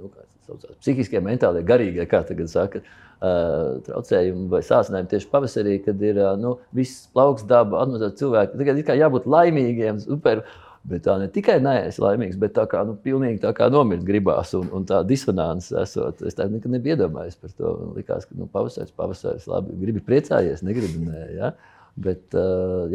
nu, 0.00 0.12
saucās, 0.48 0.78
psihiskie, 0.80 1.20
mentālie, 1.24 1.62
garīgie, 1.66 2.04
kā 2.10 2.22
tagad 2.26 2.50
saka, 2.52 2.82
traucējumi 3.20 4.48
vai 4.48 4.62
sācinājumi 4.64 5.10
tieši 5.12 5.28
pavasarī, 5.32 5.76
kad 5.84 6.00
ir 6.04 6.20
nu, 6.40 6.56
viss 6.76 7.06
plauks 7.14 7.44
daba, 7.48 7.82
atmazot 7.84 8.16
cilvēki. 8.20 8.56
Tagad 8.60 8.80
ir 8.80 8.86
kā 8.88 8.96
jābūt 8.98 9.28
laimīgiem, 9.30 10.00
super. 10.06 10.44
Bet 10.88 11.02
tā 11.04 11.18
ne 11.20 11.26
tikai 11.28 11.58
neesmu 11.60 12.06
laimīgs, 12.06 12.38
bet 12.40 12.54
tā 12.56 12.62
kā 12.64 12.80
nu, 12.88 12.94
pilnīgi 13.04 13.42
tā 13.42 13.50
kā 13.52 13.66
nomirt 13.68 14.00
gribās, 14.08 14.54
un, 14.56 14.70
un 14.72 14.86
tā 14.88 15.02
disonance 15.04 15.74
esot. 15.76 16.22
Es 16.24 16.38
tā 16.38 16.46
nekad 16.48 16.72
nebiju 16.72 16.96
iedomājies 16.96 17.36
par 17.36 17.52
to. 17.52 17.74
Man 17.82 17.98
likās, 17.98 18.24
ka 18.24 18.38
nu, 18.38 18.48
pavasaris, 18.48 18.94
pavasaris, 18.96 19.44
labi, 19.50 19.76
gribi 19.82 20.00
priecājies, 20.06 20.64
negribi 20.64 21.04
nē. 21.04 21.26
Ja? 21.36 21.52
Bet, 22.00 22.32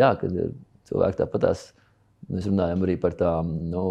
jā, 0.01 0.09
kad 0.17 0.33
ir 0.33 0.55
cilvēki 0.89 1.21
tāpatās, 1.21 1.67
mēs 2.33 2.49
runājam 2.49 2.87
arī 2.87 2.97
par 3.05 3.13
tām. 3.21 3.53
Nu, 3.69 3.85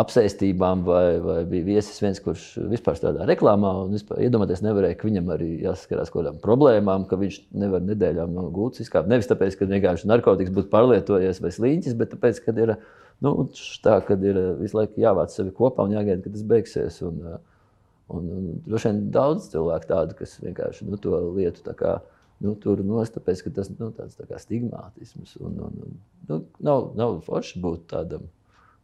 apsēstībām, 0.00 0.82
vai, 0.86 1.18
vai 1.22 1.36
bija 1.48 1.66
viesis 1.68 2.00
viens, 2.02 2.20
kurš 2.22 2.44
vispār 2.70 2.96
strādā 2.98 3.26
reklāmā. 3.28 3.70
Iedomājieties, 3.94 4.62
nevarēja, 4.66 4.98
ka 4.98 5.08
viņam 5.08 5.30
arī 5.34 5.48
jāsaskarās 5.62 6.10
ar 6.10 6.14
kādām 6.16 6.40
problēmām, 6.42 7.06
ka 7.10 7.18
viņš 7.20 7.38
nevar 7.62 7.84
nedēļām 7.86 8.34
no 8.34 8.48
gultas 8.54 8.84
izkāpt. 8.84 9.10
Nevis 9.10 9.30
tāpēc, 9.30 9.58
ka 9.58 9.70
vienkārši 9.70 10.10
narkotikas 10.10 10.54
būtu 10.56 10.70
pārlietojies 10.72 11.42
vai 11.44 11.52
sliņķis, 11.54 11.96
bet 12.00 12.14
tāpēc, 12.14 12.40
ka 12.44 12.56
ir, 12.64 12.74
nu, 13.24 13.34
tā, 13.84 13.98
ir 14.16 14.40
visu 14.60 14.80
laiku 14.80 15.04
jāvāc 15.04 15.34
sevi 15.34 15.54
kopā 15.54 15.86
un 15.86 15.96
jāgaida, 15.96 16.22
kad 16.26 16.36
tas 16.36 16.46
beigsies. 16.54 17.00
Un, 17.06 17.22
un, 18.10 18.30
un 18.38 18.52
droši 18.66 18.90
vien 18.90 19.02
daudz 19.14 19.50
cilvēku 19.54 19.90
tādu, 19.90 20.18
kas 20.18 20.38
vienkārši 20.42 20.90
nu, 20.90 21.00
to 21.00 21.20
lietu 21.36 21.76
kā, 21.78 21.98
nu, 22.44 22.56
tur 22.60 22.82
nost, 22.84 23.14
tāpēc, 23.18 23.46
ka 23.46 23.58
tas 23.60 23.70
nu, 23.74 23.92
tāds 23.94 24.18
tā 24.18 24.40
stigmātisms 24.42 25.38
un, 25.40 25.60
un, 25.68 25.84
un 25.86 26.00
nu, 26.30 26.40
nav, 26.66 26.90
nav 26.98 27.20
forši 27.26 27.62
būt 27.62 27.86
tādam 27.94 28.26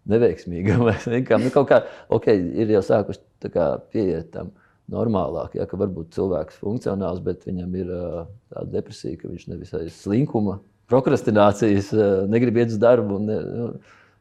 neveiksmīgam. 0.09 0.86
nu, 1.44 1.53
kaut 1.55 1.68
kā 1.70 1.82
okay, 2.12 2.40
ir 2.62 2.72
jau 2.76 2.82
sākuši 2.84 3.53
pieiet 3.92 4.30
tam 4.34 4.53
normālāk, 4.90 5.55
ja, 5.59 5.66
ka 5.70 5.78
varbūt 5.78 6.14
cilvēks 6.16 6.57
ir 6.57 6.64
funkcionāls, 6.64 7.22
bet 7.22 7.46
viņam 7.46 7.74
ir 7.78 7.90
tāda 8.51 8.66
depresija, 8.72 9.18
ka 9.20 9.30
viņš 9.30 9.46
nevis 9.53 9.74
aiz 9.78 9.94
slinkuma, 10.01 10.59
prokrastinācijas, 10.90 11.92
negrib 12.30 12.59
iet 12.59 12.72
uz 12.74 12.80
darbu. 12.82 13.20
Un, 13.20 13.30
nu, 13.30 13.68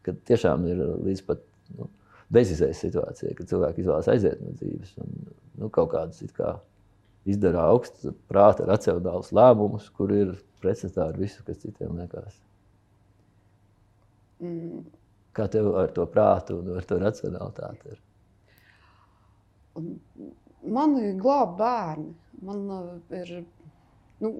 kad 0.06 0.20
tiešām 0.30 0.68
ir 0.70 0.84
līdz 1.08 1.24
pat 1.26 1.42
nu, 1.78 1.90
bezizējas 2.34 2.84
situācija, 2.86 3.34
kad 3.38 3.50
cilvēki 3.50 3.84
izvēlas 3.84 4.12
aiziet 4.14 4.44
no 4.44 4.54
dzīves 4.60 4.94
un 5.02 5.16
nu, 5.18 5.72
kaut 5.74 5.90
kādas 5.96 6.22
kā, 6.38 6.54
izdara 7.30 7.66
augstu 7.74 8.14
prāta, 8.30 8.68
racionālus 8.70 9.34
lēmumus, 9.36 9.90
kur 9.98 10.14
ir 10.14 10.38
pretstatā 10.62 11.10
ar 11.10 11.18
visu, 11.20 11.42
kas 11.48 11.60
citiem 11.66 11.98
liekas. 11.98 12.38
Mm 14.40 14.99
Kā 15.36 15.46
tev 15.52 15.72
ar 15.78 15.92
to 15.96 16.06
prātu 16.10 16.60
un 16.60 16.78
ar 16.80 16.86
to 16.90 16.98
racionalitāti 17.02 17.94
ir? 17.94 18.00
Man 20.66 20.98
ir 21.00 21.20
glābti 21.22 21.60
bērni. 21.60 22.14
Man 22.46 22.64
uh, 22.72 22.94
ir. 23.16 23.44
Nu, 24.20 24.34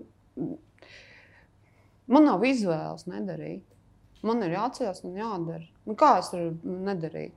man 2.08 2.26
nav 2.28 2.44
izvēles 2.48 3.06
nedarīt. 3.12 3.66
Man 4.26 4.44
ir 4.44 4.58
jāatcerās 4.58 5.04
un 5.08 5.16
jādara. 5.20 5.64
Nu, 5.88 5.96
kā 6.00 6.18
es 6.20 6.32
varu 6.34 6.82
nedarīt? 6.88 7.36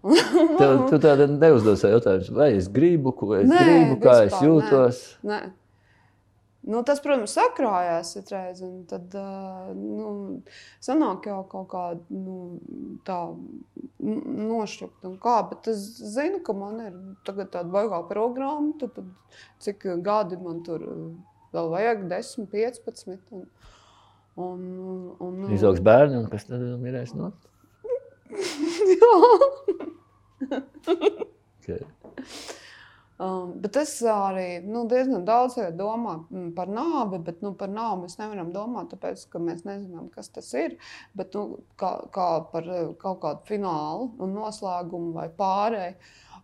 Tev, 0.00 0.86
tu 0.88 0.96
tāda 0.96 1.26
neuzdod 1.28 1.82
jautājumu, 1.84 2.36
vai 2.38 2.54
es 2.56 2.70
gribu, 2.72 3.12
ko 3.12 3.34
es 3.36 3.48
nē, 3.50 3.58
gribu, 3.60 3.98
kā 4.00 4.14
vispār, 4.22 4.28
es 4.30 4.46
jūtos. 4.46 5.00
Nē. 5.20 5.40
Nē. 5.44 5.59
Nu, 6.60 6.82
tas, 6.84 6.98
protams, 7.00 7.32
sakrājās 7.32 8.10
citreiz, 8.12 8.58
un 8.60 8.82
tad 8.88 9.14
nu, 9.78 10.10
sanāk 10.84 11.24
jau 11.30 11.38
kaut 11.48 11.70
kāda 11.72 12.12
nu, 12.12 12.98
tā 13.06 13.16
nošķirta. 14.04 15.14
Kā, 15.24 15.38
bet 15.48 15.70
es 15.72 15.86
zinu, 16.12 16.42
ka 16.44 16.52
man 16.56 16.82
ir 16.84 16.98
tāda 17.24 17.64
baigā 17.72 18.02
programma, 18.10 18.74
tad 18.82 19.00
cik 19.64 19.88
gadi 20.04 20.36
man 20.42 20.60
tur 20.66 20.84
vēl 21.54 21.72
vajag, 21.72 22.04
10, 22.12 22.50
15. 22.52 23.08
Un, 23.30 23.46
un, 24.36 24.60
un, 25.16 25.40
un, 25.46 25.50
Izaugs 25.56 25.80
bērni, 25.84 26.20
un 26.20 26.28
kas 26.32 26.46
tad 26.48 26.62
mirēs 26.84 27.16
no? 27.16 27.32
Jā. 29.00 29.14
okay. 31.58 31.80
Um, 33.20 33.49
bet 33.60 33.76
es 33.80 33.92
arī 34.08 34.60
nu, 34.64 34.84
diezgan 34.88 35.24
daudz 35.28 35.58
domāju 35.76 36.24
mm, 36.30 36.48
par 36.56 36.70
nāvi, 36.72 37.20
bet 37.26 37.42
nu, 37.44 37.52
par 37.58 37.70
nāvi 37.72 38.06
mēs 38.06 38.16
nevaram 38.20 38.52
domāt, 38.54 38.90
tāpēc 38.94 39.26
ka 39.32 39.42
mēs 39.42 39.66
nezinām, 39.68 40.08
kas 40.14 40.32
tas 40.32 40.48
ir. 40.58 40.78
Bet 41.18 41.36
nu, 41.36 41.60
kā, 41.80 41.92
kā 42.14 42.28
par 42.52 42.70
eh, 42.70 42.88
kaut 43.00 43.20
kādu 43.24 43.46
finālu 43.50 44.10
un 44.22 44.34
noslēgumu 44.38 45.12
vai 45.16 45.28
pārēju, 45.36 45.94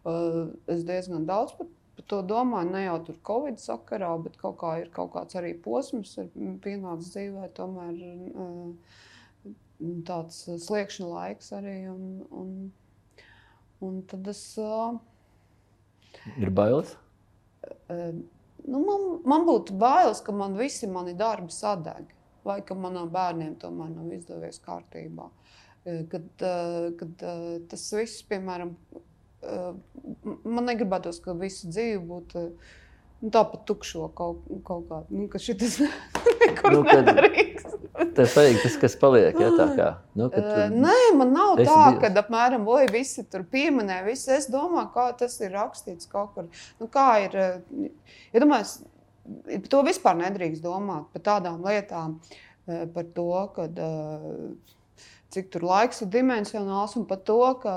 uh, 0.05 0.39
es 0.73 0.85
diezgan 0.89 1.27
daudz 1.29 1.57
par, 1.59 1.71
par 1.97 2.09
to 2.13 2.21
domāju. 2.35 2.73
Ne 2.75 2.85
jau 2.87 2.99
tur 3.09 3.21
Covid 3.31 3.61
sakarā, 3.63 4.13
bet 4.25 4.39
kaut 4.41 4.59
kā 4.63 4.77
ir 4.83 4.93
kaut 4.95 5.15
kāds 5.17 5.39
arī 5.41 5.55
posms, 5.65 6.17
ir 6.23 6.31
pienācis 6.65 7.15
dzīvē, 7.17 7.51
tomēr 7.57 8.03
uh, 8.37 9.01
tāds 10.09 10.45
sliekšņa 10.67 11.11
laiks 11.13 11.53
arī. 11.57 11.79
Un, 11.93 12.07
un, 12.31 12.53
un 13.85 13.99
tad 14.11 14.29
es. 14.33 14.45
Ir 16.41 16.51
bailes? 16.51 16.97
Nu, 18.67 18.81
man, 18.83 19.03
man 19.29 19.45
būtu 19.47 19.77
bailes, 19.79 20.21
ka 20.25 20.33
man 20.35 20.57
visi 20.59 20.89
mani 20.91 21.15
darbi 21.15 21.55
sadeg, 21.55 22.09
vai 22.47 22.61
ka 22.67 22.75
manām 22.79 23.11
bērniem 23.15 23.55
tomēr 23.63 23.93
nav 23.93 24.11
izdevies 24.17 24.59
kārtībā. 24.65 25.29
Uh, 25.29 26.01
kad, 26.11 26.27
uh, 26.43 26.89
kad 26.99 27.23
uh, 27.23 27.45
tas 27.71 27.85
viss, 27.95 28.25
piemēram, 28.27 28.75
man 30.43 30.67
negribētos, 30.67 31.21
ka 31.23 31.37
visa 31.39 31.69
dzīve 31.71 32.01
būtu. 32.09 32.49
Uh, 33.17 33.23
Nu, 33.25 33.31
Tāpat 33.33 33.63
tukšo 33.65 34.11
kaut, 34.17 34.43
kaut 34.67 34.85
kādu, 34.91 35.17
nu, 35.17 35.27
ka 35.33 35.41
šis 35.41 35.79
nekur 36.43 36.75
nu, 36.75 36.83
nedarīgs. 36.85 37.65
Tas 38.17 38.35
ir 38.43 38.59
tas, 38.61 38.75
kas 38.81 38.97
paliek. 39.01 39.39
Ja, 39.41 39.49
kā, 39.73 39.87
nu, 40.19 40.29
tu... 40.33 40.43
Nē, 40.75 40.97
man 41.17 41.33
nav 41.33 41.57
tā, 41.63 41.79
ka 42.03 42.11
apmēram 42.21 42.67
vai 42.69 42.85
visi 42.93 43.25
tur 43.33 43.47
pieminē. 43.49 44.03
Visi. 44.05 44.29
Es 44.37 44.51
domāju, 44.53 44.91
kā 44.93 45.07
tas 45.17 45.39
ir 45.41 45.57
rakstīts 45.57 46.11
kaut 46.13 46.35
kur. 46.37 46.51
Nu, 46.81 46.91
kā 46.93 47.07
ir, 47.25 47.39
ja 48.35 48.45
domāju, 48.45 48.85
to 49.73 49.81
vispār 49.87 50.21
nedrīkst 50.21 50.65
domāt 50.65 51.09
par 51.17 51.25
tādām 51.31 51.65
lietām, 51.65 52.19
par 52.69 53.13
to, 53.17 53.31
ka. 53.57 53.71
Uh, 53.73 54.76
cik 55.37 55.51
tur 55.53 55.67
laiks 55.69 56.03
ir 56.03 56.11
dimensionāls, 56.13 56.97
un 56.99 57.05
par 57.09 57.21
to, 57.29 57.39
ka, 57.63 57.75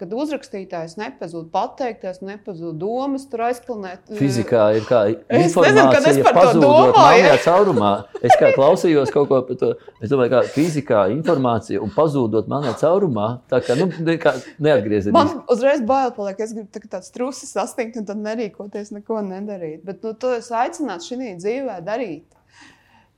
kad 0.00 0.14
uzrakstītājs 0.16 0.96
nepazūd 1.00 1.50
pateikties, 1.52 2.22
nepazūd 2.24 2.78
domas, 2.80 3.26
tur 3.30 3.44
aizplanēt. 3.48 4.08
Eh, 4.08 4.18
Fizikā 4.20 4.64
ir 4.78 4.88
kā 4.88 5.02
informācija, 5.12 6.00
nezinu, 6.08 6.24
ja 6.24 6.34
pazūdot 6.36 6.96
melnajā 6.96 7.38
caurumā. 7.46 7.92
Es 8.22 8.36
kā 8.40 8.52
klausījos 8.56 9.14
kaut 9.14 9.30
ko 9.30 9.40
par 9.48 9.60
to, 9.60 9.72
es 10.00 10.12
domāju, 10.12 10.34
kā 10.34 10.42
fizikā 10.56 11.04
informācija 11.14 11.82
un 11.84 11.94
pazūdot 11.94 12.50
melnajā 12.52 12.76
caurumā, 12.82 13.30
tā 13.52 13.62
kā, 13.66 13.78
nu, 13.78 13.88
kā 14.22 14.34
neatgriezīties. 14.62 15.14
Man 15.16 15.42
uzreiz 15.52 15.84
bail 15.86 16.14
paliek, 16.16 16.40
es 16.42 16.54
gribu 16.56 16.70
tā, 16.72 16.84
tāds 16.98 17.12
trusis 17.14 17.52
sastingt 17.54 18.00
un 18.00 18.08
tad 18.08 18.20
nerīkoties, 18.22 18.94
neko 18.96 19.22
nedarīt. 19.26 19.82
Bet, 19.86 20.02
nu, 20.06 20.16
to 20.18 20.34
es 20.38 20.52
aicinātu 20.54 21.12
šī 21.12 21.34
dzīvē 21.38 21.82
darīt. 21.86 22.26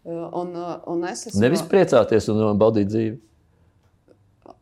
Eh, 0.04 0.28
un, 0.32 0.52
eh, 0.54 0.80
un 0.86 1.04
es 1.08 1.26
esmu... 1.30 1.40
Nevis 1.40 1.62
priecāties 1.68 2.28
un 2.32 2.58
baudīt 2.60 2.90
dzīvi. 2.92 3.16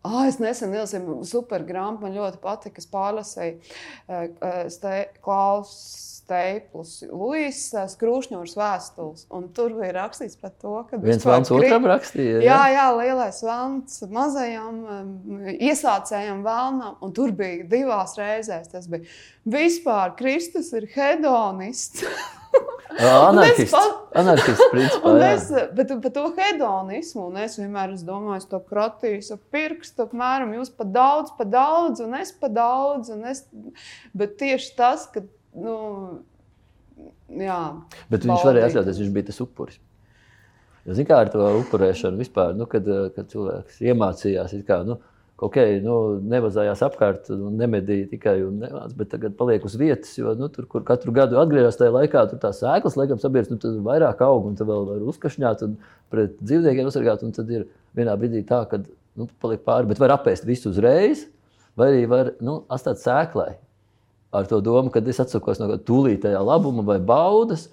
Ah, 0.02 0.24
es 0.26 0.40
nesen 0.42 0.72
ielasu 0.74 1.22
super 1.28 1.62
grāmatu, 1.66 2.02
man 2.02 2.16
ļoti 2.16 2.40
patika. 2.42 2.82
Es 2.82 2.88
pārlasīju 2.90 3.58
uh, 3.58 4.64
ste, 4.72 4.96
Klaus 5.22 5.76
Steiplus, 6.22 7.00
Luisas 7.10 7.94
Krūšņūras 8.00 8.54
vēstules. 8.58 9.24
Tur 9.56 9.74
bija 9.78 9.92
rakstīts 9.98 10.38
par 10.40 10.52
to, 10.62 10.74
ka 10.88 10.98
viens 11.02 11.26
vēlams 11.26 11.50
kri... 11.50 11.68
otram 11.68 11.88
rakstīja. 11.90 12.42
Jā, 12.42 12.58
jā, 12.62 12.68
jā 12.76 12.86
lielais 12.98 13.40
vēlams 13.46 13.98
mazajam 14.14 14.78
iesācējam 15.54 16.44
vēlnam. 16.46 16.96
Un 17.02 17.14
tur 17.16 17.34
bija 17.38 17.66
divās 17.70 18.14
reizēs. 18.18 18.70
Tas 18.74 18.86
bija 18.90 19.06
vispār 19.58 20.14
Kristus 20.18 20.70
ir 20.78 20.86
hedonists. 20.94 22.06
Anarchists. 23.30 23.90
Anarchists, 24.14 24.64
principā. 24.72 25.12
Es, 25.32 25.46
bet 25.76 25.92
par 26.04 26.12
to 26.14 26.24
hedonismu, 26.36 27.28
un 27.30 27.38
es 27.42 27.56
vienmēr 27.60 27.94
es 27.96 28.02
domāju, 28.06 28.48
to 28.50 28.60
kratīs 28.68 29.30
ap 29.34 29.42
pirkstu, 29.54 30.06
apmēram 30.06 30.52
jūs 30.58 30.72
pa 30.76 30.86
daudz, 30.88 31.32
pa 31.38 31.46
daudz, 31.48 32.02
un 32.04 32.16
es 32.18 32.34
pa 32.36 32.50
daudz, 32.52 33.12
un 33.14 33.24
es, 33.30 33.44
bet 34.16 34.36
tieši 34.40 34.74
tas, 34.78 35.06
ka, 35.12 35.24
nu, 35.56 35.76
jā. 37.40 37.62
Bet 38.12 38.28
viņš 38.28 38.50
varēja 38.50 38.72
atļauties, 38.72 39.00
viņš 39.04 39.16
bija 39.16 39.30
tas 39.30 39.40
upuris. 39.44 39.80
Ziniet, 40.82 41.06
kā 41.06 41.20
ar 41.22 41.30
to 41.30 41.46
upurēšanu 41.60 42.18
vispār, 42.18 42.56
nu, 42.58 42.66
kad, 42.70 42.88
kad 43.14 43.28
cilvēks 43.30 43.78
iemācījās, 43.86 44.56
kā, 44.66 44.80
nu, 44.86 44.98
ok, 45.42 45.58
nu, 45.82 45.96
nevazājās 46.30 46.84
apkārt 46.86 47.30
un 47.34 47.56
nemedīja 47.58 48.10
tikai 48.12 48.36
un 48.46 48.60
nevāc, 48.62 48.94
bet 48.98 49.10
tagad 49.14 49.34
paliek 49.38 49.64
uz 49.66 49.74
vietas, 49.80 50.12
jo 50.18 50.34
nu, 50.38 50.48
tur, 50.52 50.68
kur 50.70 50.84
katru 50.86 51.14
gadu 51.14 51.40
atgriežas 51.42 51.80
tajā 51.80 51.94
laikā, 51.96 52.24
tur 52.30 52.40
tās 52.42 52.62
sēklas, 52.62 52.98
laikam, 53.00 53.18
sabiedrības, 53.22 53.50
nu, 53.50 53.60
tad 53.62 53.80
vairāk 53.86 54.22
aug 54.26 54.46
un 54.50 54.58
tad 54.58 54.70
vēl 54.70 54.86
var 54.92 55.04
uzkašņāt 55.12 55.66
un 55.66 55.76
pret 56.14 56.38
dzīvniekiem 56.40 56.90
uzsargāt, 56.90 57.24
un 57.26 57.34
tad 57.34 57.50
ir 57.50 57.66
vienā 57.98 58.14
brīdī 58.20 58.44
tā, 58.48 58.62
ka, 58.70 58.80
nu, 59.18 59.26
paliek 59.42 59.64
pāri, 59.66 59.90
bet 59.90 60.02
var 60.02 60.14
apēst 60.16 60.46
visu 60.46 60.70
uzreiz, 60.70 61.26
vai 61.78 61.90
arī 61.92 62.06
var, 62.10 62.34
nu, 62.44 62.62
atstāt 62.72 63.02
sēklai. 63.02 63.56
ar 64.32 64.46
to 64.48 64.60
domu, 64.64 64.90
ka 64.90 65.02
es 65.04 65.20
atsakos 65.20 65.58
no 65.60 65.74
tūlītējā 65.76 66.40
labuma 66.40 66.84
vai 66.86 66.98
baudas. 66.98 67.68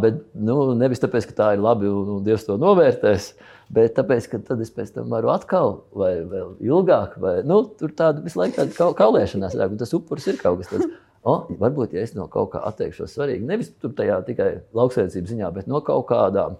Bet 0.00 0.22
nu, 0.32 0.72
nevis 0.78 1.00
tāpēc, 1.02 1.26
ka 1.28 1.34
tā 1.36 1.48
ir 1.56 1.60
labi 1.64 1.88
un, 1.88 2.08
un 2.16 2.24
Dievs 2.24 2.46
to 2.46 2.56
novērtēs, 2.60 3.32
bet 3.72 3.96
tāpēc, 3.98 4.28
ka 4.32 4.40
tad 4.50 4.60
es 4.64 4.72
pēc 4.74 4.94
tam 4.96 5.12
varu 5.12 5.32
atkal, 5.34 5.78
vai 5.96 6.12
vēl 6.28 6.54
ilgāk, 6.64 7.18
vai 7.22 7.38
nu, 7.46 7.62
tur 7.78 7.94
tāda 7.96 8.24
visu 8.24 8.40
laiku 8.40 8.60
tāda 8.60 8.92
kaulēšanās, 9.00 9.56
un 9.56 9.80
tas 9.80 9.96
upuris 9.96 10.28
ir 10.30 10.40
kaut 10.42 10.62
kas 10.62 10.72
tāds. 10.74 11.00
Oh, 11.24 11.46
varbūt, 11.56 11.94
ja 11.96 12.02
es 12.04 12.10
no 12.12 12.26
kaut 12.28 12.50
kā 12.52 12.60
atteikšos, 12.68 13.14
svarīgi 13.16 13.46
nevis 13.48 13.70
tikai 13.80 14.48
lauksaimniecības 14.76 15.30
ziņā, 15.30 15.48
bet 15.56 15.70
no 15.72 15.78
kaut 15.80 16.04
kādām 16.10 16.58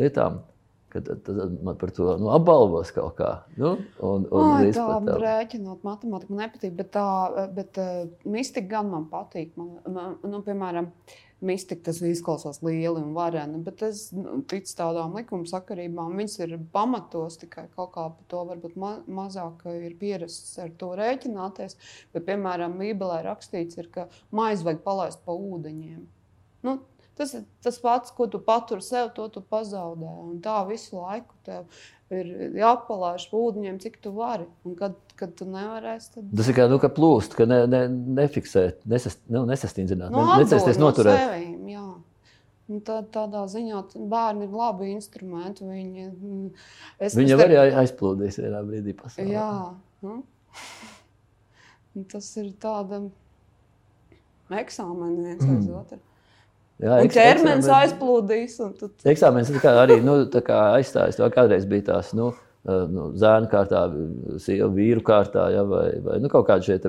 lietām, 0.00 0.38
Tad, 1.00 1.22
tad 1.24 1.62
man 1.62 1.76
par 1.76 1.90
to 1.90 2.14
nu, 2.20 2.28
apbalvos 2.32 2.92
kaut 2.94 3.16
kā. 3.18 3.30
Nu, 3.58 3.74
un, 4.06 4.24
un 4.30 4.44
Ai, 4.54 4.70
tā 4.72 4.84
tā 5.04 5.16
rēķinot 5.20 5.82
matemātiku 5.84 6.32
man 6.32 6.46
nepatīk, 6.46 6.72
bet 6.78 6.92
tā 6.94 7.06
bet, 7.52 7.76
uh, 7.82 8.06
mistika 8.30 8.70
gan 8.76 8.88
man 8.92 9.08
patīk. 9.10 9.50
Man, 9.58 9.74
man, 9.92 10.14
nu, 10.24 10.40
piemēram, 10.46 10.88
mistika 11.44 11.88
tas 11.90 12.00
izklausās 12.04 12.62
lieli 12.64 13.00
un 13.00 13.12
vareni, 13.16 13.60
bet 13.64 13.82
es 13.84 14.06
nu, 14.16 14.40
ticu 14.48 14.72
tādām 14.78 15.16
likuma 15.18 15.48
sakarībām. 15.50 16.16
Viņas 16.16 16.36
ir 16.44 16.56
pamatos 16.72 17.38
tikai 17.42 17.66
kaut 17.74 17.92
kā 17.96 18.06
par 18.08 18.28
to 18.32 18.42
varbūt 18.50 18.76
ma 18.80 18.92
mazāk 19.20 19.66
ir 19.74 19.96
pierasts 20.00 20.56
ar 20.62 20.72
to 20.80 20.94
rēķināties. 20.98 21.76
Bet, 22.14 22.26
piemēram, 22.28 22.78
Bībelē 22.80 23.22
rakstīts, 23.26 23.78
ir, 23.80 23.90
ka 23.92 24.08
maizi 24.34 24.66
vajag 24.66 24.84
palaist 24.86 25.24
pa 25.26 25.36
ūdeņiem. 25.36 26.04
Nu, 26.66 26.78
Tas 27.16 27.32
ir 27.32 27.44
tas 27.64 27.78
pats, 27.80 28.12
ko 28.12 28.26
tu 28.28 28.38
paturi 28.44 28.84
sev, 28.84 29.10
to 29.16 29.28
tu 29.32 29.40
pazaudē. 29.40 30.08
Un 30.26 30.40
tā 30.44 30.58
visu 30.68 30.98
laiku 31.00 31.36
tev 31.46 31.64
ir 32.12 32.58
jāpalaiž 32.60 33.28
ūdeņiem, 33.34 33.78
cik 33.82 33.96
tu 34.04 34.12
vari. 34.16 34.44
Un 34.68 34.76
kad, 34.78 34.98
kad 35.18 35.32
tu 35.38 35.46
nevarēsi, 35.48 36.10
tad. 36.14 36.26
Tas 36.36 36.50
ir 36.50 36.58
kā 36.58 36.66
nu, 36.70 36.78
plūst, 36.78 37.36
ka 37.38 37.48
ne, 37.48 37.62
ne, 37.70 37.86
nefiksēt, 38.20 38.84
nesast, 38.90 39.22
nu, 39.32 39.46
nesastingzināt, 39.48 40.12
no, 40.12 40.26
nu, 40.28 40.36
necensties 40.44 40.80
noturēt. 40.82 41.16
No 41.16 41.32
sevīm, 41.32 41.70
jā. 41.72 41.86
Un 42.66 42.82
tā, 42.82 42.98
tādā 43.14 43.44
ziņā 43.50 43.80
bērni 44.10 44.48
ir 44.48 44.54
labi 44.58 44.90
instrumenti. 44.90 45.66
Viņi, 45.66 46.08
es, 46.98 47.14
Viņi 47.14 47.38
var 47.38 47.52
arī 47.54 47.76
aizplūdīs 47.82 48.40
vienā 48.42 48.62
brīdī 48.66 48.94
pasaulē. 48.98 49.30
Jā. 49.30 49.50
Hm? 50.02 50.20
Tas 52.12 52.28
ir 52.42 52.50
tāda 52.60 53.06
eksāmena 54.52 55.30
viens 55.30 55.46
mm. 55.46 55.54
aiz 55.56 55.70
otru. 55.80 56.00
Jā, 56.82 56.98
un 57.00 57.08
ķermenis 57.08 57.68
aizplūdīs. 57.72 58.58
Tu... 58.76 58.90
Eksāmenis 59.08 59.52
arī 59.70 59.96
nu, 60.04 60.18
aizstājas. 60.28 61.16
Tā 61.16 61.30
kādreiz 61.32 61.64
bija 61.68 61.86
tās 61.92 62.12
nu, 62.16 62.34
nu, 62.66 63.08
zēnu 63.16 63.48
kārtā, 63.52 63.86
sievu 64.42 64.68
vīru 64.76 65.04
kārtā, 65.06 65.48
ja, 65.54 65.64
vai, 65.68 65.88
vai 66.04 66.18
nu, 66.20 66.28
kaut 66.32 66.48
kāda 66.50 66.66
šeit 66.66 66.88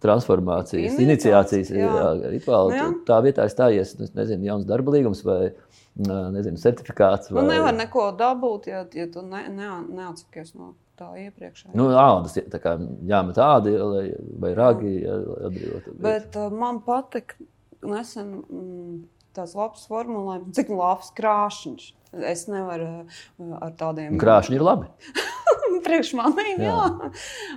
transformācijas, 0.00 0.96
iniciācijas 1.02 1.72
jā. 1.72 1.84
Jā, 1.84 2.32
rituāli. 2.32 2.72
Nu, 2.72 2.78
jā. 2.78 2.88
Tā 3.08 3.20
vietā 3.24 3.46
stājies 3.52 3.94
nu, 4.00 4.08
nezinu, 4.16 4.48
jauns 4.48 4.66
darba 4.68 4.94
līgums 4.94 5.22
vai 5.26 5.50
nezinu, 5.96 6.60
certifikāts. 6.60 7.32
Vai... 7.32 7.42
Nu, 7.42 7.52
nevar 7.56 7.76
neko 7.76 8.10
dabūt, 8.16 8.68
ja, 8.72 8.84
ja 8.96 9.08
tu 9.12 9.24
ne, 9.24 9.46
ne, 9.52 9.70
neatsakies 9.96 10.54
no 10.56 10.74
tā 10.96 11.10
iepriekšējā. 11.26 11.74
Nu, 11.76 11.90
ādas, 11.96 12.36
tā 12.52 12.60
kā 12.62 12.76
jāmet 13.08 13.40
ādi 13.40 13.74
vai, 13.80 14.06
vai 14.44 14.54
ragi, 14.56 14.94
jā. 15.02 15.18
lai 15.26 15.50
atbrīvotu. 15.50 15.96
Bet 16.04 16.40
uh, 16.40 16.48
man 16.52 16.80
patika 16.84 17.36
nesen. 17.84 18.32
Mm, 18.48 19.04
tāds 19.36 19.54
labs 19.58 19.86
formulējums, 19.90 20.54
cik 20.56 20.72
labs 20.72 21.12
krāšņš. 21.16 21.88
Es 22.26 22.46
nevaru 22.48 22.88
uh, 23.04 23.56
ar 23.60 23.74
tādiem. 23.78 24.16
Krāšņi 24.20 24.56
ir 24.56 24.64
labi. 24.64 24.90
Priekš 25.86 26.14
maniem, 26.18 26.62
jā. 26.64 26.72
jā. 26.72 27.10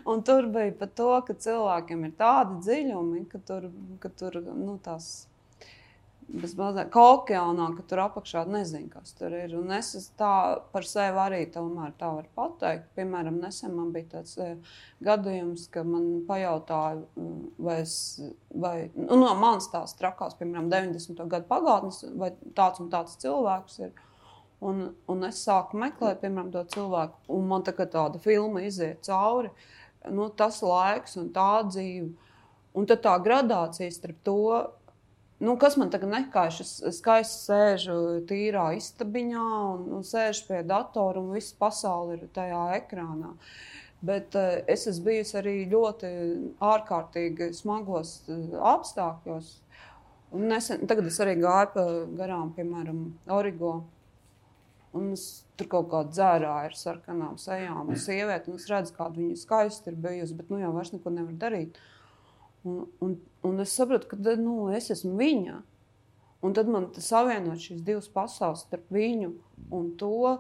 Un 0.10 0.22
tur 0.28 0.50
bija 0.54 0.74
pat 0.78 0.94
to, 1.00 1.12
ka 1.26 1.34
cilvēkiem 1.46 2.04
ir 2.10 2.14
tādi 2.20 2.60
dziļumi, 2.66 3.24
ka 3.32 3.42
tur, 3.48 3.70
ka 4.04 4.12
tur 4.20 4.42
nu, 4.44 4.76
tās 4.84 5.29
bez 6.30 6.54
mazliet 6.58 6.92
kā 6.94 7.04
okeānā, 7.16 7.70
ka 7.78 7.84
tur 7.90 8.02
apakšā 8.04 8.44
nezinu, 8.50 8.90
kas 8.94 9.16
tur 9.18 9.34
ir. 9.34 9.56
Un 9.58 9.72
es 9.74 9.92
tā 10.20 10.34
par 10.74 10.86
sevi 10.86 11.18
arī 11.22 11.40
tomēr 11.54 11.96
tā 12.00 12.12
varu 12.14 12.30
pateikt. 12.38 12.92
Piemēram, 12.98 13.40
nesen 13.42 13.74
man 13.78 13.90
bija 13.96 14.12
tāds 14.18 14.36
e, 14.38 14.52
gadījums, 15.06 15.66
ka 15.74 15.84
man 15.88 16.22
pajautāja, 16.30 17.02
vai, 17.58 17.80
es, 17.82 17.96
vai 18.54 18.76
nu, 18.94 19.18
no 19.18 19.34
manas 19.40 19.72
tās 19.74 19.98
trakās, 20.00 20.38
piemēram, 20.40 20.70
90. 20.72 21.26
gadu 21.34 21.50
pagātnes, 21.50 22.04
vai 22.22 22.32
tāds 22.58 22.84
un 22.84 22.94
tāds 22.94 23.18
cilvēks 23.24 23.82
ir. 23.88 23.94
Un, 24.66 24.90
un 25.08 25.24
es 25.24 25.40
sāku 25.48 25.80
meklēt, 25.80 26.20
piemēram, 26.22 26.52
to 26.54 26.66
cilvēku, 26.76 27.22
un 27.32 27.46
man 27.48 27.64
tā 27.66 27.74
tāda 27.80 28.20
filma 28.22 28.66
iziet 28.68 29.06
cauri. 29.08 29.54
Nu, 30.12 30.30
tas 30.30 30.62
laiks 30.64 31.18
un 31.20 31.32
tā 31.36 31.52
dzīve. 31.68 32.12
Un 32.78 32.86
tad 32.86 33.02
tā 33.02 33.16
gradācija 33.24 33.90
starp 33.92 34.20
to, 34.24 34.42
Nu, 35.40 35.54
kas 35.56 35.78
man 35.80 35.88
tagad 35.88 36.12
nekājas? 36.12 36.58
Es 36.84 36.98
skaisti 37.00 37.46
sēžu 37.48 37.94
tīrā 38.28 38.74
istabiņā 38.76 39.44
un, 39.70 39.86
un 39.96 40.02
sēžu 40.04 40.50
pie 40.50 40.64
datora, 40.68 41.22
un 41.22 41.30
viss 41.32 41.56
pasaule 41.56 42.18
ir 42.18 42.26
tajā 42.36 42.64
ekrānā. 42.82 43.32
Bet 44.04 44.36
uh, 44.36 44.58
es 44.68 44.84
esmu 44.92 45.06
bijusi 45.06 45.38
arī 45.40 45.54
ļoti 45.72 46.10
ārkārtīgi 46.72 47.54
smagos 47.56 48.18
uh, 48.28 48.58
apstākļos. 48.74 49.54
Un 50.36 50.44
nesen, 50.52 50.84
tagad 50.92 51.08
es 51.08 51.20
arī 51.24 51.38
gāju 51.40 51.72
pa 51.76 51.86
garām, 52.20 52.52
piemēram, 52.58 53.00
Origo. 53.38 53.78
Un 54.92 55.14
es 55.14 55.24
tur 55.56 55.70
kaut 55.72 55.88
kādā 55.94 56.12
dzērā 56.18 56.52
ar 56.66 56.76
sarkanām 56.76 57.40
sejām, 57.40 57.88
un 57.88 58.00
sievieti, 58.00 58.52
un 58.52 58.60
es 58.60 58.68
redzu, 58.68 58.96
kāda 58.98 59.22
viņa 59.22 59.40
skaisti 59.40 59.94
ir 59.94 60.04
bijusi, 60.04 60.36
bet 60.36 60.52
nu 60.52 60.60
jau 60.60 60.74
vairs 60.76 60.92
neko 60.96 61.16
nevar 61.16 61.40
darīt. 61.48 61.80
Uh, 61.80 61.96
Un, 62.68 62.86
un, 63.00 63.16
un 63.48 63.64
es 63.64 63.74
sapratu, 63.76 64.10
ka 64.12 64.18
nu, 64.40 64.70
es 64.76 64.90
esmu 64.92 65.16
viņa. 65.20 65.60
Un 66.44 66.56
tad 66.56 66.70
man 66.72 66.88
savienot 67.04 67.60
šīs 67.60 67.84
divas 67.84 68.08
pasaules, 68.12 68.64
starp 68.68 68.88
viņu 68.96 69.34
un 69.76 69.90
to. 70.00 70.38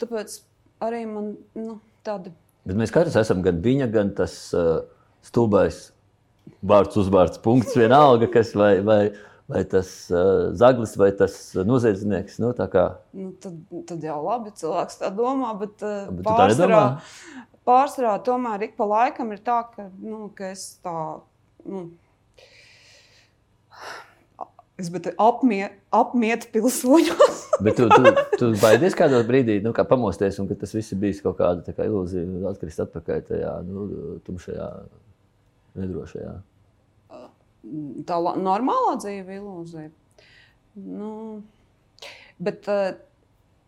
Tāpēc 0.00 0.40
arī 0.84 1.04
man 1.08 1.32
nu, 1.56 1.78
tāda. 2.06 2.32
Bet 2.68 2.76
mēs 2.76 2.92
katrs 2.92 3.16
esam 3.20 3.40
gan 3.44 3.62
viņa, 3.64 3.88
gan 3.92 4.12
tas 4.16 4.34
uh, 4.56 4.82
stulbais 5.24 5.88
vārds, 6.64 6.98
uzvārds, 7.00 7.40
punkts, 7.44 7.76
vienalga, 7.78 8.28
kas 8.32 8.52
vai, 8.56 8.78
vai, 8.84 9.00
vai 9.48 9.62
tas 9.68 9.90
uh, 10.12 10.50
zaglis, 10.58 10.94
vai 11.00 11.10
tas 11.16 11.38
noziedznieks. 11.56 12.38
Nu, 12.42 12.52
kā... 12.72 12.86
nu, 13.16 13.32
tad, 13.42 13.56
tad 13.88 14.04
jau 14.04 14.18
labi, 14.24 14.52
cilvēks 14.58 15.00
tā 15.02 15.12
domā, 15.14 15.54
bet, 15.60 15.80
uh, 15.80 16.12
bet 16.12 16.28
pārsvarā, 16.28 16.82
pārsvarā 17.68 18.18
tomēr 18.26 18.68
ik 18.68 18.76
pa 18.78 18.88
laikam 18.88 19.32
ir 19.36 19.42
tā, 19.44 19.62
ka, 19.74 19.88
nu, 20.04 20.28
ka 20.36 20.52
es 20.52 20.70
tā 20.84 20.98
nu, 21.64 21.88
Es 24.78 24.92
biju 24.94 25.10
apmiet, 25.90 26.44
pilsoņos. 26.54 27.38
Bet 27.66 27.80
tu, 27.80 27.88
tu, 27.90 28.12
tu 28.38 28.50
baidies 28.62 28.94
kādā 28.94 29.24
brīdī, 29.26 29.56
nu, 29.64 29.72
kā 29.74 29.82
pamosties, 29.82 30.38
un 30.38 30.46
ka 30.46 30.54
tas 30.60 30.70
viss 30.76 30.94
bija 30.94 31.18
kaut 31.24 31.40
kāda 31.40 31.74
kā 31.74 31.88
ilūzija, 31.88 32.26
atkrist 32.52 32.84
atpakaļ 32.84 33.24
tajā 33.26 33.56
nu, 33.66 33.88
tumšajā, 34.28 34.68
nedrošajā. 35.82 36.36
Tā 38.06 38.20
normālā 38.38 38.94
dzīve 39.02 39.40
ilūzija. 39.40 39.90
Nu, 40.78 41.10
bet 42.38 42.70
uh, 42.70 42.92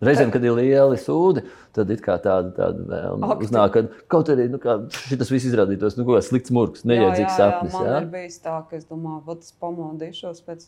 Reizēm, 0.00 0.30
kad 0.32 0.44
ir 0.44 0.54
lieli 0.56 0.96
sūdi, 0.96 1.42
tad 1.76 1.90
ir 1.92 2.00
tāda, 2.00 2.46
tāda 2.56 2.84
vēlme 2.88 3.34
uznāk, 3.44 3.74
ka 3.74 4.04
kaut 4.08 4.30
arī 4.32 4.46
nu, 4.48 4.60
šis 4.96 5.28
viss 5.28 5.48
izrādītos 5.50 5.98
nu, 5.98 6.06
slikts 6.24 6.52
murgs, 6.56 6.86
neiedzīgs 6.88 7.36
sapnis. 7.36 7.76
Jā, 7.76 7.82
man 7.84 8.06
ir 8.06 8.08
bijis 8.14 8.40
tā, 8.40 8.56
ka 8.70 8.78
es 8.78 8.88
domāju, 8.88 9.20
ka 9.26 9.36
es 9.36 9.52
pamodīšos 9.60 10.40
pēc, 10.46 10.64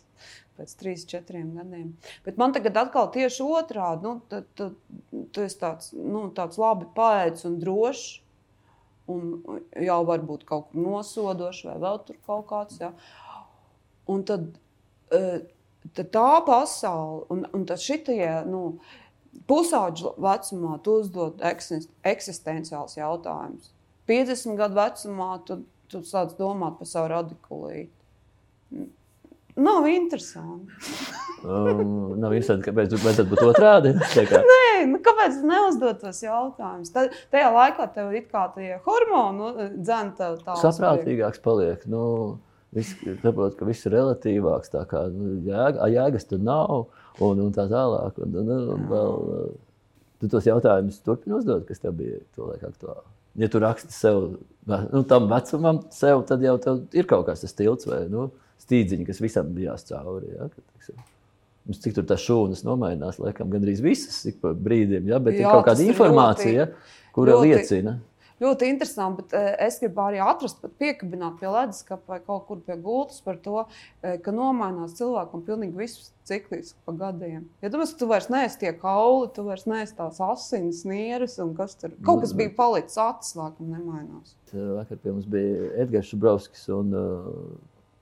pēc 0.60 0.76
trīs, 0.82 1.06
četriem 1.08 1.54
gadiem. 1.56 1.88
Bet 2.28 2.36
man 2.42 2.52
tagad 2.52 2.76
atkal 2.84 3.08
tieši 3.14 3.48
otrādi, 3.56 4.04
nu, 4.04 4.18
tu, 4.28 4.42
tu, 4.58 4.68
tu 5.32 5.46
esi 5.46 5.60
tāds, 5.64 5.94
nu, 5.96 6.26
tāds 6.36 6.60
labi 6.60 6.90
paēdis 6.92 7.48
un 7.48 7.56
drošs. 7.62 8.10
Un 9.10 9.32
jau 9.82 10.02
varbūt 10.06 10.44
kaut 10.46 10.68
kur 10.70 10.78
nosodošs, 10.78 11.64
vai 11.66 11.80
vēl 11.82 11.96
tur 12.06 12.20
kaut 12.28 12.44
kāds. 12.52 12.76
Jā. 12.78 12.92
Un 14.12 14.22
tad, 14.28 14.44
eh, 15.10 15.40
tad 15.96 16.12
tā 16.14 16.28
pasaule, 16.46 17.24
un, 17.34 17.42
un 17.50 17.64
tad 17.66 17.82
šitie, 17.82 18.28
nu, 18.46 18.60
uh, 18.76 19.00
pusauģa 19.48 20.14
vecumā 20.22 20.78
tu 20.84 20.98
uzdod 21.02 21.42
eksistenciāls 21.42 22.98
jautājumus. 22.98 23.72
50 24.10 24.58
gadu 24.58 24.78
vecumā 24.78 25.30
tu, 25.46 25.62
tu 25.90 26.02
sāc 26.06 26.34
domāt 26.38 26.78
par 26.80 26.90
savu 26.90 27.12
radikulīti. 27.12 27.92
Nav 29.56 29.86
interesanti. 29.88 30.72
um, 31.44 32.14
nav 32.20 32.32
interesanti, 32.32 32.64
kāpēc 32.70 32.94
tam 32.94 33.02
vajadzētu 33.04 33.32
būt 33.32 33.42
otrādi. 33.50 33.92
Nē, 34.52 34.62
nu, 34.88 35.00
kāpēc 35.04 35.42
neuzdot 35.44 36.00
tos 36.00 36.22
jautājumus? 36.24 36.92
Tad, 36.94 37.12
tajā 37.34 37.50
laikā 37.52 37.88
tev 37.92 38.14
ir 38.16 38.24
kā 38.32 38.46
tie 38.54 38.78
hormoni, 38.86 39.42
nu, 39.42 39.68
dzēna 39.84 40.32
tā. 40.40 40.56
Saprātīgāks 40.62 41.44
paliek. 41.44 41.84
Nu, 41.90 42.06
viss, 42.72 42.96
tāpēc, 43.04 43.58
ka 43.58 43.68
viss 43.68 43.88
ir 43.88 43.96
relatīvāks. 43.98 44.72
Tā 44.72 44.86
kā 44.88 45.04
nu, 45.12 45.36
jēga, 45.44 45.90
jēgas 45.98 46.28
tur 46.32 46.40
nav 46.40 46.86
un, 47.20 47.42
un 47.46 47.52
tā 47.54 47.66
tālāk. 47.70 48.20
Un, 48.24 48.38
un, 48.42 48.52
un 48.76 48.86
vēl, 48.90 49.16
tu 50.22 50.30
tos 50.32 50.46
jautājumus 50.48 51.02
turpini 51.04 51.36
uzdot, 51.38 51.66
kas 51.68 51.82
tev 51.82 51.96
bija 51.98 52.20
to 52.36 52.48
laiku 52.50 52.70
aktuāli. 52.70 53.06
Ja 53.40 53.48
tu 53.48 53.62
raksti 53.62 53.94
sev 53.96 54.24
nu, 54.68 55.02
tam 55.08 55.28
vecumam, 55.30 55.80
sev, 55.94 56.24
tad 56.28 56.44
jau 56.44 56.58
ir 56.92 57.08
kaut 57.08 57.24
kas 57.30 57.44
tas 57.44 57.56
tilts 57.56 57.88
vai 57.88 58.04
nu, 58.12 58.28
stīdziņš, 58.62 59.06
kas 59.08 59.22
visam 59.24 59.48
bijās 59.56 59.88
cauri. 59.88 60.34
Ja, 60.36 60.50
kad, 60.52 61.00
Mums 61.62 61.78
cik 61.78 61.94
tur 61.94 62.06
tā 62.10 62.16
šūnas 62.18 62.64
nomainās, 62.66 63.20
laikam, 63.22 63.46
gandrīz 63.52 63.78
visas 63.84 64.16
ik 64.26 64.40
pa 64.42 64.50
brīdim, 64.50 65.06
ja, 65.06 65.20
bet 65.22 65.36
Jā, 65.36 65.44
ir 65.44 65.46
kaut 65.46 65.68
kāda 65.68 65.84
informācija, 65.86 66.64
ļoti, 66.66 67.12
kura 67.14 67.36
ļoti, 67.36 67.52
liecina. 67.52 67.92
Ļoti 68.42 68.68
interesanti, 68.72 69.22
bet 69.22 69.36
uh, 69.38 69.50
es 69.66 69.78
gribu 69.82 70.02
arī 70.04 70.20
atrast, 70.24 70.64
piekabināt 70.82 71.38
pie 71.40 71.50
leduskapa 71.52 72.14
vai 72.14 72.20
kaut 72.24 72.46
kur 72.48 72.62
pie 72.66 72.76
gultas 72.82 73.22
par 73.24 73.38
to, 73.44 73.64
uh, 73.64 74.14
ka 74.24 74.34
nomainās 74.34 74.96
cilvēkam 74.98 75.44
pilnīgi 75.46 75.78
viss 75.78 76.10
cikliski 76.28 76.78
pa 76.86 76.94
gadiem. 76.98 77.48
Ja 77.62 77.72
domās, 77.72 77.94
ka 77.94 78.02
tu 78.02 78.10
vairs 78.10 78.30
neesi 78.32 78.60
tie 78.60 78.72
kauli, 78.78 79.30
tu 79.34 79.46
vairs 79.46 79.66
neesi 79.70 79.96
tās 79.98 80.20
asinis, 80.22 80.84
nieres 80.88 81.38
un 81.42 81.54
kas 81.58 81.76
tur. 81.78 81.94
Kaut 82.06 82.22
kas 82.22 82.34
bija 82.38 82.54
palicis 82.56 82.98
acis, 83.02 83.36
laikam 83.38 83.70
nemainās. 83.74 84.36
Vakar 84.52 84.98
pie 85.02 85.14
mums 85.14 85.28
bija 85.30 85.72
Edgars 85.82 86.10
Šubrovskis 86.12 86.66
un 86.74 86.96
uh, 86.98 87.52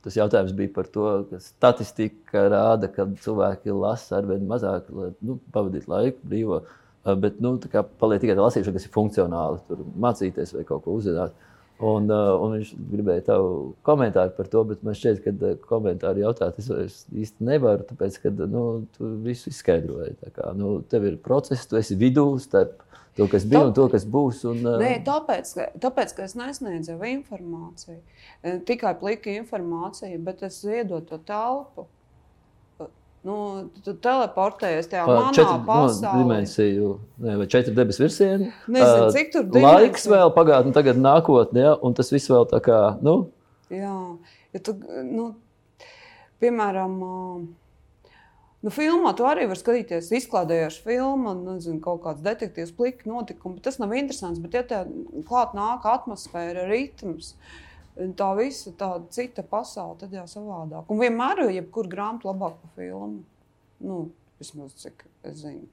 Tas 0.01 0.17
jautājums 0.17 0.55
bija 0.57 0.73
par 0.73 0.87
to, 0.89 1.07
ka 1.29 1.39
statistika 1.45 2.47
rāda, 2.49 2.89
ka 2.89 3.05
cilvēki 3.21 3.75
lasa 3.77 4.17
ar 4.21 4.29
vien 4.31 4.47
mazāk, 4.49 4.89
lai 4.97 5.11
nu, 5.21 5.37
pavadītu 5.53 5.93
laiku 5.93 6.31
brīvo. 6.31 6.63
Bet 7.05 7.39
nu, 7.41 7.55
paliek 8.01 8.21
tikai 8.21 8.35
tā 8.37 8.43
lasīšana, 8.45 8.77
kas 8.77 8.85
ir 8.85 8.93
funkcionāli, 8.93 9.63
tur 9.69 9.87
mācīties 10.05 10.53
vai 10.57 10.67
kaut 10.69 10.85
ko 10.85 10.99
uzzināt. 10.99 11.33
Un, 11.81 12.11
uh, 12.13 12.35
un 12.37 12.59
viņš 12.59 12.75
gribēja 12.91 13.23
tavu 13.31 13.53
komentāru 13.89 14.35
par 14.37 14.51
to, 14.53 14.67
bet 14.69 14.83
man 14.85 14.97
šķiet, 14.99 15.23
ka 15.25 15.53
komentāru 15.65 16.21
jautāt 16.27 16.59
es, 16.61 16.67
es 16.69 16.99
īsti 17.09 17.47
nevaru, 17.49 17.87
tāpēc, 17.89 18.19
ka 18.21 18.33
nu, 18.43 18.65
tu 18.99 19.15
visu 19.25 19.49
izskaidroji. 19.49 20.19
Kā, 20.37 20.51
nu, 20.59 20.75
tev 20.93 21.07
ir 21.09 21.17
process, 21.25 21.65
tu 21.71 21.79
esi 21.81 21.97
vidū 21.97 22.27
starp 22.45 22.83
to, 23.17 23.25
kas 23.33 23.47
bija 23.49 23.63
un 23.71 23.73
to, 23.77 23.87
kas 23.95 24.05
būs. 24.05 24.43
Un. 24.51 24.61
Nē, 24.83 24.91
tāpēc, 25.07 25.55
tāpēc, 25.81 26.13
ka 26.19 26.29
es 26.29 26.37
nesniedzu 26.37 26.99
informāciju, 27.15 27.97
tikai 28.69 28.93
plika 29.01 29.33
informāciju, 29.39 30.21
bet 30.29 30.45
es 30.51 30.61
iedodu 30.69 31.15
to 31.15 31.21
telpu. 31.33 31.89
Nu, 33.27 33.37
tu 33.85 33.93
teleportējies 34.01 34.89
tajā 34.89 35.03
manā 35.05 35.33
četri, 35.37 35.59
pasaulē. 35.67 36.39
Ne, 37.21 37.35
vai 37.37 37.47
četri 37.53 37.75
debesu 37.77 38.07
virsieni. 38.07 38.49
Nezinu, 38.65 39.11
cik 39.13 39.35
tur 39.35 39.45
dimensiju. 39.45 39.67
Laiks 39.67 40.09
vēl 40.09 40.33
pagātnē, 40.37 40.73
tagad 40.77 41.01
nākotnē, 41.01 41.67
ja, 41.67 41.75
un 41.85 41.97
tas 41.99 42.09
viss 42.15 42.33
vēl 42.33 42.49
tā 42.49 42.63
kā, 42.65 42.81
nu. 43.05 43.19
Jā, 43.69 43.97
ja 44.57 44.63
tu, 44.65 44.77
nu, 45.05 45.35
piemēram, 46.41 46.97
Nu, 48.61 48.69
filmā 48.69 49.15
tu 49.17 49.25
arī 49.25 49.47
vari 49.49 49.57
skatīties, 49.57 50.11
izklaidējošu 50.19 50.83
filmu, 50.85 51.33
nezinu, 51.47 51.79
kaut 51.81 52.03
kāds 52.05 52.21
detektīvs, 52.25 52.75
pliki 52.77 53.09
notikumi. 53.09 53.57
Tas 53.65 53.79
nav 53.81 53.95
interesants. 53.97 54.41
Bet, 54.43 54.59
ja 54.59 54.61
tev 54.69 54.91
klāt 55.29 55.55
nāk 55.57 55.87
atmosfēra, 55.89 56.67
ritms, 56.69 57.33
tā 58.17 58.31
visa 58.39 58.73
tāda 58.79 59.05
cita 59.13 59.45
pasaule, 59.47 59.99
tad 60.01 60.15
jau 60.17 60.27
savādāk. 60.31 60.89
Un 60.93 61.01
vienmēr 61.03 61.45
ir 61.45 61.57
jebkur 61.59 61.89
grāmata 61.91 62.31
labāk 62.31 62.57
par 62.63 62.73
filmu. 62.79 63.23
Nu, 63.85 63.99
vismaz 64.41 64.75
cik 64.81 65.05
es 65.29 65.43
zinu. 65.43 65.69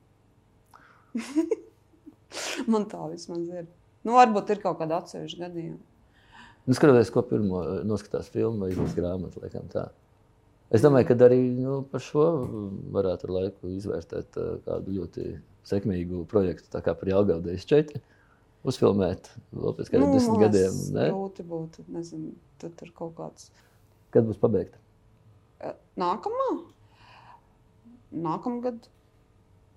Man 2.72 2.88
tā 2.92 3.04
vismaz 3.12 3.46
ir. 3.48 3.70
Nu, 4.04 4.16
varbūt 4.18 4.52
ir 4.54 4.64
kaut 4.64 4.80
kāda 4.82 5.02
atsevišķa 5.02 5.46
gadījuma. 5.46 5.80
Nu, 6.68 6.76
skatoties, 6.76 7.12
ko 7.16 7.24
pirmo 7.24 7.64
noskatās 7.88 8.28
filmu 8.32 8.66
vai 8.66 8.74
izlasīt 8.74 9.00
grāmatu, 9.00 9.40
laikam 9.44 9.70
tā. 9.72 9.88
Es 10.68 10.84
domāju, 10.84 11.08
ka 11.08 11.16
arī 11.30 11.40
nu, 11.56 11.80
par 11.88 12.04
šo 12.04 12.26
varētu 12.92 13.30
ar 13.30 13.34
laiku 13.38 13.72
izvērtēt 13.72 14.36
kādu 14.66 14.96
ļoti 14.98 15.28
sekmīgu 15.68 16.26
projektu, 16.32 16.68
tā 16.74 16.82
kā 16.84 16.92
par 16.96 17.08
Jālgaudas 17.08 17.64
4. 17.68 18.02
Uzfilmēt 18.68 19.30
vēl 19.56 19.76
pēc 19.78 19.92
kādiem 19.94 20.10
nu, 20.10 20.18
desmit 20.18 20.42
gadiem. 20.44 20.76
Tas 20.76 21.12
grūti 21.14 21.46
būtu. 21.48 21.86
Nezinu, 21.94 22.34
tad 22.62 22.76
tur 22.80 22.92
kaut 22.98 23.16
kāds. 23.20 23.48
Kad 24.12 24.28
būs 24.28 24.40
pabeigta? 24.42 24.80
Nākamā? 25.98 26.50
Nākamgad. 28.28 28.90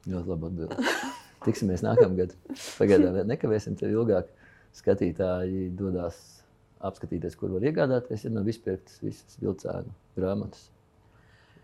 Ļoti 0.09 0.33
labi 0.33 0.51
atbildēt. 0.51 1.07
Tiksimies 1.47 1.85
nākamgad. 1.87 2.35
Pagaidām 2.79 3.21
nekavēsim 3.31 3.79
tevi 3.81 3.97
ilgāk. 3.97 4.29
Skatītāji 4.77 5.71
dodas 5.75 6.19
apskatīties, 6.87 7.37
kur 7.37 7.53
var 7.57 7.65
iegādāties, 7.67 8.25
ja 8.25 8.33
nav 8.33 8.49
izpirktas 8.49 9.01
visas 9.03 9.39
vilcēnu 9.43 9.91
grāmatas. 10.19 10.69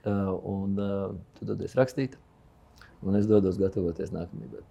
Uh, 0.07 0.33
un 0.47 0.79
uh, 0.79 1.15
tu 1.39 1.47
dodies 1.49 1.75
rakstīt, 1.79 2.15
un 3.03 3.19
es 3.19 3.27
dodos 3.31 3.59
gatavoties 3.59 4.13
nākamajai. 4.15 4.63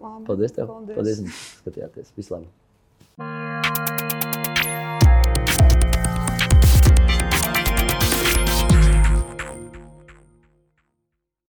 Paldies! 0.00 0.54
Tev. 0.56 0.70
Paldies, 0.70 0.96
paldies 0.96 1.20
ka 1.20 1.28
skatījāties! 1.60 2.08
Vislabāk! 2.16 2.48